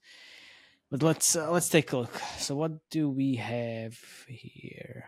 But 0.91 1.03
let's 1.03 1.35
uh, 1.37 1.51
let's 1.51 1.69
take 1.69 1.93
a 1.93 1.99
look. 1.99 2.21
So 2.39 2.55
what 2.55 2.73
do 2.91 3.09
we 3.09 3.37
have 3.37 3.99
here? 4.29 5.07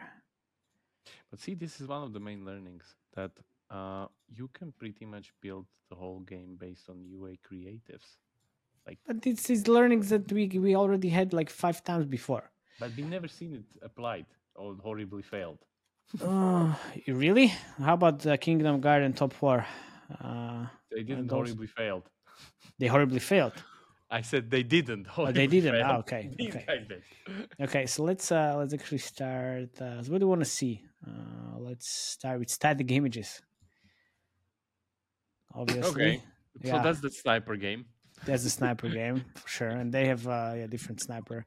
But 1.30 1.40
see, 1.40 1.54
this 1.54 1.80
is 1.80 1.88
one 1.88 2.02
of 2.02 2.12
the 2.12 2.20
main 2.20 2.44
learnings 2.44 2.84
that 3.14 3.32
uh, 3.70 4.06
you 4.28 4.48
can 4.52 4.72
pretty 4.72 5.04
much 5.04 5.32
build 5.40 5.66
the 5.88 5.94
whole 5.96 6.20
game 6.20 6.56
based 6.58 6.88
on 6.88 7.04
UA 7.04 7.36
creatives. 7.46 8.16
But 9.06 9.22
this 9.22 9.50
is 9.50 9.68
learnings 9.68 10.08
that 10.10 10.30
we 10.32 10.48
we 10.66 10.76
already 10.76 11.08
had 11.08 11.32
like 11.32 11.50
five 11.50 11.82
times 11.84 12.06
before. 12.06 12.44
But 12.80 12.90
we 12.96 13.02
never 13.02 13.28
seen 13.28 13.54
it 13.54 13.64
applied 13.82 14.26
or 14.54 14.74
horribly 14.82 15.22
failed. 15.22 15.58
Uh, 16.20 16.74
really? 17.08 17.46
How 17.78 17.94
about 17.94 18.26
uh, 18.26 18.36
Kingdom 18.36 18.80
Guard 18.80 19.02
and 19.02 19.16
Top 19.16 19.32
War? 19.42 19.64
Uh, 20.20 20.66
They 20.90 21.02
didn't 21.04 21.26
those- 21.28 21.36
horribly 21.48 21.66
failed. 21.68 22.04
they 22.78 22.88
horribly 22.88 23.20
failed. 23.20 23.54
I 24.10 24.20
said 24.22 24.50
they 24.50 24.62
didn't. 24.62 25.06
Oh, 25.16 25.32
they 25.32 25.46
didn't. 25.46 25.74
Ah, 25.80 25.96
okay, 26.04 26.28
okay. 26.48 26.66
Okay, 27.66 27.86
so 27.86 28.02
let's 28.04 28.30
uh 28.30 28.54
let's 28.58 28.74
actually 28.74 28.98
start. 29.12 29.70
Uh, 29.80 30.02
so 30.02 30.12
what 30.12 30.18
do 30.20 30.24
you 30.26 30.32
want 30.34 30.44
to 30.48 30.52
see? 30.60 30.74
Uh, 31.06 31.56
let's 31.68 31.88
start 32.16 32.36
with 32.40 32.50
static 32.50 32.90
images. 32.90 33.40
Obviously, 35.54 35.90
Okay. 35.90 36.22
So 36.64 36.76
Yeah. 36.76 36.82
that's 36.82 37.00
the 37.00 37.10
sniper 37.10 37.56
game. 37.56 37.86
That's 38.26 38.44
the 38.44 38.50
sniper 38.50 38.88
game 38.88 39.24
for 39.34 39.48
sure, 39.48 39.68
and 39.68 39.92
they 39.92 40.06
have 40.06 40.26
uh 40.26 40.52
yeah 40.56 40.66
different 40.66 41.00
sniper. 41.00 41.44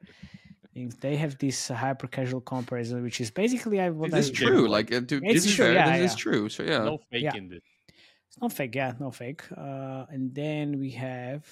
They 1.00 1.16
have 1.16 1.38
this 1.38 1.72
uh, 1.72 1.74
hyper 1.74 2.08
casual 2.08 2.42
comparison, 2.42 3.02
which 3.02 3.22
is 3.22 3.32
basically 3.32 3.80
I 3.80 3.90
what 3.92 4.12
This 4.12 4.26
I, 4.28 4.30
is 4.30 4.32
true. 4.32 4.68
Like, 4.68 4.92
uh, 4.94 5.00
to, 5.08 5.16
It's 5.24 5.34
this 5.34 5.46
is 5.46 5.56
true, 5.56 5.66
fair. 5.68 5.74
yeah, 5.74 5.98
this 5.98 6.12
is 6.12 6.18
true. 6.18 6.50
So 6.50 6.64
yeah, 6.64 6.80
No 6.80 6.98
fake 7.10 7.24
Yeah. 7.24 7.36
in 7.38 7.48
this. 7.48 7.62
It's 8.28 8.42
not 8.42 8.52
fake, 8.52 8.76
yeah, 8.76 8.92
no 9.00 9.10
fake. 9.10 9.44
Uh, 9.56 10.06
and 10.10 10.36
then 10.36 10.78
we 10.78 10.92
have 10.92 11.46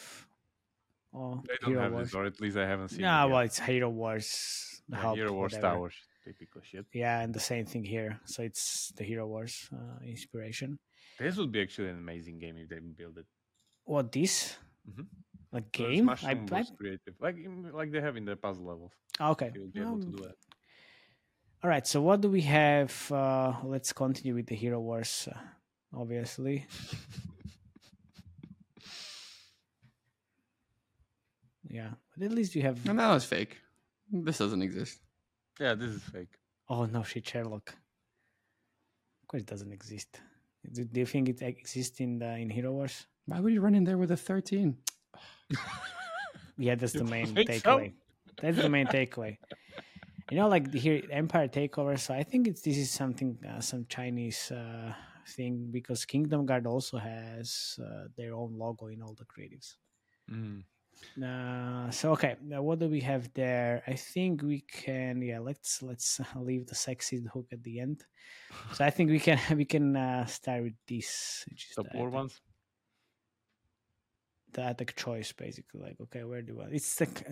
Oh, 1.14 1.42
They 1.48 1.56
don't 1.62 1.70
Hero 1.72 1.84
have 1.84 1.92
Wars. 1.94 2.08
this, 2.08 2.16
or 2.16 2.26
at 2.26 2.42
least 2.42 2.58
I 2.58 2.68
haven't 2.68 2.90
seen. 2.90 3.02
No, 3.02 3.28
it 3.28 3.32
well, 3.32 3.40
it's 3.40 3.60
Hero 3.60 3.90
Wars. 3.90 4.82
Yeah, 4.90 4.98
Hub, 4.98 5.16
Hero 5.16 5.32
Wars 5.32 5.54
whatever. 5.54 5.76
Towers, 5.76 5.96
typical 6.26 6.62
shit. 6.62 6.86
Yeah, 6.92 7.22
and 7.22 7.34
the 7.34 7.40
same 7.40 7.66
thing 7.66 7.86
here. 7.86 8.20
So 8.26 8.42
it's 8.44 8.92
the 8.98 9.04
Hero 9.06 9.26
Wars 9.28 9.70
uh, 9.72 10.04
inspiration. 10.04 10.80
This 11.20 11.38
would 11.38 11.52
be 11.52 11.62
actually 11.62 11.90
an 11.90 11.98
amazing 11.98 12.40
game 12.40 12.58
if 12.58 12.68
they 12.68 12.80
build 12.80 13.20
it. 13.20 13.26
What 13.86 14.12
this? 14.12 14.58
Mhm. 14.90 15.08
Like 15.52 15.66
So 15.76 15.84
game? 15.88 16.04
Smash 16.06 16.24
I, 16.24 16.32
Room 16.34 16.48
I 16.52 16.64
creative, 16.78 17.16
like 17.20 17.38
like 17.74 17.92
they 17.92 18.02
have 18.02 18.18
in 18.18 18.26
the 18.26 18.36
puzzle 18.36 18.66
levels. 18.66 18.92
okay. 19.20 19.50
They 19.54 19.60
will 19.60 19.68
be 19.68 19.82
able 19.82 20.00
to 20.00 20.06
do 20.08 20.18
that. 20.24 20.36
All 21.64 21.70
right. 21.70 21.86
So 21.88 22.02
what 22.02 22.20
do 22.22 22.30
we 22.30 22.42
have? 22.42 22.92
Uh, 23.12 23.54
let's 23.64 23.94
continue 23.94 24.36
with 24.36 24.48
the 24.48 24.56
Hero 24.56 24.80
Wars. 24.82 25.28
Uh, 25.32 25.38
obviously. 25.96 26.66
Yeah, 31.70 31.92
but 32.16 32.26
at 32.26 32.32
least 32.32 32.56
you 32.56 32.62
have. 32.62 32.86
And 32.88 33.00
that 33.00 33.10
was 33.14 33.26
fake. 33.26 33.58
This 34.12 34.38
doesn't 34.38 34.62
exist. 34.62 35.00
Yeah, 35.60 35.74
this 35.76 35.92
is 35.92 36.04
fake. 36.04 36.34
Oh 36.70 36.86
no, 36.86 37.04
shit, 37.04 37.28
Sherlock. 37.28 37.70
Of 39.22 39.28
course, 39.28 39.44
it 39.44 39.48
doesn't 39.50 39.72
exist. 39.72 40.20
Do, 40.72 40.84
do 40.84 41.00
you 41.00 41.06
think 41.06 41.30
it 41.30 41.42
exists 41.42 42.00
in 42.00 42.20
the 42.20 42.36
in 42.38 42.50
Hero 42.50 42.72
Wars? 42.72 43.08
Why 43.26 43.40
would 43.40 43.54
you 43.54 43.62
run 43.62 43.76
in 43.76 43.84
there 43.84 43.98
with 43.98 44.12
a 44.12 44.18
13? 44.18 44.78
Yeah, 46.58 46.76
that's 46.76 46.94
the 46.94 47.04
main 47.04 47.34
think 47.34 47.52
so? 47.52 47.60
takeaway. 47.60 47.94
That's 48.42 48.58
the 48.58 48.70
main 48.70 48.88
takeaway. 48.88 49.38
You 50.32 50.38
know, 50.38 50.48
like 50.48 50.74
here 50.74 51.02
Empire 51.12 51.48
Takeover. 51.48 52.00
So 52.00 52.14
I 52.14 52.24
think 52.24 52.48
it's 52.48 52.62
this 52.62 52.78
is 52.78 52.92
something 52.92 53.38
uh, 53.48 53.60
some 53.60 53.86
Chinese 53.90 54.52
uh, 54.52 54.94
thing 55.28 55.70
because 55.72 56.06
Kingdom 56.06 56.46
Guard 56.46 56.68
also 56.68 56.98
has 56.98 57.80
uh, 57.84 58.08
their 58.16 58.34
own 58.34 58.58
logo 58.58 58.88
in 58.88 59.02
all 59.02 59.16
the 59.18 59.26
creatives. 59.26 59.76
Mm. 60.32 60.64
Uh, 61.22 61.92
so 61.92 62.12
okay, 62.12 62.36
now 62.42 62.62
what 62.62 62.80
do 62.80 62.88
we 62.88 63.02
have 63.02 63.34
there? 63.34 63.84
I 63.88 63.94
think 63.94 64.42
we 64.42 64.62
can 64.62 65.22
yeah 65.22 65.40
let's 65.40 65.82
let's 65.82 66.22
leave 66.36 66.68
the 66.68 66.76
sexy 66.76 67.26
hook 67.34 67.48
at 67.52 67.64
the 67.64 67.80
end. 67.80 68.06
So 68.74 68.86
I 68.86 68.90
think 68.92 69.10
we 69.10 69.20
can 69.20 69.40
we 69.58 69.66
can 69.66 69.96
uh, 69.98 70.26
start 70.28 70.64
with 70.64 70.78
this, 70.88 71.46
which 71.50 71.70
is 71.70 71.76
Top 71.76 71.92
the 71.92 71.98
war 71.98 72.08
attack, 72.08 72.16
ones. 72.16 72.42
The 74.54 74.70
attack 74.70 74.96
choice 74.96 75.32
basically. 75.34 75.82
Like 75.82 75.98
okay, 76.02 76.24
where 76.24 76.42
do 76.42 76.62
I? 76.62 76.66
It's 76.72 77.00
like 77.00 77.26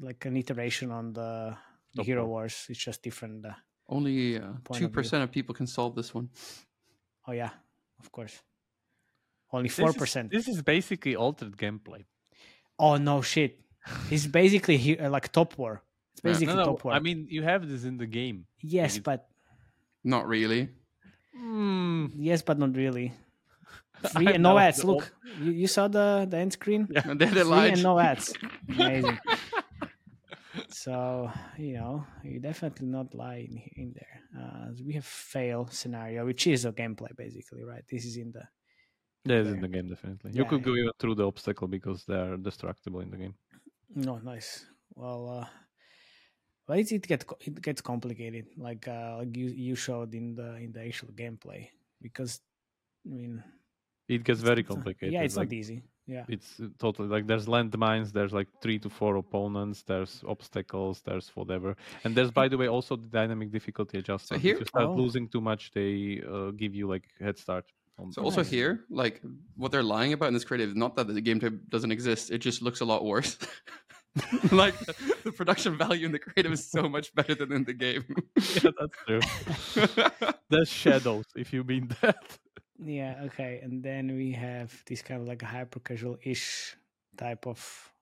like 0.00 0.24
an 0.26 0.36
iteration 0.36 0.90
on 0.90 1.12
the, 1.12 1.56
the 1.94 2.02
Hero. 2.02 2.26
Wars. 2.26 2.66
It's 2.68 2.78
just 2.78 3.02
different. 3.02 3.44
Uh, 3.46 3.52
Only 3.88 4.38
uh, 4.38 4.52
2% 4.64 5.22
of 5.22 5.30
people 5.30 5.54
can 5.54 5.66
solve 5.66 5.94
this 5.94 6.14
one. 6.14 6.28
oh 7.28 7.32
yeah, 7.32 7.50
of 8.00 8.10
course. 8.10 8.40
Only 9.52 9.68
This 9.68 9.76
four 9.78 9.90
is- 9.90 9.96
percent. 9.96 10.30
This 10.30 10.48
is 10.48 10.62
basically 10.62 11.14
altered 11.16 11.56
gameplay. 11.56 12.04
Oh 12.78 12.96
no 12.96 13.20
shit! 13.22 13.60
It's 14.10 14.26
basically 14.26 14.76
he, 14.78 14.98
uh, 14.98 15.10
like 15.10 15.30
Top 15.32 15.58
War. 15.58 15.82
It's 16.12 16.20
basically 16.22 16.54
No, 16.54 16.60
no. 16.60 16.64
Top 16.64 16.84
War. 16.84 16.94
I 16.94 17.00
mean, 17.00 17.26
you 17.28 17.42
have 17.42 17.68
this 17.68 17.84
in 17.84 17.96
the 17.98 18.06
game. 18.06 18.46
yes, 18.60 18.96
it's- 18.96 19.04
but 19.04 19.28
Not 20.04 20.26
really. 20.26 20.68
Mm. 21.36 22.10
Yes, 22.18 22.42
but 22.42 22.58
not 22.58 22.74
really. 22.76 23.12
Free 24.12 24.34
and 24.34 24.42
no 24.42 24.58
ads. 24.58 24.84
Look, 24.84 25.14
you, 25.22 25.52
you 25.52 25.66
saw 25.66 25.88
the 25.88 26.26
the 26.28 26.36
end 26.38 26.52
screen. 26.52 26.88
Yeah. 26.88 27.02
And 27.04 27.20
then 27.20 27.34
they 27.34 27.42
Free 27.44 27.68
and 27.68 27.82
no 27.82 27.98
ads. 27.98 28.34
Amazing. 28.78 29.20
so 30.68 31.30
you 31.58 31.74
know 31.74 32.06
you 32.22 32.40
definitely 32.40 32.86
not 32.86 33.14
lie 33.14 33.46
in, 33.48 33.58
in 33.76 33.92
there. 33.94 34.20
Uh, 34.38 34.72
we 34.84 34.94
have 34.94 35.04
fail 35.04 35.66
scenario, 35.66 36.24
which 36.26 36.46
is 36.46 36.64
a 36.64 36.72
gameplay 36.72 37.14
basically, 37.16 37.62
right? 37.64 37.84
This 37.88 38.04
is 38.04 38.16
in 38.16 38.32
the 38.32 38.42
Yeah, 39.24 39.36
it's 39.40 39.48
in 39.50 39.60
the 39.60 39.68
game 39.68 39.88
definitely. 39.88 40.32
You 40.34 40.44
Yeah, 40.44 40.44
could 40.44 40.62
yeah. 40.62 40.64
go 40.64 40.74
even 40.76 40.92
through 40.98 41.16
the 41.16 41.26
obstacle 41.26 41.68
because 41.68 42.04
they 42.04 42.14
are 42.16 42.36
destructible 42.36 43.00
in 43.00 43.10
the 43.10 43.16
game. 43.18 43.36
no 43.94 44.18
nice. 44.18 44.66
Well, 44.94 45.28
uh, 45.28 45.48
well, 46.68 46.78
it 46.78 46.92
it 46.92 47.06
gets 47.06 47.24
it 47.40 47.60
gets 47.62 47.80
complicated, 47.82 48.46
like 48.56 48.86
uh, 48.88 49.16
like 49.18 49.36
you 49.36 49.46
you 49.48 49.74
showed 49.74 50.14
in 50.14 50.34
the 50.34 50.56
in 50.56 50.72
the 50.72 50.82
actual 50.86 51.08
gameplay, 51.08 51.70
because 52.00 52.40
I 53.06 53.10
mean, 53.10 53.44
It 54.08 54.24
gets 54.24 54.40
very 54.40 54.62
complicated. 54.62 55.12
Yeah, 55.12 55.22
it's 55.22 55.36
like, 55.36 55.48
not 55.48 55.54
easy. 55.54 55.82
Yeah. 56.06 56.24
It's 56.28 56.58
uh, 56.60 56.66
totally 56.78 57.08
like 57.08 57.26
there's 57.26 57.46
landmines, 57.46 58.12
there's 58.12 58.32
like 58.32 58.48
three 58.60 58.78
to 58.80 58.90
four 58.90 59.16
opponents, 59.16 59.82
there's 59.84 60.24
obstacles, 60.26 61.00
there's 61.02 61.30
whatever, 61.36 61.76
and 62.04 62.14
there's 62.14 62.30
by 62.32 62.48
the 62.48 62.58
way 62.58 62.66
also 62.68 62.96
the 62.96 63.06
dynamic 63.06 63.52
difficulty 63.52 63.98
adjustment. 63.98 64.42
So 64.42 64.42
here- 64.42 64.54
if 64.54 64.60
you 64.60 64.66
start 64.66 64.88
Oh. 64.88 64.94
losing 64.96 65.28
too 65.28 65.40
much, 65.40 65.70
they 65.72 66.20
uh, 66.28 66.50
give 66.50 66.74
you 66.74 66.88
like 66.88 67.04
head 67.20 67.38
start. 67.38 67.64
On 67.98 68.10
So 68.10 68.22
on 68.22 68.24
also 68.24 68.40
Nice. 68.40 68.50
here, 68.50 68.84
like 68.90 69.22
what 69.54 69.70
they're 69.70 69.82
lying 69.82 70.12
about 70.14 70.26
in 70.28 70.34
this 70.34 70.44
creative 70.44 70.70
is 70.70 70.74
not 70.76 70.96
that 70.96 71.06
the 71.06 71.20
game 71.20 71.38
type 71.38 71.54
doesn't 71.68 71.92
exist; 71.92 72.30
it 72.30 72.38
just 72.38 72.62
looks 72.62 72.80
a 72.80 72.84
lot 72.86 73.04
worse. 73.04 73.36
like 74.50 74.78
the, 74.80 74.94
the 75.24 75.32
production 75.32 75.76
value 75.76 76.06
in 76.06 76.12
the 76.12 76.18
creative 76.18 76.52
is 76.52 76.68
so 76.70 76.88
much 76.88 77.14
better 77.14 77.34
than 77.34 77.52
in 77.52 77.64
the 77.64 77.74
game. 77.74 78.04
yeah, 78.36 78.70
that's 78.80 78.98
true. 79.06 79.20
there's 80.50 80.68
shadows 80.68 81.26
if 81.36 81.52
you 81.52 81.64
mean 81.64 81.88
that. 82.00 82.38
Yeah, 82.78 83.22
okay. 83.26 83.60
And 83.62 83.82
then 83.82 84.14
we 84.16 84.32
have 84.32 84.82
this 84.86 85.02
kind 85.02 85.20
of 85.20 85.28
like 85.28 85.42
a 85.42 85.46
hyper 85.46 85.80
casual 85.80 86.18
ish 86.22 86.76
type 87.16 87.46
of 87.46 87.92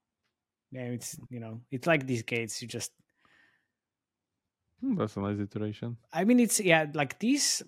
game. 0.73 0.93
It's 0.93 1.19
you 1.29 1.41
know, 1.41 1.61
it's 1.71 1.87
like 1.87 2.07
these 2.07 2.23
gates. 2.23 2.63
You 2.63 2.69
just 2.69 2.93
that's 4.83 5.17
a 5.17 5.21
nice 5.21 5.39
iteration. 5.39 5.97
I 6.13 6.25
mean 6.25 6.41
it's 6.41 6.61
yeah, 6.61 6.87
like 6.95 7.19
these 7.19 7.63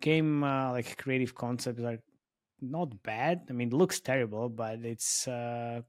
game 0.00 0.42
uh, 0.42 0.72
like 0.72 0.96
creative 0.98 1.34
concepts 1.34 1.82
are 1.82 1.98
not 2.60 3.02
bad. 3.02 3.46
I 3.48 3.52
mean 3.52 3.68
it 3.68 3.74
looks 3.74 4.00
terrible, 4.00 4.48
but 4.48 4.80
it's 4.84 5.28
uh 5.28 5.82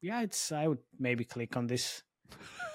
yeah, 0.00 0.22
it's 0.22 0.50
I 0.50 0.66
would 0.66 0.80
maybe 0.98 1.24
click 1.24 1.56
on 1.56 1.66
this. 1.66 2.02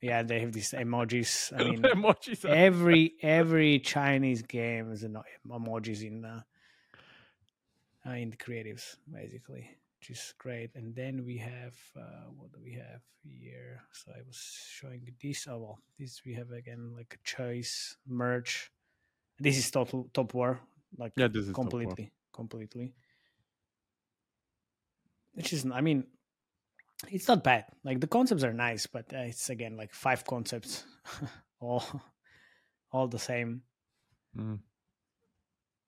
yeah, 0.00 0.22
they 0.22 0.40
have 0.40 0.52
these 0.52 0.72
emojis. 0.72 1.52
I 1.58 1.64
mean 1.70 1.82
emojis. 1.82 2.44
are- 2.44 2.48
every 2.54 3.14
every 3.22 3.78
Chinese 3.80 4.42
game 4.42 4.92
is 4.92 5.02
an 5.02 5.18
emojis 5.48 6.06
in 6.06 6.24
uh, 6.24 6.42
uh, 8.06 8.10
in 8.12 8.30
the 8.30 8.36
creatives 8.36 8.96
basically, 9.12 9.68
which 9.98 10.10
is 10.10 10.34
great. 10.38 10.70
And 10.74 10.94
then 10.94 11.24
we 11.24 11.36
have 11.38 11.76
uh, 11.96 12.30
what 12.36 12.52
do 12.52 12.58
we 12.62 12.74
have 12.74 13.02
here? 13.22 13.82
So 13.92 14.12
I 14.16 14.22
was 14.26 14.38
showing 14.68 15.08
this. 15.22 15.46
Oh 15.48 15.58
well, 15.58 15.78
this 15.98 16.22
we 16.24 16.34
have 16.34 16.50
again 16.52 16.92
like 16.96 17.18
a 17.18 17.28
choice 17.28 17.96
merge. 18.06 18.70
This 19.40 19.56
is 19.56 19.70
total 19.70 20.08
top 20.12 20.34
war, 20.34 20.60
like 20.96 21.12
yeah, 21.16 21.28
this 21.28 21.46
is 21.46 21.54
top 21.54 21.58
war. 21.58 21.70
completely, 21.70 22.12
completely. 22.32 22.94
Which 25.34 25.52
is, 25.52 25.64
I 25.72 25.80
mean, 25.80 26.04
it's 27.10 27.28
not 27.28 27.44
bad. 27.44 27.64
Like 27.84 28.00
the 28.00 28.06
concepts 28.06 28.44
are 28.44 28.52
nice, 28.52 28.86
but 28.86 29.06
uh, 29.14 29.18
it's 29.18 29.50
again 29.50 29.76
like 29.76 29.92
five 29.94 30.24
concepts, 30.24 30.84
all, 31.60 31.84
all 32.92 33.08
the 33.08 33.18
same. 33.18 33.62
Mm. 34.36 34.58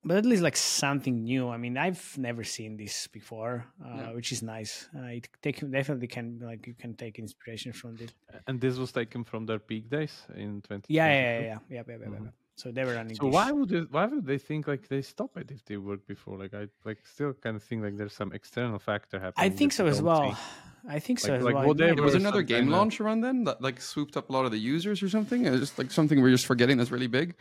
But 0.02 0.16
at 0.16 0.24
least 0.24 0.42
like 0.42 0.56
something 0.56 1.24
new. 1.24 1.50
I 1.50 1.58
mean, 1.58 1.76
I've 1.76 2.16
never 2.16 2.42
seen 2.42 2.78
this 2.78 3.06
before, 3.08 3.66
uh, 3.84 3.88
Yeah. 3.96 4.12
which 4.12 4.32
is 4.32 4.42
nice. 4.42 4.88
Uh, 4.96 5.02
it 5.18 5.28
take, 5.42 5.60
definitely 5.70 6.06
can 6.06 6.38
like 6.42 6.66
you 6.66 6.72
can 6.74 6.94
take 6.94 7.18
inspiration 7.18 7.72
from 7.72 7.96
this. 7.96 8.10
And 8.46 8.58
this 8.60 8.78
was 8.78 8.92
taken 8.92 9.24
from 9.24 9.44
their 9.44 9.58
peak 9.58 9.90
days 9.90 10.22
in 10.34 10.62
20. 10.62 10.86
Yeah, 10.88 11.06
yeah, 11.06 11.12
yeah, 11.12 11.30
yeah, 11.30 11.58
yeah, 11.68 11.82
yeah, 11.86 11.96
yeah, 12.00 12.06
Mhm. 12.06 12.24
yeah. 12.24 12.30
So 12.56 12.72
they 12.72 12.84
were 12.84 12.94
running. 12.94 13.14
So 13.16 13.26
this. 13.26 13.34
why 13.34 13.52
would 13.52 13.68
they, 13.68 13.80
why 13.80 14.06
would 14.06 14.24
they 14.24 14.38
think 14.38 14.66
like 14.66 14.88
they 14.88 15.02
stop 15.02 15.36
it 15.36 15.50
if 15.50 15.64
they 15.66 15.76
worked 15.76 16.06
before? 16.06 16.38
Like 16.38 16.54
I 16.54 16.68
like 16.84 17.06
still 17.06 17.34
kind 17.34 17.56
of 17.56 17.62
think 17.62 17.82
like 17.82 17.96
there's 17.98 18.14
some 18.14 18.32
external 18.32 18.78
factor 18.78 19.20
happening. 19.20 19.52
I 19.52 19.54
think 19.54 19.72
so 19.72 19.86
as 19.86 20.00
well. 20.00 20.34
I 20.88 20.98
think 20.98 21.18
so 21.18 21.32
Like- 21.34 21.42
like 21.42 21.54
well. 21.54 21.64
It 21.64 21.68
whatever 21.68 21.88
might 21.90 21.96
There 21.96 22.04
was 22.04 22.14
another 22.14 22.42
game 22.42 22.60
kinda- 22.64 22.76
launch 22.76 23.00
around 23.00 23.20
then 23.20 23.44
that 23.44 23.60
like 23.60 23.80
swooped 23.80 24.16
up 24.16 24.30
a 24.30 24.32
lot 24.32 24.44
of 24.46 24.50
the 24.50 24.58
users 24.58 25.02
or 25.02 25.08
something. 25.08 25.44
It's 25.46 25.58
just 25.60 25.78
like 25.78 25.90
something 25.90 26.20
we're 26.22 26.30
just 26.30 26.46
forgetting 26.46 26.78
that's 26.78 26.90
really 26.90 27.06
big. 27.06 27.34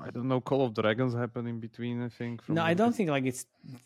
I 0.00 0.10
don't 0.10 0.26
know. 0.28 0.40
Call 0.40 0.64
of 0.64 0.74
Dragons 0.74 1.14
happened 1.14 1.48
in 1.48 1.60
between. 1.60 2.02
I 2.02 2.08
think. 2.08 2.42
from 2.42 2.54
No, 2.56 2.62
I 2.62 2.74
don't 2.74 2.94
think 2.94 3.10
like 3.10 3.24
it's 3.26 3.44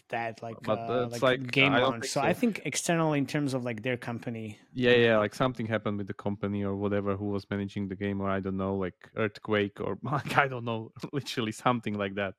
that 0.09 0.43
like 0.43 0.57
But 0.63 0.79
uh, 0.79 1.09
that's 1.09 1.23
like, 1.23 1.41
like- 1.41 1.51
game 1.53 1.73
launch. 1.73 2.05
So, 2.07 2.21
so. 2.21 2.27
I 2.27 2.33
think 2.33 2.63
external 2.65 3.13
in 3.13 3.27
terms 3.27 3.55
of 3.55 3.65
like 3.65 3.83
their 3.83 3.97
company. 3.97 4.59
Yeah, 4.73 4.93
yeah. 4.93 5.19
Like 5.19 5.35
something 5.35 5.67
happened 5.67 5.99
with 5.99 6.07
the 6.07 6.15
company 6.15 6.63
or 6.65 6.75
whatever 6.77 7.17
who 7.17 7.27
was 7.27 7.45
managing 7.51 7.89
the 7.89 7.97
game, 7.97 8.21
or 8.21 8.31
I 8.31 8.41
don't 8.41 8.57
know, 8.57 8.77
like 8.77 8.95
earthquake 9.17 9.81
or 9.81 9.99
like 10.03 10.37
I 10.39 10.47
don't 10.49 10.65
know, 10.65 10.93
literally 11.13 11.53
something 11.53 11.95
like 11.99 12.15
that. 12.15 12.35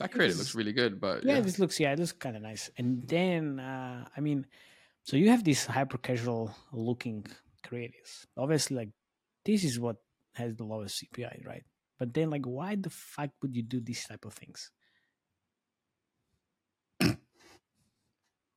That 0.00 0.10
creative 0.12 0.34
is- 0.34 0.38
looks 0.38 0.54
really 0.54 0.72
good, 0.72 1.00
but 1.00 1.24
Yeah, 1.24 1.34
yeah, 1.36 1.40
this 1.40 1.58
looks 1.58 1.78
yeah, 1.80 1.92
it 1.92 1.98
looks 1.98 2.12
kind 2.12 2.36
of 2.36 2.42
nice. 2.42 2.70
And 2.78 3.06
then 3.08 3.60
uh 3.60 4.08
I 4.16 4.20
mean, 4.20 4.46
so 5.04 5.16
you 5.16 5.30
have 5.30 5.44
these 5.44 5.64
hyper 5.66 5.98
casual 5.98 6.54
looking 6.72 7.26
creatives. 7.62 8.26
Obviously, 8.36 8.76
like 8.76 8.90
this 9.44 9.62
is 9.64 9.78
what 9.78 9.96
has 10.34 10.56
the 10.56 10.64
lowest 10.64 10.98
CPI, 11.02 11.44
right? 11.46 11.64
But 11.98 12.12
then 12.12 12.28
like, 12.30 12.44
why 12.44 12.74
the 12.74 12.90
fuck 12.90 13.30
would 13.40 13.54
you 13.54 13.62
do 13.62 13.80
these 13.80 14.04
type 14.04 14.24
of 14.24 14.34
things? 14.34 14.70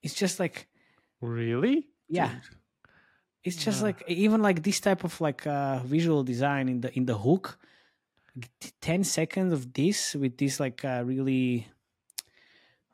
it's 0.03 0.13
just 0.13 0.39
like 0.39 0.67
Really? 1.21 1.89
yeah. 2.09 2.39
It's 3.43 3.55
just 3.63 3.79
Nah. 3.81 3.87
like 3.87 4.03
even 4.07 4.41
like 4.41 4.61
this 4.63 4.79
type 4.79 5.03
of 5.03 5.19
like 5.21 5.45
uh 5.47 5.79
visual 5.85 6.23
design 6.23 6.67
in 6.69 6.81
the 6.81 6.91
in 6.97 7.05
the 7.05 7.17
hook. 7.17 7.57
Like, 8.37 8.49
t- 8.59 8.71
Ten 8.81 9.03
seconds 9.03 9.51
of 9.51 9.73
this 9.73 10.15
with 10.15 10.37
this 10.37 10.59
like 10.59 10.85
uh, 10.85 11.03
really 11.05 11.67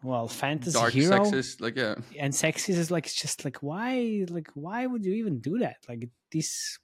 well 0.01 0.27
fantasy 0.27 0.73
dark 0.77 0.93
hero 0.93 1.19
sexist. 1.19 1.61
Like 1.61 1.75
yeah, 1.77 1.95
and 2.17 2.33
sexist 2.33 2.69
is 2.77 2.89
like 2.91 3.05
it's 3.05 3.15
just 3.15 3.45
like 3.45 3.57
why 3.57 4.25
like 4.29 4.49
why 4.55 4.85
would 4.85 5.05
you 5.05 5.13
even 5.13 5.39
do 5.39 5.59
that 5.59 5.77
like 5.87 6.09
this 6.31 6.79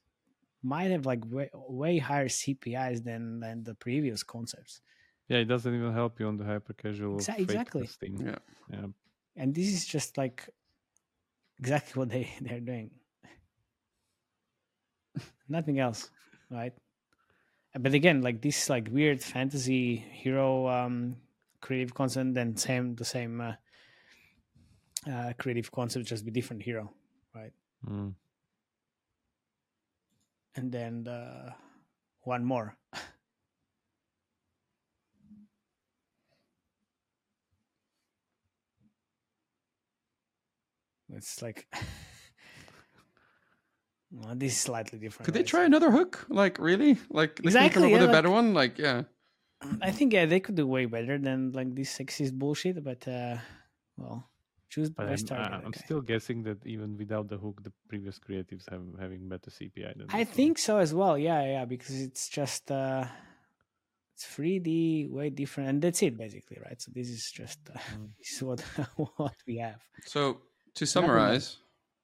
might 0.62 0.90
have 0.90 1.06
like 1.06 1.24
way, 1.26 1.48
way 1.54 1.98
higher 1.98 2.28
cpis 2.28 3.02
than 3.02 3.40
than 3.40 3.64
the 3.64 3.74
previous 3.74 4.22
concepts 4.22 4.80
Yeah, 5.28 5.38
it 5.38 5.46
doesn't 5.46 5.74
even 5.74 5.92
help 5.92 6.20
you 6.20 6.26
on 6.28 6.36
the 6.36 6.44
hyper 6.44 6.72
casual. 6.74 7.16
Exa- 7.18 7.38
exactly. 7.38 7.82
testing. 7.86 8.20
yeah. 8.26 8.36
Yeah. 8.70 8.86
and 9.36 9.54
this 9.54 9.68
is 9.68 9.86
just 9.86 10.16
like 10.18 10.48
exactly 11.58 11.98
what 12.00 12.10
they 12.10 12.28
they're 12.40 12.60
doing 12.60 12.90
nothing 15.48 15.78
else 15.80 16.10
right 16.50 16.74
but 17.78 17.94
again 17.94 18.22
like 18.22 18.40
this 18.42 18.68
like 18.68 18.88
weird 18.90 19.22
fantasy 19.22 19.96
hero 19.96 20.68
um 20.68 21.16
creative 21.60 21.94
concept 21.94 22.36
and 22.36 22.58
same 22.58 22.94
the 22.96 23.04
same 23.04 23.40
uh, 23.40 23.52
uh 25.10 25.32
creative 25.38 25.70
concept 25.70 26.06
just 26.06 26.24
be 26.24 26.30
different 26.30 26.62
hero 26.62 26.92
right 27.34 27.52
Mm. 27.88 28.14
and 30.54 30.70
then 30.70 31.08
uh 31.08 31.52
one 32.24 32.44
more 32.44 32.76
it's 41.14 41.40
like 41.40 41.66
well, 44.12 44.34
this 44.34 44.52
is 44.52 44.58
slightly 44.60 44.98
different 44.98 45.24
Could 45.26 45.34
they 45.34 45.42
try 45.42 45.64
another 45.64 45.90
hook? 45.90 46.26
Like 46.28 46.58
really? 46.58 46.98
Like 47.10 47.36
they 47.36 47.50
couldn't 47.50 47.52
come 47.52 47.84
Exactly, 47.84 47.86
up 47.86 47.92
with 47.92 48.02
a 48.02 48.06
like- 48.06 48.12
better 48.12 48.30
one? 48.30 48.54
Like 48.54 48.78
yeah. 48.78 49.02
I 49.82 49.90
think 49.90 50.12
yeah, 50.14 50.24
they 50.24 50.40
could 50.40 50.54
do 50.54 50.66
way 50.66 50.86
better 50.86 51.18
than 51.18 51.52
like 51.52 51.74
this 51.74 51.96
sexist 51.98 52.32
bullshit. 52.32 52.82
But 52.82 53.06
uh, 53.06 53.36
well, 53.98 54.26
choose 54.70 54.88
the 54.88 54.94
But 54.94 55.08
best 55.08 55.30
I'm, 55.30 55.36
target. 55.36 55.52
I- 55.52 55.56
I'm 55.58 55.66
okay. 55.68 55.80
still 55.84 56.00
guessing 56.00 56.42
that 56.44 56.64
even 56.66 56.96
without 56.96 57.28
the 57.28 57.36
hook, 57.36 57.62
the 57.62 57.72
previous 57.88 58.18
creatives 58.18 58.64
have 58.70 58.82
having 58.98 59.28
better 59.28 59.50
CPI 59.50 59.98
than 59.98 60.06
I 60.08 60.20
this 60.24 60.28
one. 60.28 60.34
think 60.36 60.58
so 60.58 60.78
as 60.78 60.94
well. 60.94 61.18
Yeah, 61.18 61.42
yeah, 61.44 61.64
because 61.66 62.00
it's 62.00 62.28
just 62.30 62.70
uh, 62.70 63.04
it's 64.14 64.24
3D, 64.34 65.10
way 65.10 65.28
different, 65.30 65.68
and 65.70 65.82
that's 65.82 66.02
it 66.02 66.16
basically, 66.16 66.58
right? 66.64 66.80
So 66.80 66.90
this 66.94 67.08
is 67.08 67.30
just 67.30 67.58
uh, 67.74 67.78
Mm. 67.96 68.08
this 68.18 68.32
is 68.32 68.42
what 68.42 68.60
what 69.16 69.36
we 69.46 69.58
have. 69.58 69.80
So 70.06 70.20
to 70.76 70.84
Nothing 70.84 70.86
summarize, 70.86 71.58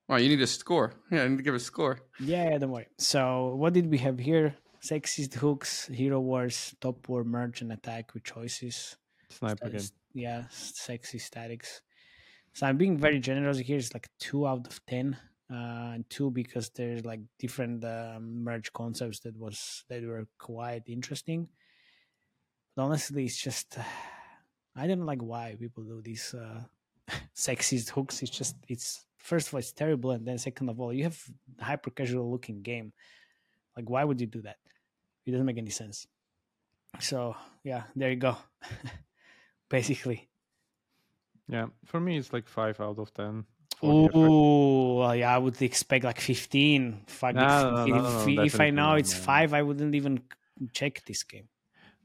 well, 0.08 0.20
you 0.20 0.28
need 0.28 0.40
a 0.40 0.46
score. 0.46 0.92
Yeah, 1.10 1.24
I 1.24 1.28
need 1.28 1.38
to 1.38 1.42
give 1.42 1.54
a 1.54 1.60
score. 1.60 1.98
Yeah, 2.20 2.50
yeah, 2.50 2.58
don't 2.58 2.70
worry. 2.70 2.88
So 2.98 3.54
what 3.56 3.72
did 3.72 3.90
we 3.90 3.98
have 3.98 4.18
here? 4.18 4.56
Sexist 4.82 5.34
hooks, 5.34 5.86
hero 5.86 6.20
wars, 6.20 6.74
top 6.80 7.08
war 7.08 7.24
merge 7.24 7.60
and 7.62 7.72
attack 7.72 8.14
with 8.14 8.24
choices. 8.24 8.96
Sniper 9.30 9.68
game. 9.68 9.80
Yeah, 10.14 10.44
sexy 10.50 11.18
statics. 11.18 11.82
So 12.52 12.66
I'm 12.66 12.76
being 12.76 12.96
very 12.96 13.18
generous 13.18 13.58
here. 13.58 13.76
It's 13.78 13.92
like 13.92 14.08
two 14.18 14.46
out 14.46 14.66
of 14.66 14.80
ten, 14.86 15.16
uh, 15.50 15.92
and 15.94 16.08
two 16.08 16.30
because 16.30 16.70
there's 16.70 17.04
like 17.04 17.20
different 17.38 17.84
um, 17.84 18.44
merge 18.44 18.72
concepts 18.72 19.20
that 19.20 19.36
was 19.36 19.84
that 19.88 20.02
were 20.04 20.26
quite 20.38 20.84
interesting. 20.86 21.48
But 22.74 22.84
honestly, 22.84 23.24
it's 23.24 23.36
just 23.36 23.76
I 24.76 24.86
don't 24.86 25.04
like 25.06 25.22
why 25.22 25.56
people 25.58 25.84
do 25.84 26.00
these 26.00 26.34
uh, 26.34 26.62
sexist 27.36 27.90
hooks. 27.90 28.22
It's 28.22 28.30
just 28.30 28.56
it's 28.68 29.04
first 29.26 29.48
of 29.48 29.54
all 29.54 29.58
it's 29.58 29.72
terrible, 29.72 30.12
and 30.12 30.26
then 30.26 30.38
second 30.38 30.68
of 30.68 30.80
all 30.80 30.92
you 30.92 31.04
have 31.04 31.18
hyper 31.60 31.90
casual 31.90 32.30
looking 32.30 32.62
game. 32.62 32.92
Like 33.76 33.90
why 33.90 34.04
would 34.04 34.20
you 34.20 34.26
do 34.26 34.42
that? 34.42 34.56
It 35.26 35.32
doesn't 35.32 35.46
make 35.46 35.58
any 35.58 35.70
sense. 35.70 36.06
So 37.00 37.36
yeah, 37.64 37.82
there 37.94 38.10
you 38.10 38.16
go. 38.16 38.36
Basically. 39.68 40.28
Yeah, 41.48 41.66
for 41.84 42.00
me 42.00 42.16
it's 42.16 42.32
like 42.32 42.48
five 42.48 42.80
out 42.80 42.98
of 42.98 43.12
ten. 43.12 43.44
for 43.78 43.92
the 43.92 44.04
effort. 44.08 44.16
Oh, 44.16 44.98
well, 45.00 45.14
yeah, 45.16 45.34
I 45.34 45.38
would 45.38 45.60
expect 45.60 46.04
like 46.04 46.20
15. 46.20 47.02
Fuck, 47.06 47.34
No, 47.34 47.42
if, 47.42 47.88
no, 47.88 47.96
no, 47.96 48.42
if, 48.42 48.54
if 48.54 48.60
I 48.60 48.70
know 48.70 48.94
it's 48.94 49.12
five, 49.12 49.52
I 49.52 49.62
wouldn't 49.62 49.94
even 49.94 50.22
check 50.72 51.04
this 51.04 51.22
game. 51.22 51.48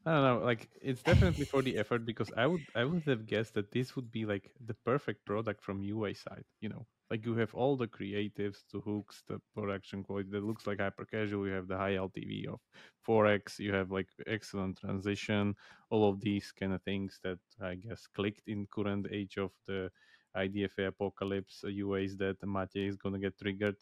I 0.05 0.11
don't 0.13 0.23
know. 0.23 0.45
Like 0.45 0.67
it's 0.81 1.03
definitely 1.03 1.45
for 1.45 1.61
the 1.61 1.77
effort 1.77 2.05
because 2.05 2.31
I 2.35 2.47
would 2.47 2.65
I 2.75 2.83
would 2.85 3.03
have 3.03 3.25
guessed 3.27 3.53
that 3.53 3.71
this 3.71 3.95
would 3.95 4.11
be 4.11 4.25
like 4.25 4.51
the 4.65 4.73
perfect 4.73 5.25
product 5.25 5.63
from 5.63 5.83
UA 5.83 6.15
side. 6.15 6.43
You 6.59 6.69
know, 6.69 6.87
like 7.11 7.25
you 7.25 7.35
have 7.35 7.53
all 7.53 7.75
the 7.75 7.87
creatives, 7.87 8.59
the 8.71 8.79
hooks, 8.79 9.21
the 9.27 9.37
production 9.53 10.01
quality 10.01 10.29
that 10.31 10.45
looks 10.45 10.65
like 10.65 10.79
hyper 10.79 11.03
casual. 11.03 11.45
You 11.45 11.53
have 11.53 11.67
the 11.67 11.77
high 11.77 11.95
LTV 11.95 12.47
of 12.47 12.61
4x. 13.05 13.59
You 13.59 13.73
have 13.73 13.91
like 13.91 14.07
excellent 14.27 14.79
transition. 14.79 15.53
All 15.89 16.09
of 16.09 16.21
these 16.21 16.53
kind 16.57 16.71
of 16.71 16.81
things 16.83 17.19
that 17.25 17.39
I 17.61 17.75
guess 17.75 18.07
clicked 18.15 18.47
in 18.47 18.65
current 18.73 19.07
age 19.11 19.37
of 19.37 19.51
the 19.67 19.91
IDFA 20.37 20.87
apocalypse 20.87 21.65
uh, 21.65 21.67
UAs 21.67 22.17
that 22.19 22.41
Matej 22.43 22.87
is 22.87 22.95
gonna 22.95 23.19
get 23.19 23.37
triggered. 23.37 23.75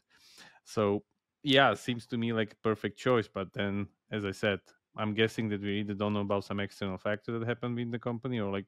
So 0.65 1.03
yeah, 1.43 1.75
seems 1.75 2.07
to 2.07 2.17
me 2.17 2.33
like 2.33 2.55
perfect 2.63 2.97
choice. 2.97 3.29
But 3.31 3.53
then, 3.53 3.87
as 4.11 4.25
I 4.25 4.31
said, 4.31 4.59
I'm 4.97 5.13
guessing 5.13 5.49
that 5.49 5.61
we 5.61 5.81
either 5.81 5.93
don't 5.93 6.13
know 6.13 6.21
about 6.21 6.45
some 6.45 6.59
external 6.59 6.97
factor 6.97 7.37
that 7.37 7.47
happened 7.47 7.79
in 7.79 7.91
the 7.91 7.99
company, 7.99 8.39
or 8.39 8.51
like 8.51 8.65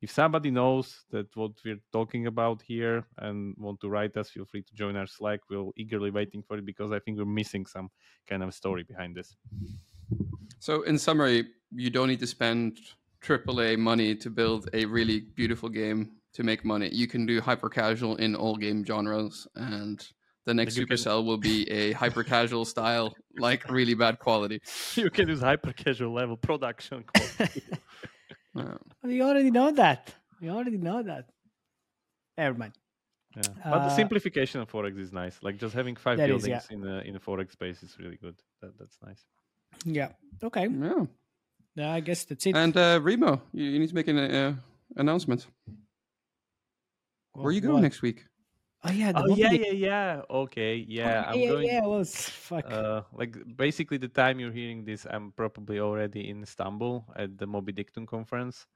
if 0.00 0.10
somebody 0.10 0.50
knows 0.50 1.04
that 1.10 1.34
what 1.36 1.52
we're 1.64 1.80
talking 1.92 2.26
about 2.26 2.62
here 2.62 3.04
and 3.18 3.54
want 3.58 3.80
to 3.80 3.88
write 3.88 4.16
us, 4.16 4.30
feel 4.30 4.44
free 4.44 4.62
to 4.62 4.74
join 4.74 4.96
our 4.96 5.06
Slack. 5.06 5.40
We're 5.48 5.70
eagerly 5.76 6.10
waiting 6.10 6.42
for 6.42 6.58
it 6.58 6.66
because 6.66 6.92
I 6.92 6.98
think 6.98 7.18
we're 7.18 7.24
missing 7.24 7.66
some 7.66 7.90
kind 8.28 8.42
of 8.42 8.54
story 8.54 8.82
behind 8.82 9.16
this. 9.16 9.34
So 10.58 10.82
in 10.82 10.98
summary, 10.98 11.46
you 11.72 11.90
don't 11.90 12.08
need 12.08 12.20
to 12.20 12.26
spend 12.26 12.78
AAA 13.22 13.78
money 13.78 14.14
to 14.16 14.30
build 14.30 14.68
a 14.72 14.84
really 14.84 15.20
beautiful 15.34 15.68
game 15.68 16.12
to 16.34 16.42
make 16.42 16.64
money. 16.64 16.88
You 16.92 17.06
can 17.06 17.26
do 17.26 17.40
hyper 17.40 17.68
casual 17.68 18.16
in 18.16 18.36
all 18.36 18.56
game 18.56 18.84
genres, 18.84 19.48
and 19.56 20.06
the 20.44 20.54
next 20.54 20.76
you 20.76 20.86
can- 20.86 20.96
Supercell 20.96 21.24
will 21.24 21.38
be 21.38 21.68
a 21.70 21.92
hyper 21.92 22.22
casual 22.22 22.64
style, 22.64 23.14
like 23.38 23.68
really 23.70 23.94
bad 23.94 24.18
quality. 24.18 24.60
you 24.94 25.10
can 25.10 25.28
use 25.28 25.40
hyper 25.40 25.72
casual 25.72 26.12
level 26.12 26.36
production. 26.36 27.04
quality. 27.04 27.62
Uh, 28.58 28.78
We 29.02 29.22
already 29.22 29.50
know 29.50 29.70
that. 29.72 30.14
We 30.40 30.50
already 30.50 30.78
know 30.78 31.02
that. 31.02 31.24
Never 32.38 32.58
mind. 32.58 32.74
yeah. 33.36 33.42
But 33.64 33.80
the 33.86 33.92
Uh, 33.92 33.96
simplification 33.96 34.60
of 34.60 34.68
4X 34.70 34.98
is 34.98 35.12
nice. 35.12 35.36
Like 35.42 35.56
just 35.58 35.74
having 35.74 35.96
five 35.96 36.16
That 36.18 36.30
is, 36.30 36.42
buildings 36.42 36.66
in 36.70 36.86
a 36.86 36.96
in 37.08 37.16
a 37.16 37.20
4X 37.20 37.52
space 37.52 37.82
is 37.82 37.98
really 37.98 38.16
good. 38.16 38.36
That, 38.60 38.72
that's 38.78 38.98
nice. 39.08 39.22
Yeah. 39.84 40.10
Okay. 40.42 40.66
yeah. 40.68 41.06
Yeah, 41.74 41.92
I 41.98 42.00
guess 42.00 42.24
that's 42.24 42.46
it. 42.46 42.56
And 42.56 42.74
uh, 42.76 42.98
Remo, 43.02 43.42
you, 43.52 43.64
you 43.72 43.78
need 43.78 43.88
to 43.90 43.94
make 43.94 44.08
an 44.08 44.18
uh, 44.18 44.54
announcement. 44.96 45.46
Where 47.32 47.46
are 47.48 47.52
you 47.52 47.60
going 47.60 47.74
What? 47.74 47.82
next 47.82 48.00
week? 48.02 48.24
Oh, 48.84 48.90
yeah. 48.92 49.12
Oh 49.16 49.34
yeah, 49.34 49.50
yeah, 49.52 49.72
yeah. 49.72 50.22
Okay, 50.30 50.76
yeah. 50.86 51.24
Oh, 51.26 51.30
I'm 51.32 51.38
yeah, 51.40 51.48
going. 51.48 51.66
yeah. 51.66 51.80
Well, 51.86 52.00
it's- 52.00 52.28
fuck. 52.28 52.64
Uh, 52.70 53.02
like 53.12 53.34
basically 53.56 53.98
the 53.98 54.08
time 54.08 54.38
you're 54.38 54.52
hearing 54.52 54.84
this, 54.84 55.06
I'm 55.10 55.32
probably 55.32 55.80
already 55.80 56.28
in 56.30 56.42
Istanbul 56.42 57.04
at 57.16 57.36
the 57.38 57.46
Mobidictum 57.46 58.06
conference. 58.06 58.66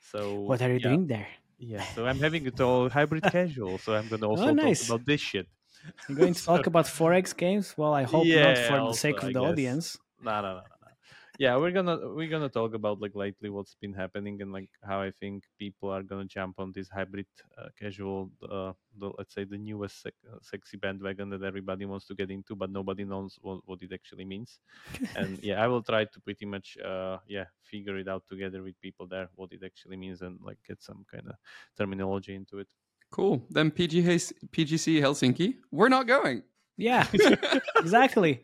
So 0.00 0.40
what 0.48 0.62
are 0.62 0.72
you 0.72 0.78
yeah, 0.80 0.88
doing 0.88 1.06
there? 1.06 1.28
Yeah, 1.58 1.82
so 1.94 2.06
I'm 2.06 2.18
having 2.18 2.46
it 2.46 2.60
all 2.60 2.88
hybrid 2.88 3.22
casual. 3.30 3.78
So 3.78 3.94
I'm 3.94 4.08
gonna 4.08 4.28
also 4.28 4.50
Oh, 4.50 4.52
nice. 4.54 4.80
talk 4.80 4.88
about 4.88 5.06
this 5.06 5.20
shit. 5.20 5.48
You're 6.08 6.16
going 6.18 6.34
to 6.34 6.44
talk 6.52 6.66
about 6.66 6.86
4X 6.86 7.36
games? 7.36 7.74
Well, 7.76 7.92
I 7.92 8.04
hope 8.04 8.24
not 8.24 8.56
Yeah, 8.56 8.68
for 8.68 8.80
the 8.80 8.92
sake 8.94 9.18
of 9.18 9.24
I 9.24 9.32
the 9.32 9.40
guess. 9.40 9.42
audience. 9.52 9.98
No, 10.22 10.40
no, 10.40 10.54
no. 10.56 10.62
Yeah, 11.38 11.56
we're 11.56 11.72
gonna 11.72 11.98
we're 12.14 12.30
gonna 12.30 12.48
talk 12.48 12.74
about 12.74 13.00
like 13.00 13.16
lately 13.16 13.50
what's 13.50 13.74
been 13.74 13.92
happening 13.92 14.40
and 14.40 14.52
like 14.52 14.70
how 14.84 15.00
I 15.00 15.10
think 15.10 15.44
people 15.58 15.90
are 15.90 16.02
gonna 16.02 16.26
jump 16.26 16.60
on 16.60 16.70
this 16.72 16.88
hybrid 16.88 17.26
uh, 17.58 17.70
casual, 17.76 18.30
uh, 18.48 18.72
the 18.96 19.10
let's 19.18 19.34
say 19.34 19.42
the 19.42 19.58
newest 19.58 20.00
sec- 20.00 20.14
uh, 20.32 20.38
sexy 20.42 20.76
bandwagon 20.76 21.30
that 21.30 21.42
everybody 21.42 21.86
wants 21.86 22.06
to 22.06 22.14
get 22.14 22.30
into, 22.30 22.54
but 22.54 22.70
nobody 22.70 23.04
knows 23.04 23.36
what, 23.42 23.60
what 23.64 23.82
it 23.82 23.92
actually 23.92 24.24
means. 24.24 24.60
and 25.16 25.38
yeah, 25.42 25.60
I 25.62 25.66
will 25.66 25.82
try 25.82 26.04
to 26.04 26.20
pretty 26.20 26.46
much 26.46 26.78
uh, 26.78 27.18
yeah 27.26 27.46
figure 27.62 27.98
it 27.98 28.06
out 28.06 28.22
together 28.28 28.62
with 28.62 28.80
people 28.80 29.06
there 29.08 29.28
what 29.34 29.52
it 29.52 29.62
actually 29.64 29.96
means 29.96 30.22
and 30.22 30.38
like 30.40 30.58
get 30.66 30.82
some 30.82 31.04
kind 31.10 31.26
of 31.28 31.34
terminology 31.76 32.36
into 32.36 32.60
it. 32.60 32.68
Cool. 33.10 33.44
Then 33.50 33.70
PGC 33.72 35.00
Helsinki. 35.00 35.56
We're 35.72 35.88
not 35.88 36.06
going. 36.06 36.42
Yeah, 36.76 37.06
exactly. 37.76 38.40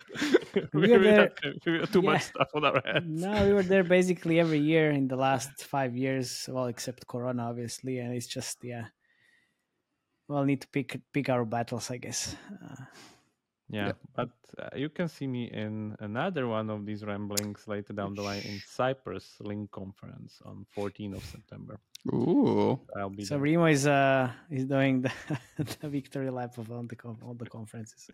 we, 0.73 0.81
We 0.81 0.95
are 0.95 0.99
we 0.99 1.05
there- 1.05 1.33
we 1.67 1.79
have 1.81 1.91
too 1.93 2.03
much 2.03 2.23
stuff 2.23 2.49
on 2.55 2.65
our 2.65 2.81
hands. 2.85 3.21
No, 3.23 3.47
we 3.47 3.53
were 3.53 3.63
there 3.65 3.83
basically 3.85 4.39
every 4.39 4.61
year 4.61 4.91
in 4.93 5.09
the 5.09 5.17
last 5.17 5.65
five 5.65 5.97
years. 5.97 6.49
Well, 6.51 6.67
except 6.67 7.07
Corona, 7.07 7.49
obviously, 7.49 7.99
and 7.99 8.15
it's 8.15 8.27
just 8.29 8.63
yeah. 8.63 8.87
We'll 10.29 10.45
need 10.45 10.61
to 10.61 10.69
pick 10.69 11.01
pick 11.13 11.29
our 11.29 11.45
battles, 11.45 11.91
I 11.91 11.97
guess. 11.97 12.37
Uh, 12.63 12.85
Yeah, 13.73 13.87
Yeah. 13.87 13.93
but 14.17 14.31
uh, 14.59 14.69
you 14.77 14.89
can 14.89 15.09
see 15.09 15.27
me 15.27 15.45
in 15.51 15.97
another 16.01 16.49
one 16.49 16.71
of 16.71 16.85
these 16.85 17.05
ramblings 17.05 17.69
later 17.69 17.93
down 17.93 18.15
the 18.15 18.23
line 18.23 18.43
in 18.43 18.61
Cyprus 18.67 19.37
Link 19.41 19.71
Conference 19.71 20.43
on 20.45 20.67
14th 20.77 21.15
of 21.17 21.25
September. 21.25 21.79
Ooh. 22.13 22.81
I'll 22.97 23.11
be 23.11 23.25
so 23.25 23.35
there. 23.35 23.43
Remo 23.43 23.67
is 23.67 23.87
uh 23.87 24.31
is 24.51 24.65
doing 24.67 25.03
the, 25.03 25.13
the 25.81 25.89
victory 25.89 26.31
lap 26.31 26.59
of 26.59 26.71
all 26.71 26.83
the 26.83 26.97
all 27.23 27.35
the 27.35 27.47
conferences. 27.47 28.11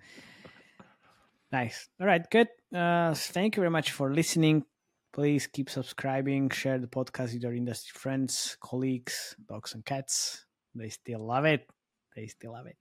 Nice. 1.52 1.88
All 2.00 2.06
right, 2.06 2.28
good. 2.30 2.48
Uh, 2.74 3.14
thank 3.14 3.56
you 3.56 3.60
very 3.60 3.70
much 3.70 3.92
for 3.92 4.12
listening. 4.12 4.64
Please 5.12 5.46
keep 5.46 5.70
subscribing, 5.70 6.50
share 6.50 6.78
the 6.78 6.88
podcast 6.88 7.32
with 7.32 7.42
your 7.42 7.54
industry 7.54 7.94
friends, 7.98 8.56
colleagues, 8.60 9.36
dogs 9.48 9.72
and 9.74 9.84
cats. 9.84 10.44
They 10.74 10.90
still 10.90 11.24
love 11.24 11.44
it. 11.46 11.66
They 12.14 12.26
still 12.26 12.52
love 12.52 12.66
it. 12.66 12.76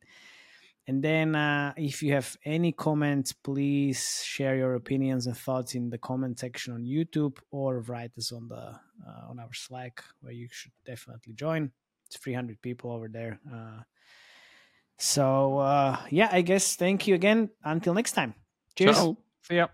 And 0.87 1.03
then, 1.03 1.35
uh, 1.35 1.73
if 1.77 2.03
you 2.03 2.13
have 2.13 2.37
any 2.45 2.71
comments, 2.71 3.33
please 3.33 4.21
share 4.23 4.55
your 4.55 4.75
opinions 4.75 5.25
and 5.25 5.35
thoughts 5.35 5.73
in 5.73 5.89
the 5.89 5.97
comment 5.97 6.37
section 6.37 6.73
on 6.73 6.83
YouTube 6.83 7.37
or 7.49 7.79
write 7.79 8.11
us 8.17 8.31
on 8.31 8.47
the 8.47 8.55
uh, 8.55 9.29
on 9.29 9.39
our 9.39 9.53
Slack, 9.53 10.03
where 10.21 10.33
you 10.33 10.47
should 10.51 10.73
definitely 10.85 11.33
join. 11.33 11.71
It's 12.05 12.17
300 12.17 12.61
people 12.61 12.91
over 12.91 13.07
there. 13.07 13.39
Uh, 13.51 13.81
so 14.99 15.57
uh, 15.57 15.97
yeah, 16.11 16.29
I 16.31 16.41
guess 16.41 16.75
thank 16.75 17.07
you 17.07 17.15
again. 17.15 17.49
Until 17.63 17.95
next 17.95 18.11
time. 18.11 18.35
Cheers. 18.75 18.97
Ciao. 18.97 19.17
See 19.41 19.55
ya. 19.55 19.67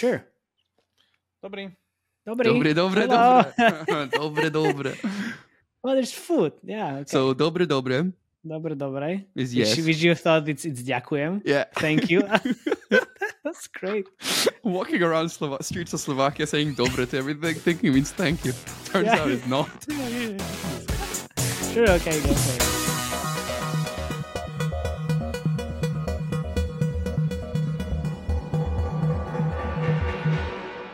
Sure. 0.00 0.24
Dobrý. 1.44 1.68
Dobry. 2.24 2.48
Dobre, 2.48 2.74
dobre, 2.74 3.00
Hello. 3.04 3.44
dobre. 3.44 4.08
dobre, 4.18 4.46
dobre. 4.50 4.92
oh, 5.84 5.92
there's 5.92 6.12
food. 6.12 6.52
Yeah. 6.64 7.04
Okay. 7.04 7.12
So, 7.12 7.34
dobre, 7.34 7.66
dobre 7.66 8.12
dobre, 8.44 8.74
dobre. 8.74 9.26
is 9.36 9.54
yes. 9.54 9.76
which 9.84 10.02
you 10.02 10.14
thought 10.14 10.48
it's 10.48 10.64
it's 10.64 10.82
ďakujem. 10.82 11.42
Yeah. 11.44 11.64
Thank 11.76 12.08
you. 12.10 12.22
That's 13.44 13.66
great. 13.68 14.06
Walking 14.64 15.02
around 15.02 15.28
Slova- 15.28 15.62
streets 15.62 15.92
of 15.92 16.00
Slovakia 16.00 16.46
saying 16.46 16.76
dobre 16.76 17.04
to 17.08 17.16
everything, 17.16 17.54
thinking 17.60 17.92
it 17.92 17.94
means 17.94 18.12
thank 18.12 18.44
you. 18.44 18.52
Turns 18.88 19.12
Yeah. 19.12 19.20
out 19.20 19.28
it's 19.28 19.46
not. 19.46 19.68
sure. 21.72 21.90
Okay. 22.00 22.16
Go 22.24 22.32
for 22.32 22.56
it. 22.56 22.69